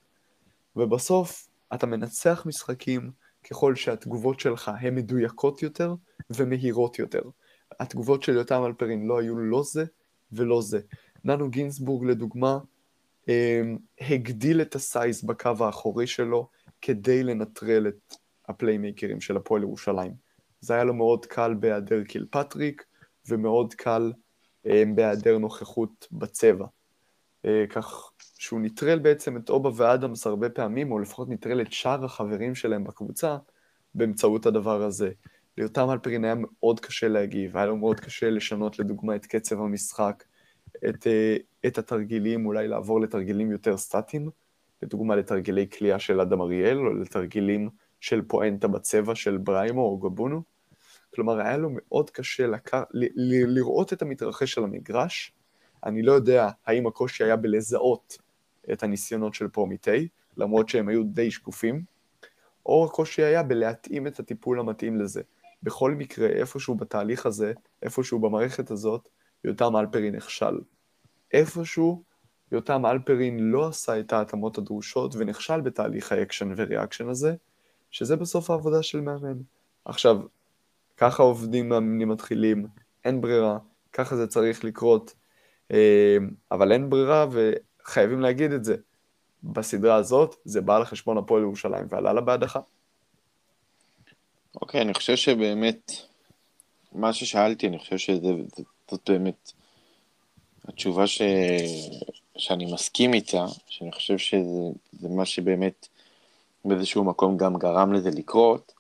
ובסוף, 0.77 1.49
אתה 1.75 1.87
מנצח 1.87 2.43
משחקים 2.47 3.11
ככל 3.51 3.75
שהתגובות 3.75 4.41
שלך 4.41 4.71
הן 4.81 4.95
מדויקות 4.95 5.63
יותר, 5.63 5.95
ומהירות 6.31 6.99
יותר. 6.99 7.23
התגובות 7.81 8.23
של 8.23 8.35
יותם 8.35 8.65
אלפרין 8.67 9.07
לא 9.07 9.21
היו 9.21 9.39
לא 9.39 9.63
זה 9.63 9.85
ולא 10.33 10.63
זה. 10.63 10.81
ננו 11.25 11.51
גינסבורג 11.51 12.05
לדוגמה 12.05 12.59
אמ, 13.29 13.79
הגדיל 14.01 14.63
את 14.63 14.75
ה 14.75 14.85
size 14.85 15.25
בקו 15.25 15.51
האחורי 15.61 16.07
שלו 16.07 16.49
כדי 16.83 17.23
לנטרל 17.23 17.89
את 17.89 18.15
הפליימייקרים 18.49 19.21
של 19.21 19.37
הפועל 19.37 19.63
ירושלים. 19.63 20.13
זה 20.61 20.75
היה 20.75 20.85
לו 20.85 20.95
מאוד 20.95 21.27
קל 21.27 21.55
בהיעדר 21.55 22.05
קילפטריק 22.05 22.85
ומאוד 23.29 23.75
קל 23.75 24.13
אמ, 24.67 24.97
בהיעדר 24.97 25.39
נוכחות 25.39 26.09
בצבע. 26.13 26.67
אה, 27.47 27.65
כך 27.71 28.11
שהוא 28.39 28.61
נטרל 28.61 28.99
בעצם 28.99 29.37
את 29.37 29.51
אובה 29.51 29.71
ואדמס 29.77 30.27
הרבה 30.27 30.51
פעמים, 30.51 30.93
או 30.93 30.99
לפחות 30.99 31.29
נטרל 31.29 31.61
את 31.61 31.73
שאר 31.73 32.05
החברים 32.05 32.55
שלהם 32.55 32.85
בקבוצה 32.85 33.37
באמצעות 33.95 34.47
הדבר 34.47 34.83
הזה. 34.83 35.11
ליותם 35.59 35.91
אלפרין 35.91 36.25
היה 36.25 36.35
מאוד 36.39 36.81
קשה 36.81 37.09
להגיב, 37.09 37.57
היה 37.57 37.67
לו 37.67 37.77
מאוד 37.77 38.01
קשה 38.01 38.31
לשנות 38.31 38.79
לדוגמה 38.79 39.17
את 39.17 39.27
קצב 39.27 39.61
המשחק, 39.61 40.25
את, 40.89 41.07
אה, 41.07 41.37
את 41.67 41.79
התרגילים, 41.79 42.47
אולי 42.47 42.69
לעבור 42.69 43.01
לתרגילים 43.01 43.51
יותר 43.51 43.77
סטטיים, 43.77 44.31
לדוגמה 44.83 45.17
לתרגילי 45.17 45.67
כליאה 45.71 45.99
של 45.99 46.21
אדם 46.21 46.41
אריאל, 46.41 46.79
או 46.79 46.95
לתרגילים 46.95 47.69
של 48.01 48.23
פואנטה 48.23 48.69
בצבע 48.69 49.15
של 49.15 49.37
בריימו 49.37 49.83
או 49.83 49.99
גבונו. 49.99 50.43
כלומר, 51.15 51.41
היה 51.41 51.57
לו 51.57 51.71
מאוד 51.73 52.11
קשה 52.11 52.47
לק... 52.47 52.75
ל... 52.75 52.81
ל... 53.15 53.59
לראות 53.59 53.93
את 53.93 54.03
המתרחש 54.03 54.53
של 54.53 54.65
המגרש. 54.65 55.36
אני 55.87 56.03
לא 56.03 56.13
יודע 56.13 56.49
האם 56.67 56.87
הקושי 56.87 57.25
היה 57.25 57.37
בלזהות 57.37 58.19
את 58.73 58.83
הניסיונות 58.83 59.35
של 59.35 59.49
פרומיטי, 59.49 60.09
למרות 60.37 60.69
שהם 60.69 60.89
היו 60.89 61.05
די 61.05 61.31
שקופים, 61.31 61.83
או 62.67 62.85
הקושי 62.85 63.23
היה 63.23 63.43
בלהתאים 63.43 64.07
את 64.07 64.21
הטיפול 64.21 64.61
המתאים 64.61 64.97
לזה. 65.01 65.23
בכל 65.63 65.95
מקרה, 65.95 66.29
איפשהו 66.29 66.75
בתהליך 66.75 67.27
הזה, 67.27 67.53
איפשהו 67.83 68.19
במערכת 68.19 68.71
הזאת, 68.71 69.09
יותם 69.45 69.77
אלפרין 69.77 70.15
נכשל. 70.15 70.61
איפשהו 71.33 72.03
יותם 72.53 72.87
אלפרין 72.87 73.39
לא 73.39 73.69
עשה 73.69 74.01
את 74.01 74.13
ההתאמות 74.13 74.59
הדרושות 74.59 75.15
ונכשל 75.15 75.61
בתהליך 75.61 76.13
ה 76.13 76.18
action 76.18 76.53
ו 76.57 76.63
reaction 76.63 77.09
הזה, 77.09 77.35
שזה 77.91 78.17
בסוף 78.17 78.51
העבודה 78.51 78.83
של 78.83 79.01
מאמן. 79.01 79.39
עכשיו, 79.85 80.21
ככה 80.97 81.23
עובדים 81.23 81.69
מאמנים 81.69 82.09
מתחילים, 82.09 82.67
אין 83.05 83.21
ברירה, 83.21 83.59
ככה 83.93 84.17
זה 84.17 84.27
צריך 84.27 84.65
לקרות. 84.65 85.15
אה, 85.73 86.17
אבל 86.51 86.73
אין 86.73 86.91
ברירה 86.91 87.27
וחייבים 87.31 88.21
להגיד 88.21 88.53
את 88.53 88.65
זה. 88.65 88.77
בסדרה 89.43 89.95
הזאת 89.95 90.37
זה 90.45 90.61
בא 90.61 90.85
חשבון 90.85 91.19
הפועל 91.19 91.43
ירושלים 91.43 91.87
ועלה 91.89 92.13
לה 92.13 92.21
בהדחה. 92.21 92.61
אוקיי, 94.61 94.83
אני 94.83 94.95
חושב 94.95 95.17
שבאמת, 95.17 95.93
מה 96.93 97.13
ששאלתי, 97.13 97.67
אני 97.67 97.79
חושב 97.79 97.99
שזאת 97.99 99.11
באמת 99.11 99.53
התשובה 100.69 101.07
ש... 101.07 101.23
שאני 102.37 102.73
מסכים 102.73 103.15
איתה, 103.15 103.47
שאני 103.67 103.93
חושב 103.93 104.19
שזה 104.19 105.09
מה 105.09 105.25
שבאמת 105.25 105.89
באיזשהו 106.65 107.05
מקום 107.05 107.37
גם 107.37 107.57
גרם 107.57 107.93
לזה 107.93 108.11
לקרות. 108.11 108.73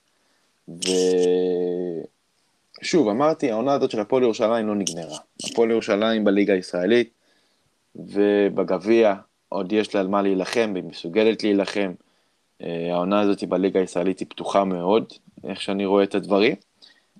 ושוב, 2.82 3.08
אמרתי, 3.08 3.50
העונה 3.50 3.72
הזאת 3.72 3.90
של 3.90 4.00
הפועל 4.00 4.22
ירושלים 4.22 4.66
לא 4.66 4.74
נגמרה. 4.74 5.18
הפועל 5.44 5.70
ירושלים 5.70 6.24
בליגה 6.24 6.52
הישראלית 6.52 7.10
ובגביע 7.96 9.14
עוד 9.48 9.72
יש 9.72 9.94
לה 9.94 10.00
על 10.00 10.08
מה 10.08 10.22
להילחם, 10.22 10.70
והיא 10.74 10.84
מסוגלת 10.84 11.42
להילחם. 11.42 11.92
אה, 12.62 12.94
העונה 12.94 13.20
הזאת 13.20 13.44
בליגה 13.44 13.80
הישראלית 13.80 14.18
היא 14.18 14.26
פתוחה 14.30 14.64
מאוד, 14.64 15.12
איך 15.44 15.60
שאני 15.62 15.86
רואה 15.86 16.04
את 16.04 16.14
הדברים. 16.14 16.54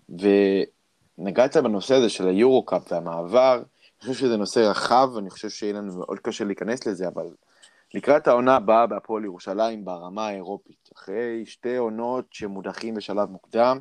ונגעת 0.08 1.56
בנושא 1.56 1.94
הזה 1.94 2.08
של 2.08 2.28
היורו-קאפ 2.28 2.92
והמעבר, 2.92 3.62
אני 4.02 4.12
חושב 4.12 4.14
שזה 4.14 4.36
נושא 4.36 4.60
רחב, 4.60 5.10
ואני 5.14 5.30
חושב 5.30 5.48
שיהיה 5.50 5.72
לנו 5.72 5.98
מאוד 5.98 6.18
קשה 6.18 6.44
להיכנס 6.44 6.86
לזה, 6.86 7.08
אבל 7.08 7.26
לקראת 7.94 8.28
העונה 8.28 8.56
הבאה 8.56 8.86
בהפועל 8.86 9.24
ירושלים 9.24 9.84
ברמה 9.84 10.26
האירופית, 10.26 10.90
אחרי 10.96 11.46
שתי 11.46 11.76
עונות 11.76 12.24
שמודחים 12.30 12.94
בשלב 12.94 13.30
מוקדם, 13.30 13.78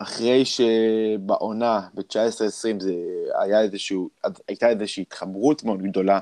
ואחרי 0.00 0.44
שבעונה 0.44 1.80
ב-19-20 1.94 2.80
זה 2.80 2.94
היה 3.40 3.60
איזשהו, 3.60 4.10
הייתה 4.48 4.68
איזושהי 4.68 5.02
התחברות 5.02 5.64
מאוד 5.64 5.82
גדולה, 5.82 6.20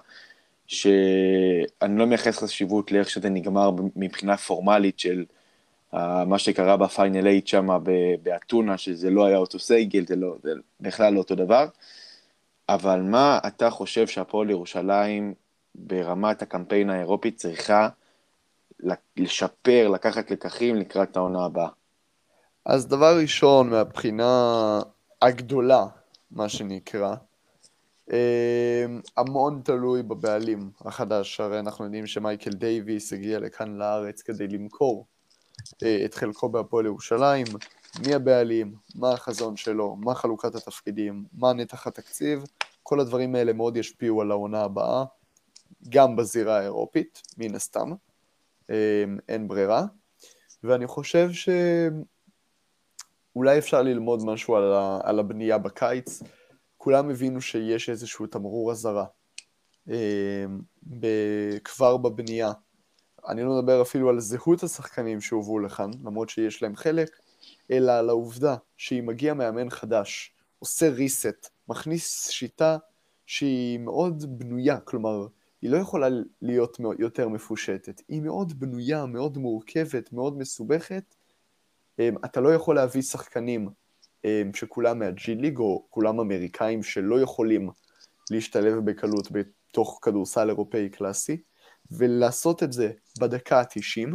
שאני 0.67 1.99
לא 1.99 2.07
מייחס 2.07 2.39
חשיבות 2.39 2.93
לאיך 2.93 3.11
שזה 3.11 3.29
נגמר 3.29 3.71
מבחינה 3.97 4.37
פורמלית 4.37 4.99
של 4.99 5.25
מה 6.27 6.39
שקרה 6.39 6.77
בפיינל 6.77 7.41
8 7.47 7.47
שם 7.47 7.69
באתונה, 8.23 8.79
שזה 8.79 9.11
לא 9.11 9.27
היה 9.27 9.37
אותו 9.37 9.59
סייגל, 9.59 10.07
זה, 10.07 10.17
לא, 10.17 10.37
זה 10.43 10.53
בכלל 10.81 11.13
לא 11.13 11.19
אותו 11.19 11.35
דבר. 11.35 11.67
אבל 12.69 13.01
מה 13.01 13.39
אתה 13.47 13.71
חושב 13.71 14.07
שהפועל 14.07 14.51
ירושלים 14.51 15.35
ברמת 15.75 16.43
הקמפיין 16.43 16.91
האירופי 16.91 17.31
צריכה 17.31 17.89
לשפר, 19.17 19.89
לקחת 19.89 20.31
לקחים 20.31 20.77
לקראת 20.77 21.17
העונה 21.17 21.45
הבאה? 21.45 21.69
אז 22.65 22.87
דבר 22.87 23.19
ראשון, 23.21 23.71
מהבחינה 23.71 24.81
הגדולה, 25.23 25.87
מה 26.31 26.49
שנקרא, 26.49 27.15
אמ, 28.11 29.01
המון 29.17 29.61
תלוי 29.65 30.03
בבעלים 30.03 30.71
החדש, 30.81 31.41
הרי 31.41 31.59
אנחנו 31.59 31.85
יודעים 31.85 32.07
שמייקל 32.07 32.51
דייוויס 32.51 33.13
הגיע 33.13 33.39
לכאן 33.39 33.77
לארץ 33.77 34.23
כדי 34.23 34.49
למכור 34.49 35.07
אה, 35.83 36.05
את 36.05 36.15
חלקו 36.15 36.49
בהפועל 36.49 36.87
ירושלים, 36.87 37.47
מי 38.07 38.15
הבעלים, 38.15 38.75
מה 38.95 39.13
החזון 39.13 39.57
שלו, 39.57 39.97
מה 39.97 40.15
חלוקת 40.15 40.55
התפקידים, 40.55 41.25
מה 41.33 41.53
נתח 41.53 41.87
התקציב, 41.87 42.45
כל 42.83 43.01
הדברים 43.01 43.35
האלה 43.35 43.53
מאוד 43.53 43.77
ישפיעו 43.77 44.21
על 44.21 44.31
העונה 44.31 44.61
הבאה, 44.61 45.05
גם 45.89 46.17
בזירה 46.17 46.59
האירופית, 46.59 47.23
מן 47.39 47.55
הסתם, 47.55 47.93
אין 49.29 49.49
ברירה, 49.49 49.85
ואני 50.65 50.87
חושב 50.87 51.29
שאולי 53.33 53.59
אפשר 53.59 53.83
ללמוד 53.83 54.25
משהו 54.25 54.57
על 55.03 55.19
הבנייה 55.19 55.59
בקיץ, 55.59 56.23
כולם 56.77 57.11
הבינו 57.11 57.41
שיש 57.41 57.91
איזשהו 57.91 58.27
תמרור 58.27 58.71
אזהרה 58.73 59.05
אמ, 59.89 59.95
כבר 61.65 61.97
בבנייה. 61.97 62.53
אני 63.29 63.43
לא 63.43 63.59
מדבר 63.59 63.83
אפילו 63.83 64.09
על 64.09 64.21
זהות 64.21 64.63
השחקנים 64.63 65.21
שהובאו 65.21 65.59
לכאן, 65.59 65.91
למרות 66.05 66.29
שיש 66.29 66.63
להם 66.63 66.77
חלק, 66.77 67.19
אלא 67.71 67.93
על 67.93 68.09
העובדה 68.09 68.57
שאם 68.77 69.07
מגיע 69.07 69.35
מאמן 69.35 69.71
חדש, 69.71 70.33
עושה 70.59 70.91
reset, 70.97 71.49
מכניס 71.69 72.29
שיטה 72.29 72.77
שהיא 73.27 73.79
מאוד 73.79 74.39
בנויה, 74.39 74.81
כלומר, 74.81 75.27
היא 75.65 75.71
לא 75.71 75.77
יכולה 75.77 76.09
להיות 76.43 76.79
יותר 76.99 77.29
מפושטת, 77.29 78.03
היא 78.09 78.21
מאוד 78.21 78.61
בנויה, 78.61 79.07
מאוד 79.07 79.39
מורכבת, 79.39 80.13
מאוד 80.13 80.39
מסובכת, 80.39 81.15
אמ, 81.99 82.15
אתה 82.25 82.41
לא 82.41 82.55
יכול 82.55 82.75
להביא 82.75 83.03
שחקנים 83.03 83.69
אמ, 84.25 84.51
שכולם 84.55 84.99
מהג'י 84.99 85.35
ליג 85.35 85.59
או 85.59 85.87
כולם 85.91 86.21
אמריקאים 86.21 86.83
שלא 86.83 87.21
יכולים 87.21 87.71
להשתלב 88.31 88.91
בקלות 88.91 89.29
בתוך 89.33 89.99
כדורסל 90.03 90.49
אירופאי 90.49 90.89
קלאסי, 90.89 91.43
ולעשות 91.91 92.63
את 92.63 92.73
זה 92.73 92.93
בדקה 93.21 93.61
ה-90, 93.61 94.15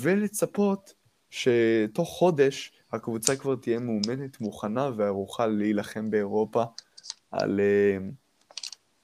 ולצפות 0.00 0.94
שתוך 1.30 2.08
חודש 2.08 2.72
הקבוצה 2.92 3.36
כבר 3.36 3.56
תהיה 3.56 3.78
מאומנת, 3.78 4.40
מוכנה 4.40 4.90
וערוכה 4.96 5.46
להילחם 5.46 6.10
באירופה 6.10 6.64
על, 7.30 7.60
אמ, 7.60 8.10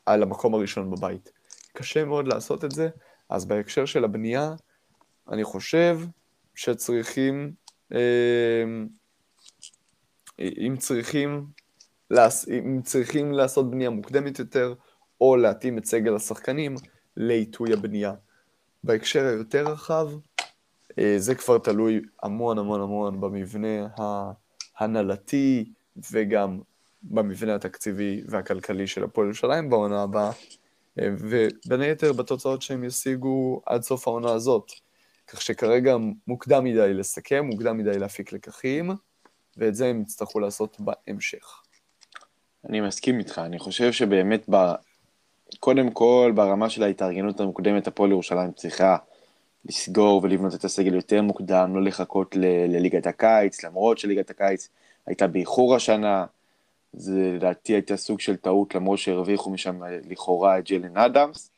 על 0.06 0.22
המקום 0.22 0.54
הראשון 0.54 0.90
בבית. 0.90 1.39
קשה 1.72 2.04
מאוד 2.04 2.28
לעשות 2.28 2.64
את 2.64 2.70
זה, 2.70 2.88
אז 3.28 3.44
בהקשר 3.44 3.84
של 3.84 4.04
הבנייה, 4.04 4.54
אני 5.28 5.44
חושב 5.44 5.98
שצריכים 6.54 7.52
אה, 7.92 8.64
אם 10.40 10.76
צריכים, 10.78 11.46
אם 12.50 12.80
צריכים 12.84 13.32
לעשות 13.32 13.70
בנייה 13.70 13.90
מוקדמת 13.90 14.38
יותר, 14.38 14.74
או 15.20 15.36
להתאים 15.36 15.78
את 15.78 15.84
סגל 15.84 16.16
השחקנים 16.16 16.74
לעיתוי 17.16 17.72
הבנייה. 17.72 18.14
בהקשר 18.84 19.24
היותר 19.24 19.64
רחב, 19.64 20.08
אה, 20.98 21.14
זה 21.18 21.34
כבר 21.34 21.58
תלוי 21.58 22.00
המון 22.22 22.58
המון 22.58 22.80
המון 22.80 23.20
במבנה 23.20 23.88
ההנהלתי 24.76 25.72
וגם 26.12 26.60
במבנה 27.02 27.54
התקציבי 27.54 28.22
והכלכלי 28.28 28.86
של 28.86 29.04
הפועל 29.04 29.26
ירושלים 29.26 29.70
בעונה 29.70 30.02
הבאה, 30.02 30.30
אה, 30.30 30.32
ובין 30.96 31.80
היתר 31.80 32.12
בתוצאות 32.12 32.62
שהם 32.62 32.84
ישיגו 32.84 33.62
עד 33.66 33.82
סוף 33.82 34.08
העונה 34.08 34.32
הזאת. 34.32 34.72
כך 35.26 35.42
שכרגע 35.42 35.96
מוקדם 36.26 36.64
מדי 36.64 36.94
לסכם, 36.94 37.44
מוקדם 37.44 37.78
מדי 37.78 37.98
להפיק 37.98 38.32
לקחים. 38.32 38.90
ואת 39.56 39.74
זה 39.74 39.86
הם 39.86 40.02
יצטרכו 40.02 40.40
לעשות 40.40 40.76
בהמשך. 40.80 41.62
אני 42.68 42.80
מסכים 42.80 43.18
איתך, 43.18 43.40
אני 43.44 43.58
חושב 43.58 43.92
שבאמת, 43.92 44.46
ב... 44.50 44.56
קודם 45.60 45.90
כל, 45.90 46.32
ברמה 46.34 46.70
של 46.70 46.82
ההתארגנות 46.82 47.40
המוקדמת, 47.40 47.86
הפועל 47.86 48.10
ירושלים 48.10 48.52
צריכה 48.52 48.96
לסגור 49.64 50.20
ולבנות 50.22 50.54
את 50.54 50.64
הסגל 50.64 50.94
יותר 50.94 51.22
מוקדם, 51.22 51.74
לא 51.74 51.82
לחכות 51.82 52.36
ל... 52.36 52.40
לליגת 52.76 53.06
הקיץ, 53.06 53.64
למרות 53.64 53.98
שליגת 53.98 54.30
הקיץ 54.30 54.68
הייתה 55.06 55.26
באיחור 55.26 55.76
השנה, 55.76 56.26
זה 56.92 57.32
לדעתי 57.34 57.72
הייתה 57.72 57.96
סוג 57.96 58.20
של 58.20 58.36
טעות, 58.36 58.74
למרות 58.74 58.98
שהרוויחו 58.98 59.50
משם 59.50 59.80
לכאורה 60.08 60.58
את 60.58 60.70
ג'לן 60.70 60.96
אדמס. 60.96 61.50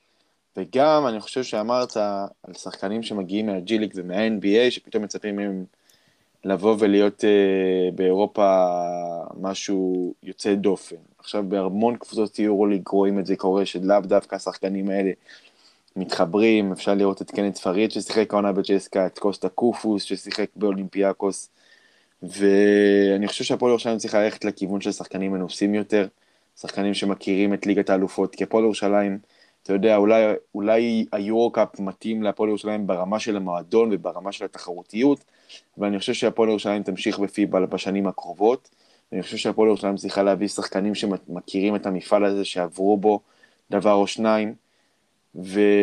וגם, 0.56 1.06
אני 1.08 1.20
חושב 1.20 1.42
שאמרת 1.42 1.96
על 2.42 2.54
שחקנים 2.54 3.02
שמגיעים 3.02 3.46
מהג'יליק 3.46 3.92
ומה-NBA, 3.96 4.70
שפתאום 4.70 5.04
מצפים 5.04 5.36
מהם 5.36 5.64
לבוא 6.44 6.76
ולהיות 6.78 7.20
uh, 7.20 7.94
באירופה 7.94 8.66
משהו 9.40 10.14
יוצא 10.22 10.54
דופן. 10.54 10.96
עכשיו 11.18 11.44
בהמון 11.48 11.96
קבוצות 11.96 12.38
יורוליג 12.38 12.88
רואים 12.88 13.18
את 13.18 13.26
זה 13.26 13.36
קורה, 13.36 13.66
שלאו 13.66 14.00
דווקא 14.00 14.36
השחקנים 14.36 14.90
האלה 14.90 15.10
מתחברים, 15.96 16.72
אפשר 16.72 16.94
לראות 16.94 17.22
את 17.22 17.30
קנט 17.30 17.58
פריד 17.58 17.90
ששיחק 17.90 18.32
העונה 18.32 18.52
בג'סקה, 18.52 19.06
את 19.06 19.18
קוסטה 19.18 19.48
קופוס 19.48 20.02
ששיחק 20.02 20.48
באולימפיאקוס, 20.56 21.48
ואני 22.22 23.26
חושב 23.28 23.44
שהפועל 23.44 23.70
ירושלים 23.70 23.98
צריכה 23.98 24.22
ללכת 24.22 24.44
לכיוון 24.44 24.80
של 24.80 24.92
שחקנים 24.92 25.32
מנוסים 25.32 25.74
יותר, 25.74 26.06
שחקנים 26.60 26.94
שמכירים 26.94 27.54
את 27.54 27.66
ליגת 27.66 27.90
האלופות, 27.90 28.34
כי 28.34 28.44
הפועל 28.44 28.64
ירושלים, 28.64 29.18
אתה 29.62 29.72
יודע, 29.72 29.96
אולי, 29.96 30.22
אולי 30.54 31.06
היורו-קאפ 31.12 31.80
מתאים 31.80 32.22
להפועל 32.22 32.48
ירושלים 32.48 32.86
ברמה 32.86 33.18
של 33.18 33.36
המועדון 33.36 33.88
וברמה 33.92 34.32
של 34.32 34.44
התחרותיות, 34.44 35.24
ואני 35.78 35.98
חושב 35.98 36.12
שהפועל 36.12 36.48
ירושלים 36.48 36.82
תמשיך 36.82 37.18
בפיבה 37.18 37.66
בשנים 37.66 38.06
הקרובות. 38.06 38.70
אני 39.12 39.22
חושב 39.22 39.36
שהפועל 39.36 39.68
ירושלים 39.68 39.96
צריכה 39.96 40.22
להביא 40.22 40.48
שחקנים 40.48 40.94
שמכירים 40.94 41.76
את 41.76 41.86
המפעל 41.86 42.24
הזה, 42.24 42.44
שעברו 42.44 42.96
בו 42.96 43.20
דבר 43.70 43.92
או 43.92 44.06
שניים. 44.06 44.54
ואם 45.34 45.74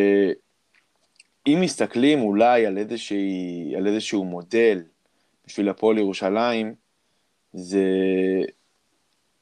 מסתכלים 1.48 2.22
אולי 2.22 2.66
על, 2.66 2.78
איזושהי, 2.78 3.74
על 3.78 3.88
איזשהו 3.88 4.26
מודל 4.26 4.82
בשביל 5.50 5.70
הפועל 5.70 5.97
ירושלים, 5.97 6.74
זה 7.54 7.84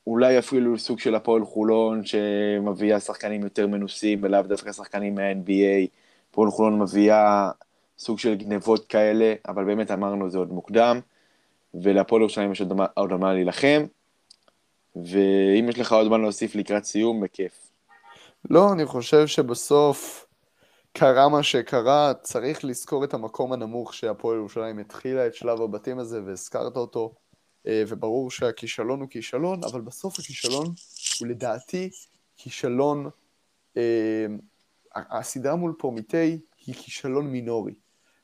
אולי 0.07 0.39
אפילו 0.39 0.77
סוג 0.77 0.99
של 0.99 1.15
הפועל 1.15 1.45
חולון 1.45 2.05
שמביאה 2.05 2.99
שחקנים 2.99 3.43
יותר 3.43 3.67
מנוסים 3.67 4.19
ולאו 4.21 4.41
דווקא 4.41 4.71
שחקנים 4.71 5.15
מה-NBA. 5.15 5.87
הפועל 6.31 6.49
חולון 6.49 6.79
מביאה 6.79 7.51
סוג 7.97 8.19
של 8.19 8.35
גנבות 8.35 8.85
כאלה, 8.85 9.33
אבל 9.47 9.63
באמת 9.65 9.91
אמרנו 9.91 10.29
זה 10.29 10.37
עוד 10.37 10.51
מוקדם, 10.51 10.99
ולהפועל 11.73 12.21
ירושלים 12.21 12.51
יש 12.51 12.61
עוד 12.93 13.11
על 13.11 13.17
מה 13.17 13.33
להילחם, 13.33 13.85
ואם 14.95 15.69
יש 15.69 15.79
לך 15.79 15.91
עוד 15.91 16.07
מה 16.07 16.17
להוסיף 16.17 16.55
לקראת 16.55 16.83
סיום, 16.83 17.21
בכיף. 17.21 17.71
לא, 18.49 18.73
אני 18.73 18.85
חושב 18.85 19.27
שבסוף 19.27 20.26
קרה 20.99 21.29
מה 21.29 21.43
שקרה, 21.43 22.13
צריך 22.21 22.65
לזכור 22.65 23.03
את 23.03 23.13
המקום 23.13 23.53
הנמוך 23.53 23.93
שהפועל 23.93 24.37
ירושלים 24.37 24.79
התחילה 24.79 25.27
את 25.27 25.35
שלב 25.35 25.61
הבתים 25.61 25.99
הזה 25.99 26.21
והזכרת 26.25 26.77
אותו, 26.77 27.13
אה, 27.67 27.83
וברור 27.87 28.31
שהכישלון 28.31 29.01
הוא 29.01 29.09
כישלון, 29.09 29.63
אבל 29.63 29.81
בסוף 29.81 30.19
הכישלון 30.19 30.65
הוא 31.19 31.27
לדעתי 31.27 31.89
כישלון, 32.37 33.09
אה, 33.77 34.25
הסדרה 34.95 35.55
מול 35.55 35.73
פרומיטי 35.77 36.39
היא 36.65 36.75
כישלון 36.75 37.27
מינורי. 37.27 37.73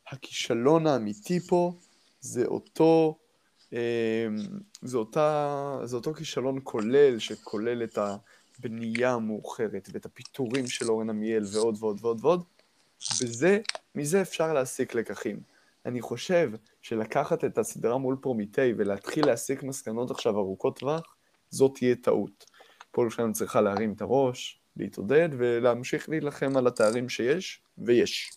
הכישלון 0.07 0.87
האמיתי 0.87 1.39
פה 1.39 1.73
זה 2.21 2.45
אותו, 2.45 3.17
אה, 3.73 4.27
זה, 4.81 4.97
אותה, 4.97 5.79
זה 5.83 5.95
אותו 5.95 6.13
כישלון 6.13 6.59
כולל, 6.63 7.19
שכולל 7.19 7.83
את 7.83 7.97
הבנייה 8.59 9.13
המאוחרת 9.13 9.89
ואת 9.91 10.05
הפיטורים 10.05 10.67
של 10.67 10.89
אורן 10.89 11.09
עמיאל 11.09 11.43
ועוד 11.53 11.75
ועוד 11.79 11.97
ועוד 12.01 12.19
ועוד, 12.21 12.43
וזה, 13.21 13.59
מזה 13.95 14.21
אפשר 14.21 14.53
להסיק 14.53 14.95
לקחים. 14.95 15.39
אני 15.85 16.01
חושב 16.01 16.51
שלקחת 16.81 17.43
את 17.43 17.57
הסדרה 17.57 17.97
מול 17.97 18.17
פרומיטי 18.21 18.73
ולהתחיל 18.77 19.25
להסיק 19.25 19.63
מסקנות 19.63 20.11
עכשיו 20.11 20.37
ארוכות 20.37 20.79
טווח, 20.79 21.15
זאת 21.49 21.71
תהיה 21.75 21.95
טעות. 21.95 22.45
הפועל 22.89 23.05
ירושלים 23.07 23.33
צריכה 23.33 23.61
להרים 23.61 23.93
את 23.93 24.01
הראש, 24.01 24.59
להתעודד 24.77 25.29
ולהמשיך 25.37 26.09
להילחם 26.09 26.57
על 26.57 26.67
התארים 26.67 27.09
שיש, 27.09 27.61
ויש. 27.77 28.31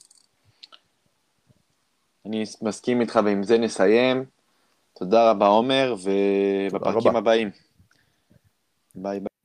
אני 2.26 2.44
מסכים 2.62 3.00
איתך, 3.00 3.20
ועם 3.24 3.42
זה 3.42 3.58
נסיים. 3.58 4.24
תודה 4.98 5.30
רבה, 5.30 5.46
עומר, 5.46 5.94
ובפרקים. 6.02 7.16
הבאים. 7.16 7.50
ביי 8.94 9.20
ביי. 9.20 9.36